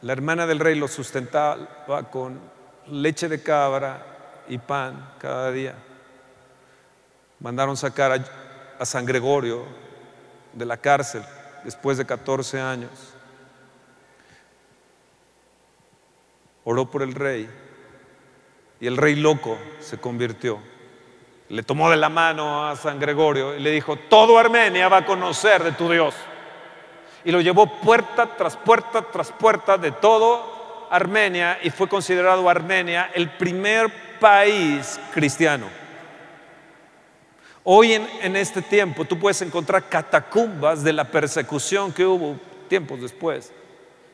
La 0.02 0.12
hermana 0.12 0.46
del 0.46 0.60
rey 0.60 0.74
lo 0.74 0.88
sustentaba 0.88 2.10
con 2.10 2.40
leche 2.88 3.28
de 3.28 3.42
cabra 3.42 4.44
y 4.48 4.58
pan 4.58 5.14
cada 5.18 5.50
día. 5.50 5.74
Mandaron 7.40 7.76
sacar 7.76 8.24
a, 8.78 8.84
San 8.84 9.04
Gregorio 9.04 9.64
de 10.58 10.66
la 10.66 10.76
cárcel 10.76 11.22
después 11.64 11.96
de 11.98 12.04
14 12.04 12.60
años. 12.60 12.90
Oró 16.64 16.90
por 16.90 17.02
el 17.02 17.14
rey 17.14 17.48
y 18.80 18.86
el 18.86 18.96
rey 18.96 19.14
loco 19.14 19.56
se 19.80 19.98
convirtió. 19.98 20.58
Le 21.48 21.62
tomó 21.62 21.90
de 21.90 21.96
la 21.96 22.10
mano 22.10 22.68
a 22.68 22.76
San 22.76 23.00
Gregorio 23.00 23.56
y 23.56 23.60
le 23.60 23.70
dijo, 23.70 23.96
todo 23.96 24.38
Armenia 24.38 24.88
va 24.88 24.98
a 24.98 25.06
conocer 25.06 25.64
de 25.64 25.72
tu 25.72 25.90
Dios. 25.90 26.14
Y 27.24 27.32
lo 27.32 27.40
llevó 27.40 27.80
puerta 27.80 28.36
tras 28.36 28.56
puerta 28.56 29.02
tras 29.02 29.32
puerta 29.32 29.78
de 29.78 29.92
todo 29.92 30.88
Armenia 30.90 31.58
y 31.62 31.70
fue 31.70 31.88
considerado 31.88 32.48
Armenia 32.48 33.10
el 33.14 33.30
primer 33.30 34.18
país 34.18 35.00
cristiano. 35.12 35.66
Hoy 37.70 37.92
en, 37.92 38.34
este 38.34 38.62
tiempo 38.62 39.04
tú 39.04 39.18
puedes 39.18 39.42
encontrar 39.42 39.90
catacumbas 39.90 40.82
de 40.82 40.90
la 40.90 41.04
persecución 41.04 41.92
que 41.92 42.06
hubo 42.06 42.40
tiempos 42.66 42.98
después, 42.98 43.52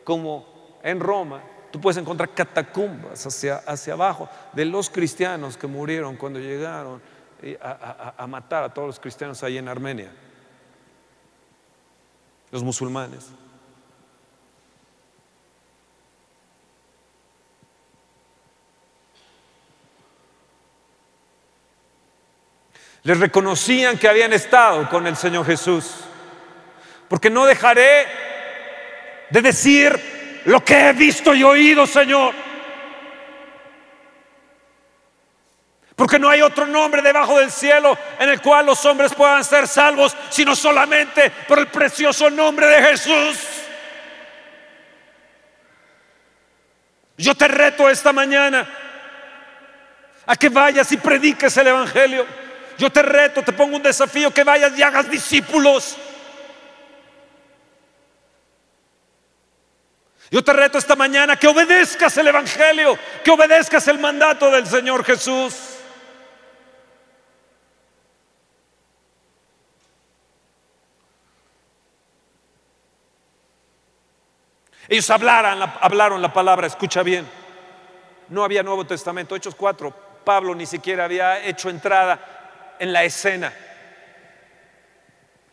como 0.02 0.44
en 0.82 0.98
Roma, 0.98 1.40
tú 1.70 1.80
puedes 1.80 1.96
encontrar 1.96 2.30
catacumbas 2.30 3.24
hacia, 3.24 3.58
hacia 3.58 3.92
abajo 3.92 4.28
de 4.54 4.64
los 4.64 4.90
cristianos 4.90 5.56
que 5.56 5.68
murieron 5.68 6.16
cuando 6.16 6.40
llegaron 6.40 7.00
eh, 7.42 7.56
a 7.62 8.26
matar 8.26 8.64
a 8.64 8.74
todos 8.74 8.88
los 8.88 8.98
cristianos 8.98 9.40
ahí 9.44 9.56
en 9.56 9.68
Armenia, 9.68 10.10
los 12.50 12.64
musulmanes. 12.64 13.30
Les 23.04 23.20
reconocían 23.20 23.98
que 23.98 24.08
habían 24.08 24.32
estado 24.32 24.88
con 24.88 25.06
el 25.06 25.16
Señor 25.16 25.44
Jesús. 25.44 25.94
Porque 27.06 27.28
no 27.28 27.44
dejaré 27.44 28.06
de 29.28 29.42
decir 29.42 30.42
lo 30.46 30.64
que 30.64 30.88
he 30.88 30.92
visto 30.94 31.34
y 31.34 31.42
oído, 31.42 31.86
Señor. 31.86 32.34
Porque 35.94 36.18
no 36.18 36.30
hay 36.30 36.40
otro 36.40 36.66
nombre 36.66 37.02
debajo 37.02 37.38
del 37.38 37.50
cielo 37.50 37.96
en 38.18 38.30
el 38.30 38.40
cual 38.40 38.66
los 38.66 38.84
hombres 38.86 39.14
puedan 39.14 39.44
ser 39.44 39.68
salvos, 39.68 40.16
sino 40.30 40.56
solamente 40.56 41.30
por 41.46 41.58
el 41.58 41.68
precioso 41.68 42.30
nombre 42.30 42.66
de 42.66 42.82
Jesús. 42.82 43.38
Yo 47.18 47.34
te 47.34 47.46
reto 47.48 47.88
esta 47.88 48.14
mañana 48.14 48.66
a 50.26 50.34
que 50.36 50.48
vayas 50.48 50.90
y 50.90 50.96
prediques 50.96 51.54
el 51.58 51.66
Evangelio. 51.68 52.43
Yo 52.78 52.90
te 52.90 53.02
reto, 53.02 53.42
te 53.42 53.52
pongo 53.52 53.76
un 53.76 53.82
desafío 53.82 54.32
que 54.32 54.44
vayas 54.44 54.76
y 54.78 54.82
hagas 54.82 55.10
discípulos. 55.10 55.96
Yo 60.30 60.42
te 60.42 60.52
reto 60.52 60.78
esta 60.78 60.96
mañana 60.96 61.36
que 61.36 61.46
obedezcas 61.46 62.16
el 62.18 62.26
Evangelio, 62.26 62.98
que 63.22 63.30
obedezcas 63.30 63.86
el 63.88 63.98
mandato 63.98 64.50
del 64.50 64.66
Señor 64.66 65.04
Jesús. 65.04 65.74
Ellos 74.88 75.08
hablaron 75.10 76.20
la, 76.20 76.32
palabra, 76.32 76.66
escucha 76.66 77.02
bien. 77.02 77.28
No 78.28 78.44
había 78.44 78.62
Nuevo 78.62 78.84
Testamento, 78.86 79.36
Hechos 79.36 79.54
4. 79.54 79.94
Pablo 80.24 80.54
ni 80.54 80.66
siquiera 80.66 81.04
había 81.04 81.44
hecho 81.44 81.70
entrada 81.70 82.33
en 82.78 82.92
la 82.92 83.04
escena. 83.04 83.52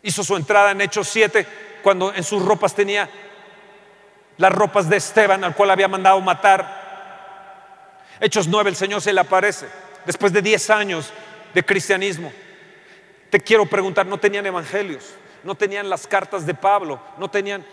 Hizo 0.03 0.23
su 0.23 0.35
entrada 0.35 0.71
en 0.71 0.81
Hechos 0.81 1.07
7 1.09 1.47
cuando 1.83 2.13
en 2.13 2.23
sus 2.23 2.43
ropas 2.43 2.73
tenía 2.73 3.09
las 4.37 4.51
ropas 4.51 4.89
de 4.89 4.97
Esteban 4.97 5.43
al 5.43 5.55
cual 5.55 5.71
había 5.71 5.87
mandado 5.87 6.19
matar. 6.21 6.81
Hechos 8.19 8.47
9 8.47 8.69
el 8.69 8.75
Señor 8.75 9.01
se 9.01 9.13
le 9.13 9.21
aparece 9.21 9.67
después 10.05 10.33
de 10.33 10.41
10 10.41 10.69
años 10.69 11.11
de 11.53 11.63
cristianismo. 11.63 12.31
Te 13.29 13.39
quiero 13.39 13.65
preguntar, 13.65 14.05
no 14.05 14.19
tenían 14.19 14.45
evangelios, 14.45 15.13
no 15.43 15.55
tenían 15.55 15.89
las 15.89 16.07
cartas 16.07 16.45
de 16.45 16.53
Pablo, 16.53 16.99
no 17.17 17.29
tenían 17.29 17.65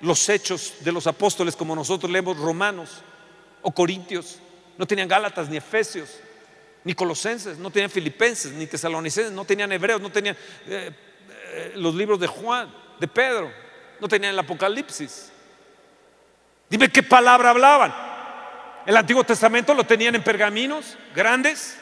los 0.00 0.28
hechos 0.28 0.74
de 0.80 0.92
los 0.92 1.06
apóstoles 1.06 1.56
como 1.56 1.74
nosotros 1.74 2.10
leemos 2.10 2.36
Romanos 2.36 3.02
o 3.62 3.72
Corintios, 3.72 4.40
no 4.76 4.86
tenían 4.86 5.08
Gálatas 5.08 5.48
ni 5.48 5.56
Efesios 5.56 6.20
ni 6.86 6.94
colosenses, 6.94 7.58
no 7.58 7.68
tenían 7.68 7.90
filipenses, 7.90 8.52
ni 8.52 8.64
tesalonicenses, 8.64 9.32
no 9.32 9.44
tenían 9.44 9.72
hebreos, 9.72 10.00
no 10.00 10.08
tenían 10.08 10.36
eh, 10.68 10.92
eh, 11.50 11.72
los 11.74 11.92
libros 11.96 12.20
de 12.20 12.28
Juan, 12.28 12.72
de 13.00 13.08
Pedro, 13.08 13.52
no 13.98 14.06
tenían 14.06 14.32
el 14.34 14.38
Apocalipsis. 14.38 15.32
Dime 16.70 16.88
qué 16.88 17.02
palabra 17.02 17.50
hablaban. 17.50 17.92
El 18.86 18.96
Antiguo 18.96 19.24
Testamento 19.24 19.74
lo 19.74 19.82
tenían 19.82 20.14
en 20.14 20.22
pergaminos 20.22 20.96
grandes, 21.12 21.76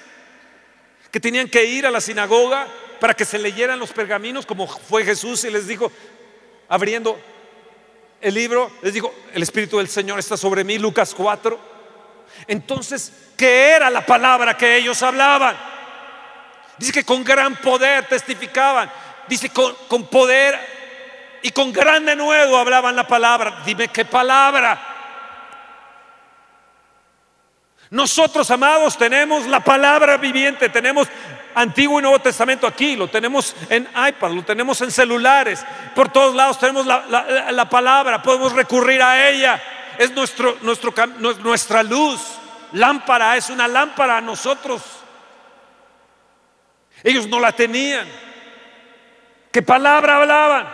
que 1.11 1.20
tenían 1.20 1.50
que 1.50 1.66
ir 1.66 1.86
a 1.86 1.90
la 1.90 2.00
sinagoga 2.00 2.66
para 2.98 3.12
que 3.12 3.26
se 3.26 3.38
leyeran 3.38 3.78
los 3.78 3.92
pergaminos, 3.92 4.46
como 4.46 4.66
fue 4.66 5.05
Jesús 5.05 5.44
y 5.44 5.50
les 5.50 5.66
dijo, 5.66 5.92
abriendo 6.66 7.20
el 8.22 8.32
libro, 8.32 8.70
les 8.80 8.94
dijo, 8.94 9.12
el 9.34 9.42
Espíritu 9.42 9.76
del 9.76 9.88
Señor 9.88 10.18
está 10.18 10.38
sobre 10.38 10.64
mí, 10.64 10.78
Lucas 10.78 11.14
4. 11.14 11.74
Entonces, 12.47 13.12
¿qué 13.37 13.70
era 13.70 13.91
la 13.91 14.05
palabra 14.05 14.57
que 14.57 14.76
ellos 14.76 15.03
hablaban? 15.03 15.57
Dice 16.78 16.93
que 16.93 17.05
con 17.05 17.24
gran 17.24 17.57
poder 17.57 18.07
testificaban. 18.07 18.91
Dice 19.28 19.51
con, 19.51 19.74
con 19.89 20.07
poder 20.07 20.59
y 21.43 21.51
con 21.51 21.72
gran 21.72 22.05
denuedo 22.05 22.59
hablaban 22.59 22.97
la 22.97 23.07
palabra. 23.07 23.62
Dime 23.64 23.89
qué 23.89 24.05
palabra. 24.05 24.95
Nosotros, 27.91 28.51
amados, 28.51 28.97
tenemos 28.97 29.47
la 29.47 29.61
palabra 29.61 30.16
viviente, 30.16 30.68
tenemos 30.68 31.07
Antiguo 31.55 32.01
y 32.01 32.03
Nuevo 32.03 32.18
Testamento 32.18 32.66
aquí, 32.66 32.97
lo 32.97 33.09
tenemos 33.09 33.55
en 33.68 33.89
iPad, 34.09 34.32
lo 34.32 34.43
tenemos 34.43 34.80
en 34.80 34.91
celulares, 34.91 35.64
por 35.95 36.09
todos 36.09 36.35
lados 36.35 36.59
tenemos 36.59 36.87
la, 36.87 37.05
la 37.53 37.68
palabra, 37.68 38.20
podemos 38.20 38.53
recurrir 38.53 39.01
a 39.01 39.28
ella 39.28 39.62
es 39.99 40.11
nuestro, 40.12 40.57
nuestra 40.61 41.82
luz. 41.82 42.20
Lámpara, 42.72 43.36
es 43.36 43.51
una 43.51 43.68
lámpara 43.68 44.16
a 44.18 44.20
nosotros. 44.20 44.82
Ellos 47.03 47.28
no 47.28 47.38
la 47.38 47.53
tenían. 47.53 48.09
¿Qué 49.53 49.62
palabra 49.62 50.16
hablaban? 50.16 50.66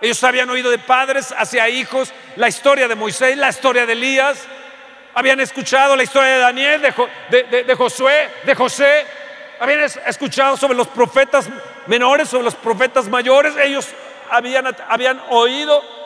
Ellos 0.00 0.22
habían 0.24 0.50
oído 0.50 0.70
de 0.70 0.78
padres 0.78 1.32
hacia 1.36 1.68
hijos 1.68 2.12
la 2.34 2.48
historia 2.48 2.88
de 2.88 2.96
Moisés, 2.96 3.36
la 3.36 3.50
historia 3.50 3.86
de 3.86 3.92
Elías, 3.92 4.44
habían 5.14 5.40
escuchado 5.40 5.94
la 5.94 6.02
historia 6.02 6.30
de 6.30 6.38
Daniel, 6.38 6.82
de, 7.30 7.74
Josué, 7.76 8.28
de 8.44 8.54
José, 8.54 9.06
habían 9.60 9.80
escuchado 10.06 10.56
sobre 10.56 10.76
los 10.76 10.88
profetas 10.88 11.48
menores, 11.86 12.28
sobre 12.28 12.44
los 12.44 12.54
profetas 12.54 13.08
mayores, 13.08 13.54
ellos 13.56 13.88
habían, 14.30 14.74
habían 14.88 15.22
oído. 15.28 16.01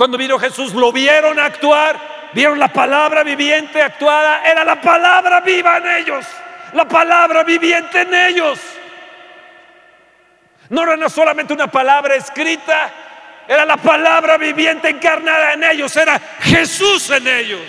Cuando 0.00 0.16
vino 0.16 0.38
Jesús, 0.38 0.72
lo 0.72 0.92
vieron 0.92 1.38
actuar, 1.38 2.30
vieron 2.32 2.58
la 2.58 2.68
palabra 2.68 3.22
viviente 3.22 3.82
actuada, 3.82 4.42
era 4.42 4.64
la 4.64 4.80
palabra 4.80 5.42
viva 5.42 5.76
en 5.76 5.88
ellos, 5.88 6.24
la 6.72 6.88
palabra 6.88 7.42
viviente 7.42 8.00
en 8.00 8.14
ellos. 8.14 8.58
No 10.70 10.90
era 10.90 11.06
solamente 11.10 11.52
una 11.52 11.66
palabra 11.66 12.14
escrita, 12.14 12.90
era 13.46 13.66
la 13.66 13.76
palabra 13.76 14.38
viviente 14.38 14.88
encarnada 14.88 15.52
en 15.52 15.64
ellos, 15.64 15.94
era 15.94 16.18
Jesús 16.40 17.10
en 17.10 17.28
ellos. 17.28 17.60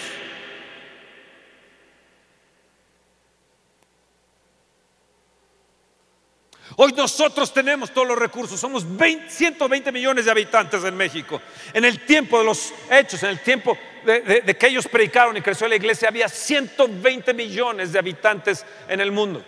Hoy 6.78 6.94
nosotros 6.94 7.54
tenemos 7.54 7.92
todos 7.92 8.08
los 8.08 8.18
recursos, 8.18 8.60
somos 8.60 8.86
120 8.86 9.92
millones 9.92 10.26
de 10.26 10.32
habitantes 10.32 10.84
en 10.84 10.96
México. 10.96 11.42
En 11.74 11.86
el 11.86 12.06
tiempo 12.06 12.40
de 12.40 12.46
los 12.46 12.74
hechos, 12.90 13.22
en 13.24 13.30
el 13.30 13.40
tiempo 13.40 13.78
de, 14.06 14.42
de, 14.42 14.58
que 14.58 14.68
ellos 14.68 14.88
predicaron 14.88 15.36
y 15.36 15.42
creció 15.42 15.68
la 15.68 15.76
iglesia, 15.76 16.08
había 16.08 16.30
120 16.30 17.34
millones 17.34 17.92
de 17.92 18.00
habitantes 18.00 18.66
en 18.88 19.02
el 19.02 19.12
mundo. 19.12 19.44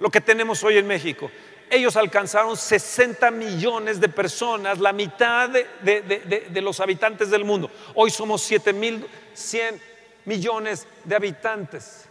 Lo 0.00 0.10
que 0.10 0.20
tenemos 0.20 0.64
hoy 0.64 0.78
en 0.78 0.86
México. 0.86 1.30
Ellos 1.70 1.96
alcanzaron 1.96 2.56
60 2.56 3.30
millones 3.30 4.00
de 4.00 4.08
personas, 4.08 4.80
la 4.80 4.92
mitad 4.92 5.48
de, 5.48 6.60
los 6.60 6.80
habitantes 6.80 7.30
del 7.30 7.44
mundo. 7.44 7.70
Hoy 7.94 8.10
somos 8.10 8.42
7100 8.42 9.80
millones 10.24 10.88
de 11.04 11.14
habitantes. 11.14 12.06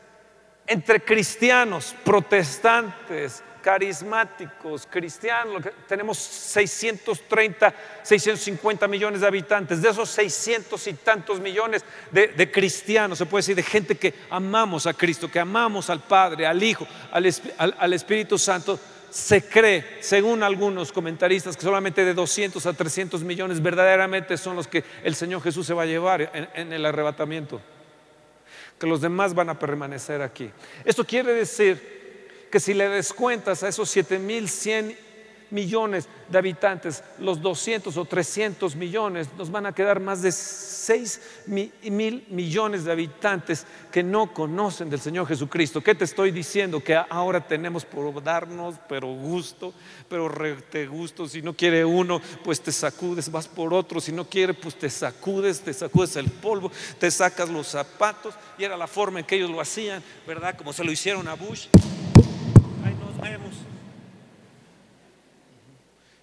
Entre 0.66 1.02
cristianos, 1.02 1.94
protestantes, 2.06 3.44
carismáticos, 3.62 4.88
cristianos, 4.90 5.64
tenemos 5.88 6.18
630, 6.18 7.74
650 8.04 8.88
millones 8.88 9.22
de 9.22 9.28
habitantes. 9.28 9.82
De 9.82 9.90
esos 9.90 10.10
600 10.10 10.88
y 10.88 10.94
tantos 10.94 11.40
millones 11.40 11.84
de, 12.12 12.52
cristianos, 12.52 13.18
se 13.18 13.26
puede 13.26 13.42
decir, 13.42 13.56
de 13.56 13.64
gente 13.64 13.96
que 13.96 14.14
amamos 14.30 14.88
a 14.88 14.94
Cristo, 14.94 15.30
que 15.30 15.40
amamos 15.40 15.90
al 15.90 16.02
Padre, 16.02 16.46
al 16.46 16.62
Hijo, 16.62 16.88
al, 17.12 17.94
Espíritu 17.94 18.38
Santo, 18.38 18.80
se 19.10 19.44
cree, 19.44 19.98
según 20.02 20.44
algunos 20.44 20.92
comentaristas, 20.92 21.58
que 21.58 21.64
solamente 21.64 22.06
de 22.06 22.14
200 22.14 22.66
a 22.66 22.74
300 22.74 23.24
millones 23.24 23.62
verdaderamente 23.62 24.38
son 24.38 24.56
los 24.56 24.68
que 24.68 24.84
el 25.04 25.16
Señor 25.16 25.42
Jesús 25.42 25.66
se 25.66 25.74
va 25.74 25.84
a 25.84 25.88
llevar 25.88 26.50
en 26.54 26.72
el 26.72 26.86
arrebatamiento. 26.86 27.60
Que 28.80 28.88
los 28.88 29.02
demás 29.02 29.34
van 29.34 29.50
a 29.50 29.60
permanecer 29.60 30.22
aquí. 30.22 30.50
Esto 30.86 31.04
quiere 31.04 31.34
decir 31.34 31.99
que 32.52 32.60
si 32.60 32.74
le 32.74 32.90
descuentas 32.90 33.64
a 33.64 33.68
esos 33.68 33.90
7100 33.90 35.10
millones 35.52 36.08
de 36.30 36.38
habitantes, 36.38 37.04
los 37.18 37.42
200 37.42 37.96
o 37.98 38.06
300 38.06 38.76
millones, 38.76 39.28
nos 39.38 39.50
van 39.50 39.66
a 39.66 39.74
quedar 39.74 40.00
más 40.00 40.22
de 40.22 40.32
6 40.32 41.22
mil 41.48 42.26
millones 42.30 42.84
de 42.84 42.92
habitantes 42.92 43.66
que 43.92 44.04
no 44.04 44.34
conocen 44.34 44.90
del 44.90 45.00
Señor 45.00 45.28
Jesucristo. 45.28 45.82
¿Qué 45.82 45.96
te 45.96 46.06
estoy 46.06 46.32
diciendo? 46.32 46.84
Que 46.84 46.96
ahora 46.96 47.46
tenemos 47.46 47.86
por 47.86 48.24
darnos, 48.24 48.76
pero 48.88 49.08
gusto, 49.08 49.74
pero 50.08 50.32
te 50.70 50.88
gusto. 50.88 51.28
Si 51.28 51.42
no 51.42 51.54
quiere 51.54 51.84
uno, 51.84 52.22
pues 52.44 52.62
te 52.62 52.72
sacudes, 52.72 53.32
vas 53.32 53.48
por 53.48 53.74
otro. 53.74 54.00
Si 54.00 54.12
no 54.12 54.26
quiere, 54.26 54.54
pues 54.54 54.76
te 54.76 54.90
sacudes, 54.90 55.62
te 55.62 55.74
sacudes 55.74 56.16
el 56.16 56.30
polvo, 56.30 56.72
te 57.00 57.10
sacas 57.10 57.50
los 57.50 57.68
zapatos. 57.68 58.36
Y 58.58 58.64
era 58.64 58.78
la 58.78 58.88
forma 58.88 59.20
en 59.20 59.26
que 59.26 59.36
ellos 59.36 59.50
lo 59.50 59.62
hacían, 59.62 60.04
¿verdad? 60.28 60.56
Como 60.56 60.74
se 60.74 60.84
lo 60.84 60.92
hicieron 60.92 61.28
a 61.28 61.34
Bush. 61.34 61.68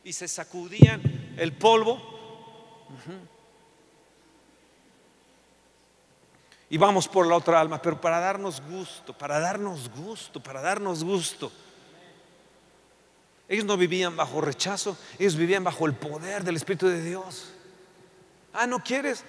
Y 0.05 0.13
se 0.13 0.29
sacudían 0.29 1.03
el 1.37 1.53
polvo. 1.53 2.01
Y 6.69 6.79
vamos 6.79 7.09
por 7.09 7.27
la 7.27 7.37
otra 7.37 7.61
alma, 7.61 7.81
pero 7.81 8.01
para 8.01 8.21
darnos 8.21 8.61
gusto, 8.61 9.17
para 9.17 9.39
darnos 9.39 9.91
gusto, 9.91 10.43
para 10.43 10.61
darnos 10.61 11.05
gusto. 11.05 11.53
Ellos 13.49 13.65
no 13.65 13.77
vivían 13.77 14.17
bajo 14.17 14.41
rechazo, 14.41 14.97
ellos 15.19 15.37
vivían 15.37 15.63
bajo 15.63 15.87
el 15.87 15.95
poder 15.95 16.43
del 16.43 16.57
Espíritu 16.57 16.89
de 16.89 17.03
Dios. 17.03 17.53
Ah, 18.53 18.67
¿no 18.67 18.83
quieres? 18.83 19.25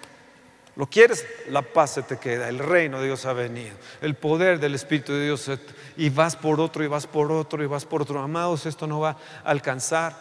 ¿Lo 0.77 0.85
quieres? 0.85 1.25
La 1.49 1.63
paz 1.63 1.95
se 1.95 2.03
te 2.03 2.17
queda, 2.17 2.47
el 2.49 2.59
reino 2.59 2.99
de 2.99 3.07
Dios 3.07 3.25
ha 3.25 3.33
venido, 3.33 3.75
el 3.99 4.13
poder 4.13 4.59
del 4.59 4.75
Espíritu 4.75 5.11
de 5.11 5.25
Dios, 5.25 5.49
y 5.97 6.09
vas 6.09 6.35
por 6.35 6.61
otro, 6.61 6.83
y 6.83 6.87
vas 6.87 7.07
por 7.07 7.31
otro, 7.31 7.63
y 7.63 7.65
vas 7.65 7.83
por 7.83 8.03
otro. 8.03 8.19
Amados, 8.19 8.67
esto 8.67 8.85
no 8.85 8.99
va 8.99 9.17
a 9.43 9.49
alcanzar. 9.49 10.15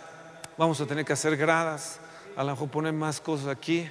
Vamos 0.56 0.80
a 0.80 0.86
tener 0.86 1.04
que 1.04 1.12
hacer 1.12 1.36
gradas, 1.36 2.00
a 2.34 2.42
lo 2.42 2.52
mejor 2.52 2.70
poner 2.70 2.94
más 2.94 3.20
cosas 3.20 3.48
aquí. 3.48 3.86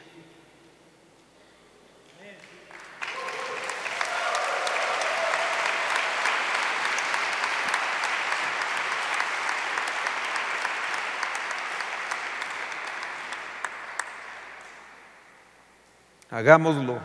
Hagámoslo 16.36 17.00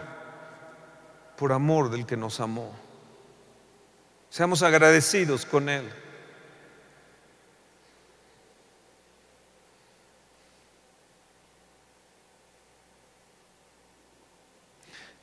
por 1.36 1.52
amor 1.52 1.88
del 1.88 2.04
que 2.04 2.16
nos 2.16 2.40
amó. 2.40 2.72
Seamos 4.28 4.64
agradecidos 4.64 5.46
con 5.46 5.68
Él. 5.68 5.88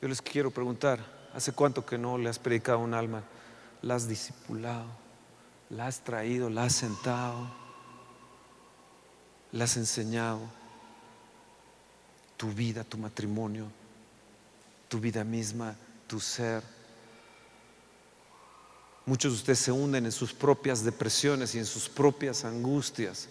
Yo 0.00 0.08
les 0.08 0.22
quiero 0.22 0.50
preguntar, 0.50 1.00
¿hace 1.34 1.52
cuánto 1.52 1.84
que 1.84 1.98
no 1.98 2.16
le 2.16 2.30
has 2.30 2.38
predicado 2.38 2.78
a 2.78 2.84
un 2.84 2.94
alma? 2.94 3.24
¿La 3.82 3.96
has 3.96 4.08
discipulado? 4.08 4.86
¿La 5.68 5.86
has 5.86 6.00
traído? 6.00 6.48
¿La 6.48 6.62
has 6.62 6.72
sentado? 6.72 7.46
¿La 9.52 9.64
has 9.64 9.76
enseñado? 9.76 10.40
Tu 12.38 12.48
vida, 12.48 12.84
tu 12.84 12.96
matrimonio, 12.96 13.66
tu 14.88 14.98
vida 14.98 15.24
misma, 15.24 15.76
tu 16.06 16.18
ser. 16.18 16.62
Muchos 19.06 19.32
de 19.32 19.38
ustedes 19.38 19.58
se 19.60 19.72
hunden 19.72 20.06
en 20.06 20.12
sus 20.12 20.32
propias 20.32 20.84
depresiones 20.84 21.54
y 21.54 21.58
en 21.58 21.66
sus 21.66 21.88
propias 21.88 22.44
angustias 22.44 23.28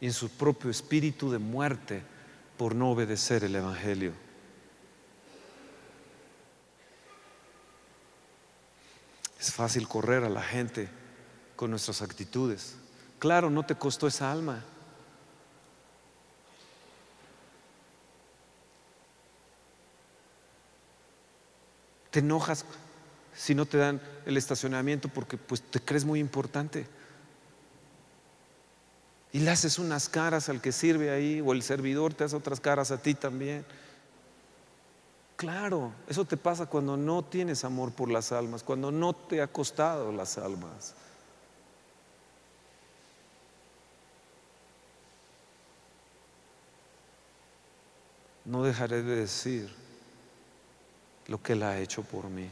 y 0.00 0.06
en 0.06 0.12
su 0.12 0.30
propio 0.30 0.70
espíritu 0.70 1.30
de 1.30 1.38
muerte 1.38 2.02
por 2.56 2.74
no 2.74 2.90
obedecer 2.90 3.44
el 3.44 3.54
Evangelio. 3.54 4.12
Es 9.38 9.52
fácil 9.52 9.88
correr 9.88 10.24
a 10.24 10.28
la 10.28 10.42
gente 10.42 10.88
con 11.56 11.70
nuestras 11.70 12.02
actitudes. 12.02 12.76
Claro, 13.18 13.50
no 13.50 13.64
te 13.64 13.74
costó 13.74 14.06
esa 14.06 14.30
alma. 14.30 14.64
Te 22.10 22.18
enojas 22.20 22.64
si 23.34 23.54
no 23.54 23.66
te 23.66 23.78
dan 23.78 24.00
el 24.26 24.36
estacionamiento 24.36 25.08
porque 25.08 25.36
pues 25.36 25.62
te 25.62 25.80
crees 25.80 26.04
muy 26.04 26.20
importante. 26.20 26.86
Y 29.32 29.40
le 29.40 29.50
haces 29.50 29.78
unas 29.78 30.08
caras 30.08 30.48
al 30.48 30.60
que 30.60 30.72
sirve 30.72 31.10
ahí 31.10 31.40
o 31.40 31.52
el 31.52 31.62
servidor 31.62 32.14
te 32.14 32.24
hace 32.24 32.36
otras 32.36 32.60
caras 32.60 32.90
a 32.90 33.00
ti 33.00 33.14
también. 33.14 33.64
Claro, 35.36 35.92
eso 36.08 36.24
te 36.24 36.36
pasa 36.36 36.66
cuando 36.66 36.96
no 36.96 37.22
tienes 37.24 37.64
amor 37.64 37.92
por 37.92 38.10
las 38.10 38.32
almas, 38.32 38.62
cuando 38.62 38.90
no 38.90 39.14
te 39.14 39.40
ha 39.40 39.46
costado 39.46 40.12
las 40.12 40.36
almas. 40.36 40.94
No 48.44 48.64
dejaré 48.64 49.02
de 49.02 49.16
decir 49.16 49.79
lo 51.30 51.40
que 51.40 51.52
Él 51.52 51.62
ha 51.62 51.78
hecho 51.78 52.02
por 52.02 52.28
mí. 52.28 52.48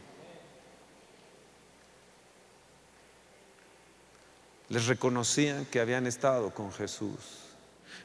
Les 4.68 4.86
reconocían 4.86 5.64
que 5.64 5.80
habían 5.80 6.06
estado 6.06 6.54
con 6.54 6.70
Jesús. 6.70 7.18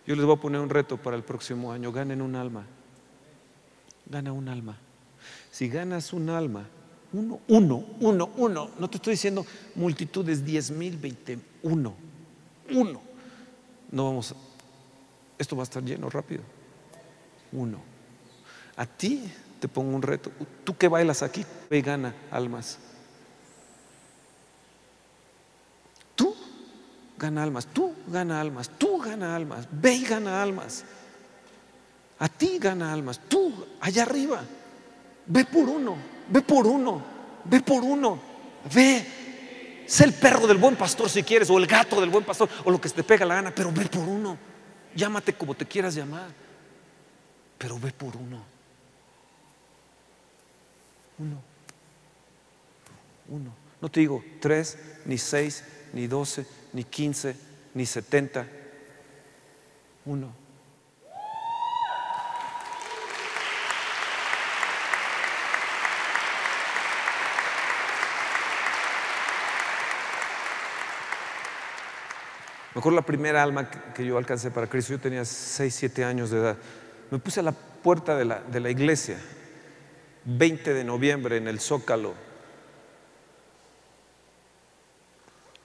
Yo 0.07 0.15
les 0.15 0.26
voy 0.26 0.36
a 0.36 0.41
poner 0.41 0.59
un 0.59 0.69
reto 0.69 0.97
para 0.97 1.15
el 1.15 1.21
próximo 1.21 1.71
año. 1.71 1.91
Ganen 1.91 2.24
un 2.24 2.36
alma. 2.36 2.65
Gana 4.07 4.34
un 4.34 4.49
alma. 4.49 4.76
Si 5.51 5.69
ganas 5.69 6.11
un 6.11 6.32
alma, 6.32 6.67
uno, 7.11 7.39
uno, 7.49 7.86
uno, 7.99 8.32
uno, 8.36 8.71
no 8.80 8.89
te 8.89 8.97
estoy 8.97 9.13
diciendo 9.13 9.45
multitudes, 9.76 10.43
diez 10.43 10.71
mil, 10.71 10.97
veinte, 10.97 11.38
uno, 11.61 11.93
uno. 12.71 12.99
No 13.91 14.05
vamos, 14.05 14.34
esto 15.38 15.55
va 15.55 15.61
a 15.61 15.65
estar 15.65 15.84
lleno 15.84 16.09
rápido. 16.09 16.41
Uno. 17.51 17.78
A 18.76 18.88
ti 18.88 19.32
te 19.64 19.70
pongo 19.70 19.95
un 19.95 20.01
reto. 20.01 20.30
Tú 20.66 20.76
que 20.76 20.89
bailas 20.89 21.24
aquí, 21.24 21.45
ve 21.70 21.78
y 21.78 21.82
gana 21.82 22.14
almas. 22.32 22.78
Tú 26.16 26.36
gana 27.18 27.43
almas, 27.43 27.68
tú 27.68 27.93
gana 28.07 28.41
almas, 28.41 28.70
tú 28.78 28.97
gana 28.97 29.34
almas, 29.34 29.66
ve 29.72 29.93
y 29.93 30.03
gana 30.03 30.43
almas. 30.43 30.84
A 32.20 32.28
ti 32.28 32.59
gana 32.59 32.91
almas, 32.91 33.22
tú 33.30 33.53
allá 33.80 34.03
arriba, 34.03 34.41
ve 35.28 35.45
por 35.45 35.70
uno, 35.70 35.95
ve 36.28 36.41
por 36.41 36.68
uno, 36.68 37.01
ve 37.45 37.61
por 37.61 37.86
uno, 37.86 38.20
ve. 38.76 39.86
Sé 39.88 40.03
el 40.03 40.14
perro 40.14 40.45
del 40.45 40.57
buen 40.57 40.76
pastor 40.76 41.09
si 41.09 41.24
quieres, 41.24 41.49
o 41.49 41.57
el 41.57 41.68
gato 41.68 42.01
del 42.01 42.09
buen 42.09 42.26
pastor, 42.26 42.49
o 42.66 42.70
lo 42.70 42.82
que 42.82 42.89
te 42.89 43.03
pega 43.05 43.26
la 43.26 43.36
gana, 43.36 43.55
pero 43.55 43.72
ve 43.72 43.86
por 43.86 44.03
uno. 44.03 44.38
Llámate 44.93 45.32
como 45.32 45.55
te 45.55 45.66
quieras 45.66 45.95
llamar, 45.95 46.28
pero 47.57 47.80
ve 47.80 47.93
por 47.93 48.18
uno. 48.18 48.53
Uno. 51.20 51.41
Uno. 53.30 53.53
No 53.82 53.89
te 53.89 53.99
digo 53.99 54.24
tres, 54.39 54.78
ni 55.05 55.18
seis, 55.18 55.64
ni 55.93 56.07
doce, 56.07 56.45
ni 56.72 56.84
quince, 56.84 57.36
ni 57.74 57.86
setenta. 57.86 58.47
Uno. 60.05 60.34
Mejor 72.76 72.93
la 72.93 73.03
primera 73.03 73.43
alma 73.43 73.70
que 73.70 74.03
yo 74.03 74.18
alcancé 74.18 74.49
para 74.49 74.68
Cristo, 74.68 74.93
yo 74.93 74.99
tenía 74.99 75.24
seis, 75.26 75.76
siete 75.76 76.03
años 76.03 76.32
de 76.32 76.39
edad. 76.39 76.57
Me 77.11 77.20
puse 77.20 77.39
a 77.39 77.43
la 77.43 77.51
puerta 77.51 78.18
de 78.18 78.26
la, 78.26 78.39
de 78.41 78.59
la 78.59 78.72
iglesia 78.72 79.20
20 80.26 80.74
de 80.74 80.84
noviembre 80.84 81.38
en 81.38 81.47
el 81.47 81.59
Zócalo. 81.59 82.13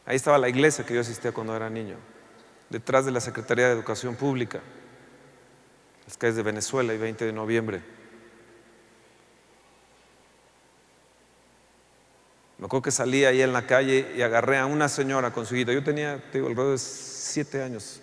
Ahí 0.07 0.17
estaba 0.17 0.39
la 0.39 0.49
iglesia 0.49 0.87
que 0.87 0.95
yo 0.95 1.01
asistía 1.01 1.33
cuando 1.33 1.55
era 1.55 1.69
niño, 1.69 1.97
detrás 2.71 3.05
de 3.05 3.13
la 3.13 3.21
Secretaría 3.21 3.67
de 3.67 3.73
Educación 3.73 4.17
Pública, 4.17 4.61
las 6.07 6.17
calles 6.17 6.37
de 6.37 6.43
Venezuela 6.43 6.95
y 6.95 6.99
20 6.99 7.27
de 7.27 7.33
noviembre. 7.33 7.83
Me 12.59 12.67
acuerdo 12.67 12.83
que 12.83 12.91
salí 12.91 13.25
ahí 13.25 13.41
en 13.41 13.53
la 13.53 13.67
calle 13.67 14.15
y 14.17 14.23
agarré 14.23 14.59
a 14.59 14.67
una 14.67 14.89
señora 14.89 15.33
con 15.33 15.47
su 15.47 15.55
hijita. 15.55 15.73
Yo 15.73 15.85
tenía, 15.85 16.17
te 16.33 16.39
digo, 16.39 16.49
alrededor 16.49 16.73
de 16.73 16.79
siete 16.79 17.63
años, 17.63 18.01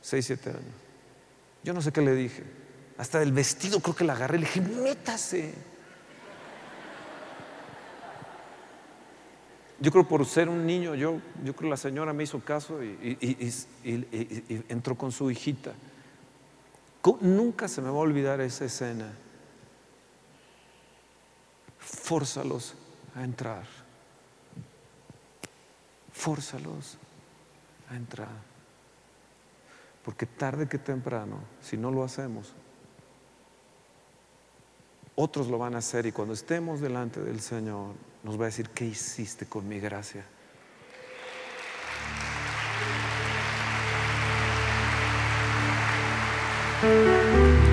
seis, 0.00 0.24
siete 0.24 0.50
años. 0.50 0.62
Yo 1.62 1.74
no 1.74 1.82
sé 1.82 1.92
qué 1.92 2.00
le 2.00 2.14
dije. 2.14 2.42
Hasta 2.96 3.18
del 3.18 3.32
vestido 3.32 3.80
creo 3.80 3.94
que 3.94 4.04
la 4.04 4.14
agarré. 4.14 4.38
Le 4.38 4.46
dije, 4.46 4.62
métase. 4.62 5.52
Yo 9.80 9.92
creo 9.92 10.08
por 10.08 10.26
ser 10.26 10.48
un 10.48 10.66
niño, 10.66 10.94
yo, 10.96 11.20
yo 11.44 11.54
creo 11.54 11.70
la 11.70 11.76
señora 11.76 12.12
me 12.12 12.24
hizo 12.24 12.40
caso 12.40 12.82
y, 12.82 13.66
entró 14.68 14.96
con 14.96 15.12
su 15.12 15.30
hijita. 15.30 15.72
Nunca 17.20 17.68
se 17.68 17.80
me 17.80 17.88
va 17.88 17.96
a 17.96 18.00
olvidar 18.00 18.40
esa 18.40 18.64
escena. 18.64 19.10
Fórzalos 21.78 22.74
a 23.14 23.22
entrar. 23.22 23.64
Fórzalos 26.12 26.98
a 27.88 27.96
entrar. 27.96 28.48
Porque 30.04 30.26
tarde 30.26 30.68
que 30.68 30.78
temprano, 30.78 31.38
si 31.62 31.76
no 31.76 31.90
lo 31.92 32.02
hacemos, 32.02 32.52
otros 35.14 35.48
lo 35.48 35.58
van 35.58 35.76
a 35.76 35.78
hacer 35.78 36.06
y 36.06 36.12
cuando 36.12 36.34
estemos 36.34 36.80
delante 36.80 37.20
del 37.20 37.40
Señor, 37.40 37.94
nos 38.22 38.38
va 38.38 38.44
a 38.44 38.46
decir, 38.46 38.68
¿qué 38.70 38.84
hiciste 38.84 39.46
con 39.46 39.68
mi 39.68 39.78
gracia? 39.80 40.24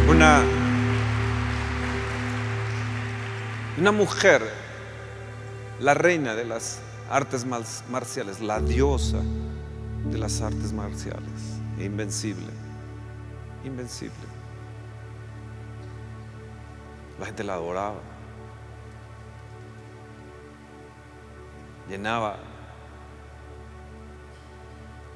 Una, 0.09 0.41
una 3.77 3.91
mujer, 3.91 4.41
la 5.79 5.93
reina 5.93 6.35
de 6.35 6.45
las 6.45 6.79
artes 7.09 7.45
marciales, 7.45 8.39
la 8.41 8.59
diosa 8.59 9.21
de 10.09 10.17
las 10.17 10.41
artes 10.41 10.73
marciales, 10.73 11.59
invencible, 11.79 12.51
invencible. 13.63 14.15
La 17.19 17.27
gente 17.27 17.43
la 17.43 17.53
adoraba. 17.53 18.14
Llenaba 21.89 22.37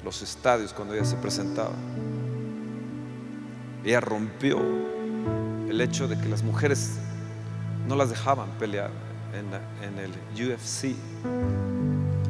los 0.04 0.22
estadios 0.22 0.72
cuando 0.72 0.94
ella 0.94 1.04
se 1.04 1.16
presentaba. 1.16 1.74
Ella 3.84 4.00
rompió 4.00 4.58
el 5.68 5.80
hecho 5.80 6.08
de 6.08 6.18
que 6.18 6.28
las 6.28 6.42
mujeres 6.42 6.98
no 7.86 7.96
las 7.96 8.10
dejaban 8.10 8.48
pelear 8.58 8.90
en, 9.32 9.98
el 9.98 10.12
UFC, 10.34 10.94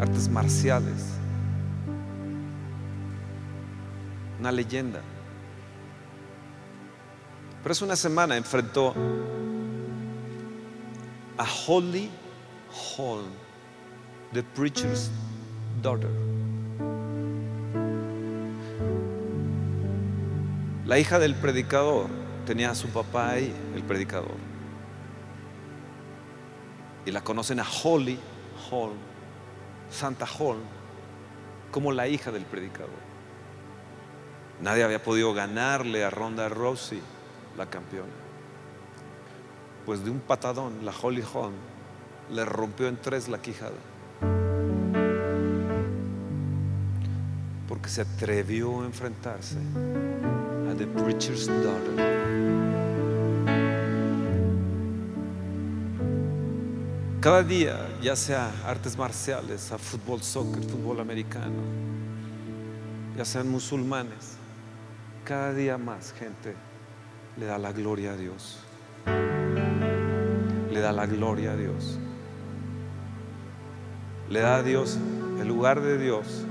artes 0.01 0.28
marciales. 0.28 1.07
Una 4.38 4.53
leyenda. 4.53 5.01
Pero 7.62 7.72
hace 7.72 7.84
una 7.84 7.97
semana 7.97 8.36
enfrentó 8.36 8.95
a 11.36 11.45
Holly 11.66 12.11
Holm 12.97 13.50
The 14.33 14.45
Preacher's 14.45 15.11
Daughter. 15.83 16.09
La 20.87 21.01
hija 21.01 21.18
del 21.18 21.35
predicador 21.35 22.07
tenía 22.47 22.70
a 22.70 22.76
su 22.76 22.91
papá 22.91 23.31
ahí, 23.31 23.53
el 23.74 23.83
predicador. 23.83 24.37
Y 27.05 27.11
la 27.11 27.24
conocen 27.24 27.59
a 27.59 27.66
Holly 27.83 28.20
Holm, 28.70 28.95
Santa 29.91 30.26
Holm, 30.39 30.62
como 31.72 31.91
la 31.91 32.07
hija 32.07 32.31
del 32.31 32.45
predicador. 32.45 33.01
Nadie 34.61 34.85
había 34.85 35.03
podido 35.03 35.35
ganarle 35.35 36.05
a 36.05 36.11
Ronda 36.11 36.49
Rousey, 36.49 37.03
la 37.59 37.66
campeona. 37.66 38.12
Pues 39.85 40.05
de 40.05 40.11
un 40.12 40.20
patadón, 40.20 40.85
la 40.85 40.93
Holly 40.93 41.24
Holm 41.35 41.55
le 42.31 42.45
rompió 42.45 42.87
en 42.87 42.97
tres 42.97 43.28
la 43.28 43.43
quijada. 43.43 43.89
Porque 47.81 47.89
se 47.89 48.03
atrevió 48.03 48.83
a 48.83 48.85
enfrentarse 48.85 49.57
a 49.57 50.74
The 50.74 50.87
Preacher's 50.87 51.47
Daughter. 51.47 52.11
Cada 57.20 57.43
día, 57.43 57.89
ya 58.03 58.16
sea 58.16 58.53
artes 58.66 58.99
marciales, 58.99 59.72
a 59.72 59.78
fútbol, 59.78 60.22
soccer, 60.22 60.62
fútbol 60.62 61.01
americano, 61.01 61.62
ya 63.16 63.24
sean 63.24 63.49
musulmanes, 63.49 64.37
cada 65.24 65.55
día 65.55 65.78
más 65.78 66.12
gente 66.12 66.55
le 67.39 67.47
da 67.47 67.57
la 67.57 67.72
gloria 67.72 68.12
a 68.12 68.16
Dios. 68.16 68.59
Le 69.07 70.81
da 70.81 70.93
la 70.93 71.07
gloria 71.07 71.53
a 71.53 71.57
Dios. 71.57 71.99
Le 74.28 74.41
da 74.41 74.57
a 74.57 74.62
Dios 74.62 74.99
el 75.41 75.49
lugar 75.49 75.81
de 75.81 75.97
Dios 75.97 76.45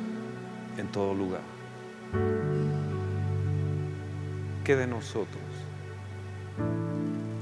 en 0.80 0.88
todo 0.88 1.14
lugar. 1.14 1.42
¿Qué 4.64 4.76
de 4.76 4.88
nosotros? 4.88 5.44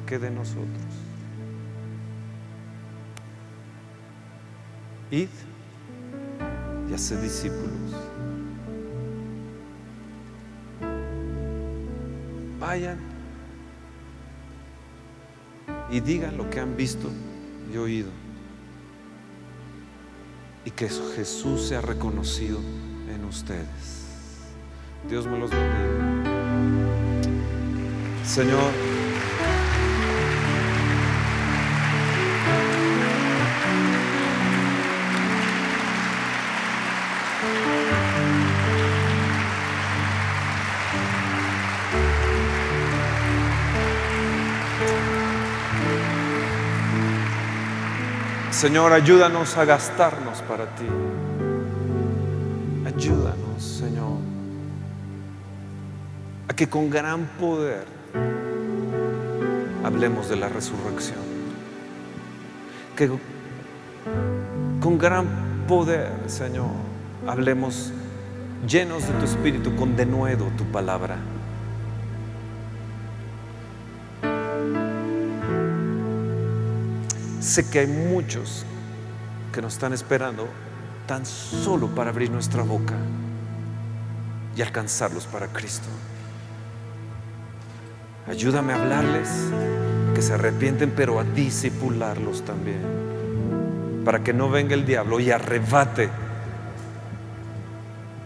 ¿Qué 0.05 0.17
de 0.17 0.31
nosotros? 0.31 0.67
Id 5.11 5.29
y 6.89 6.93
haced 6.93 7.21
discípulos. 7.21 7.71
Vayan 12.59 12.97
y 15.89 15.99
digan 15.99 16.37
lo 16.37 16.49
que 16.49 16.59
han 16.59 16.75
visto 16.75 17.09
y 17.73 17.77
oído. 17.77 18.09
Y 20.65 20.71
que 20.71 20.89
Jesús 20.89 21.67
sea 21.67 21.79
reconocido 21.81 22.59
en 23.09 23.25
ustedes. 23.25 23.65
Dios 25.09 25.25
me 25.25 25.37
los 25.37 25.49
bendiga. 25.51 26.27
Señor. 28.23 28.71
Señor, 48.51 48.91
ayúdanos 48.91 49.55
a 49.55 49.65
gastarnos 49.65 50.41
para 50.41 50.65
ti. 50.75 50.87
Ayúdanos, 52.97 53.61
Señor, 53.61 54.17
a 56.47 56.53
que 56.55 56.67
con 56.67 56.89
gran 56.89 57.27
poder 57.39 57.85
hablemos 59.83 60.29
de 60.29 60.35
la 60.35 60.49
resurrección. 60.49 61.19
Que 62.95 63.07
con 64.79 64.97
gran 64.97 65.27
poder, 65.67 66.11
Señor, 66.25 66.71
hablemos 67.27 67.93
llenos 68.67 69.07
de 69.07 69.13
tu 69.13 69.25
espíritu, 69.25 69.75
con 69.75 69.95
denuedo 69.95 70.47
tu 70.57 70.63
palabra. 70.63 71.17
Sé 77.41 77.69
que 77.69 77.77
hay 77.77 77.87
muchos 77.87 78.65
que 79.53 79.61
nos 79.61 79.73
están 79.73 79.93
esperando 79.93 80.47
tan 81.07 81.25
solo 81.25 81.87
para 81.87 82.11
abrir 82.11 82.29
nuestra 82.29 82.61
boca 82.61 82.95
y 84.55 84.61
alcanzarlos 84.61 85.25
para 85.25 85.47
Cristo. 85.47 85.87
Ayúdame 88.27 88.73
a 88.73 88.81
hablarles 88.81 89.29
que 90.13 90.21
se 90.21 90.33
arrepienten, 90.33 90.91
pero 90.95 91.19
a 91.19 91.23
disipularlos 91.23 92.43
también, 92.43 92.81
para 94.03 94.23
que 94.23 94.33
no 94.33 94.49
venga 94.49 94.75
el 94.75 94.85
diablo 94.85 95.19
y 95.19 95.31
arrebate, 95.31 96.09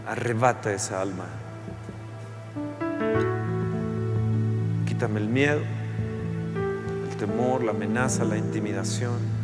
arrebate 0.06 0.74
esa 0.74 1.00
alma. 1.00 1.26
Quítame 4.86 5.20
el 5.20 5.28
miedo 5.28 5.60
temor, 7.22 7.62
la 7.62 7.70
amenaza, 7.70 8.24
la 8.24 8.36
intimidación. 8.36 9.41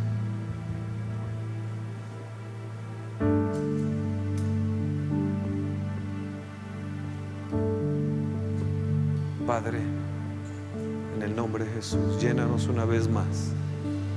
Llénanos 12.39 12.67
una 12.67 12.85
vez 12.85 13.09
más 13.09 13.51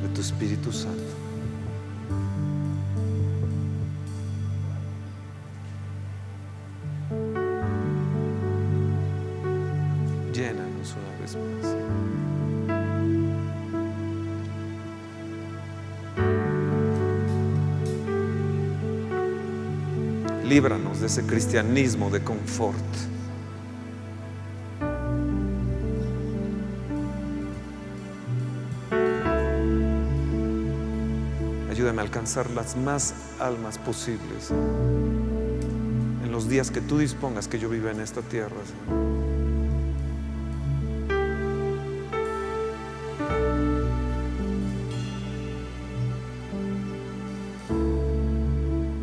de 0.00 0.08
tu 0.14 0.20
Espíritu 0.20 0.70
Santo. 0.70 1.02
Llénanos 10.32 10.94
una 10.94 11.20
vez 11.20 11.36
más. 11.36 11.76
líbranos 20.48 21.00
de 21.00 21.06
ese 21.06 21.24
cristianismo 21.24 22.10
de 22.10 22.22
confort. 22.22 22.76
Alcanzar 32.02 32.50
las 32.50 32.76
más 32.76 33.14
almas 33.38 33.78
posibles 33.78 34.50
en 34.50 36.32
los 36.32 36.48
días 36.48 36.70
que 36.70 36.80
tú 36.80 36.98
dispongas 36.98 37.48
que 37.48 37.58
yo 37.58 37.68
viva 37.68 37.90
en 37.90 38.00
esta 38.00 38.22
tierra. 38.22 38.56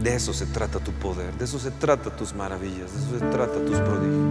De 0.03 0.15
eso 0.15 0.33
se 0.33 0.45
trata 0.47 0.79
tu 0.79 0.91
poder, 0.91 1.33
de 1.35 1.45
eso 1.45 1.59
se 1.59 1.71
trata 1.71 2.15
tus 2.15 2.33
maravillas, 2.33 2.91
de 2.93 2.99
eso 2.99 3.19
se 3.19 3.25
trata 3.25 3.65
tus 3.65 3.77
prodigios. 3.77 4.29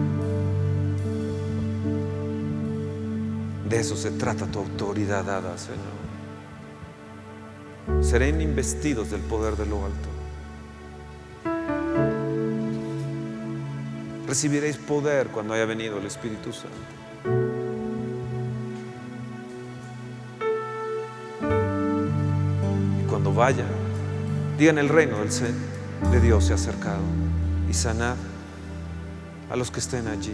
De 3.68 3.80
eso 3.80 3.96
se 3.96 4.10
trata 4.10 4.46
tu 4.46 4.58
autoridad 4.58 5.24
dada, 5.24 5.56
Señor. 5.56 5.97
Serán 8.00 8.40
investidos 8.40 9.10
del 9.10 9.20
poder 9.20 9.56
de 9.56 9.66
lo 9.66 9.84
alto. 9.84 10.08
Recibiréis 14.26 14.76
poder 14.76 15.28
cuando 15.28 15.54
haya 15.54 15.64
venido 15.64 15.98
el 15.98 16.06
Espíritu 16.06 16.52
Santo. 16.52 16.76
Y 23.00 23.06
cuando 23.08 23.32
vaya 23.32 23.64
Digan 24.58 24.78
el 24.78 24.88
reino 24.88 25.20
del 25.20 25.30
ser 25.30 25.52
de 26.10 26.20
Dios 26.20 26.46
se 26.46 26.52
ha 26.52 26.56
acercado 26.56 26.98
y 27.70 27.74
sanad 27.74 28.16
a 29.48 29.54
los 29.54 29.70
que 29.70 29.78
estén 29.78 30.08
allí. 30.08 30.32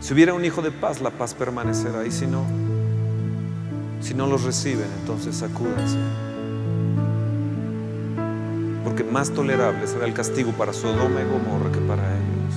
Si 0.00 0.12
hubiera 0.12 0.34
un 0.34 0.44
hijo 0.44 0.62
de 0.62 0.72
paz, 0.72 1.00
la 1.00 1.10
paz 1.10 1.32
permanecerá. 1.32 2.04
Y 2.04 2.10
si 2.10 2.26
no, 2.26 2.44
si 4.10 4.16
no 4.16 4.26
los 4.26 4.42
reciben, 4.42 4.88
entonces 4.98 5.36
sacúdense. 5.36 5.96
Porque 8.82 9.04
más 9.04 9.30
tolerable 9.30 9.86
será 9.86 10.04
el 10.04 10.14
castigo 10.14 10.50
para 10.50 10.72
Sodoma 10.72 11.20
y 11.20 11.24
Gomorra 11.30 11.70
que 11.70 11.78
para 11.78 12.02
ellos. 12.02 12.54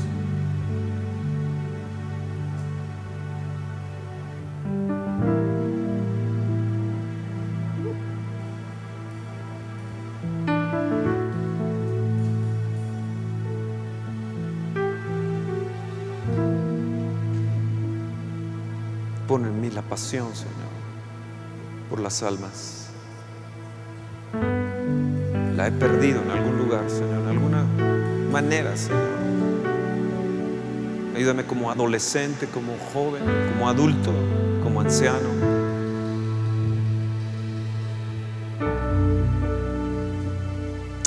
Pon 19.27 19.45
en 19.45 19.61
mí 19.61 19.69
la 19.69 19.83
pasión, 19.83 20.33
Señor, 20.33 20.62
almas. 22.21 22.89
La 25.55 25.67
he 25.67 25.71
perdido 25.71 26.21
en 26.21 26.29
algún 26.29 26.57
lugar, 26.57 26.89
Señor, 26.89 27.21
en 27.21 27.27
alguna 27.27 27.63
manera, 28.31 28.75
Señor. 28.75 29.01
Ayúdame 31.15 31.45
como 31.45 31.71
adolescente, 31.71 32.47
como 32.47 32.77
joven, 32.93 33.23
como 33.53 33.69
adulto, 33.69 34.11
como 34.63 34.81
anciano. 34.81 35.29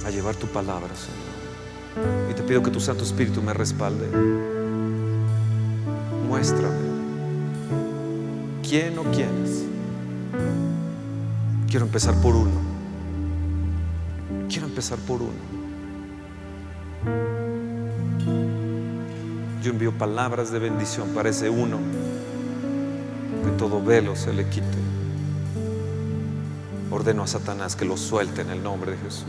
A 0.04 0.10
llevar 0.10 0.34
tu 0.36 0.46
palabra, 0.46 0.90
Señor. 0.94 2.30
Y 2.30 2.34
te 2.34 2.42
pido 2.42 2.62
que 2.62 2.70
tu 2.70 2.80
Santo 2.80 3.04
Espíritu 3.04 3.42
me 3.42 3.52
respalde. 3.52 4.06
Muéstrame 6.28 6.86
quién 8.68 8.98
o 8.98 9.04
quiénes. 9.04 9.65
Quiero 11.76 11.84
empezar 11.84 12.14
por 12.22 12.34
uno. 12.34 12.58
Quiero 14.48 14.66
empezar 14.66 14.98
por 15.00 15.20
uno. 15.20 15.34
Yo 19.62 19.72
envío 19.72 19.92
palabras 19.92 20.50
de 20.50 20.58
bendición 20.58 21.10
para 21.10 21.28
ese 21.28 21.50
uno. 21.50 21.76
Que 23.44 23.50
todo 23.58 23.84
velo 23.84 24.16
se 24.16 24.32
le 24.32 24.48
quite. 24.48 24.66
Ordeno 26.90 27.24
a 27.24 27.26
Satanás 27.26 27.76
que 27.76 27.84
lo 27.84 27.98
suelte 27.98 28.40
en 28.40 28.48
el 28.48 28.62
nombre 28.62 28.92
de 28.92 28.96
Jesús. 28.96 29.26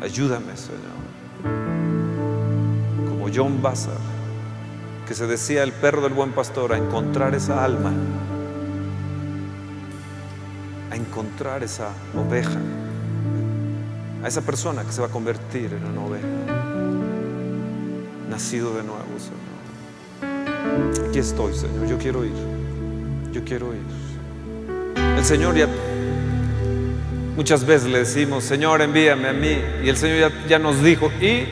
Ayúdame, 0.00 0.56
Señor. 0.56 0.78
Como 3.08 3.26
John 3.34 3.60
Bassar, 3.60 3.98
que 5.08 5.14
se 5.14 5.26
decía 5.26 5.62
el 5.62 5.72
perro 5.72 6.02
del 6.02 6.12
buen 6.12 6.32
pastor, 6.32 6.74
a 6.74 6.76
encontrar 6.76 7.34
esa 7.34 7.64
alma, 7.64 7.94
a 10.90 10.96
encontrar 10.96 11.62
esa 11.62 11.88
oveja, 12.14 12.58
a 14.22 14.28
esa 14.28 14.42
persona 14.42 14.84
que 14.84 14.92
se 14.92 15.00
va 15.00 15.06
a 15.06 15.10
convertir 15.10 15.72
en 15.72 15.82
una 15.86 16.00
oveja, 16.02 16.26
nacido 18.28 18.76
de 18.76 18.82
nuevo, 18.82 19.06
Señor. 19.18 21.08
Aquí 21.08 21.20
estoy, 21.20 21.54
Señor, 21.54 21.86
yo 21.86 21.96
quiero 21.96 22.22
ir, 22.26 22.34
yo 23.32 23.42
quiero 23.44 23.72
ir. 23.72 24.98
El 25.16 25.24
Señor 25.24 25.56
ya 25.56 25.68
Muchas 27.34 27.64
veces 27.64 27.88
le 27.88 27.98
decimos, 27.98 28.42
Señor, 28.42 28.82
envíame 28.82 29.28
a 29.28 29.32
mí. 29.32 29.58
Y 29.84 29.88
el 29.88 29.96
Señor 29.96 30.18
ya, 30.18 30.48
ya 30.48 30.58
nos 30.58 30.82
dijo, 30.82 31.08
y, 31.20 31.46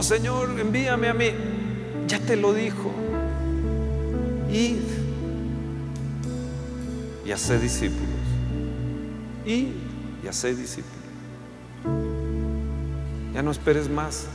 oh 0.00 0.02
Señor, 0.02 0.58
envíame 0.58 1.08
a 1.08 1.14
mí. 1.14 1.30
Ya 2.06 2.18
te 2.18 2.34
lo 2.34 2.54
dijo. 2.54 2.90
Id 4.50 4.78
y 7.26 7.32
hacer 7.32 7.60
discípulos. 7.60 8.08
Id 9.44 9.68
y 10.24 10.26
hacer 10.26 10.56
discípulos. 10.56 10.96
Ya 13.34 13.42
no 13.42 13.50
esperes 13.50 13.90
más. 13.90 14.26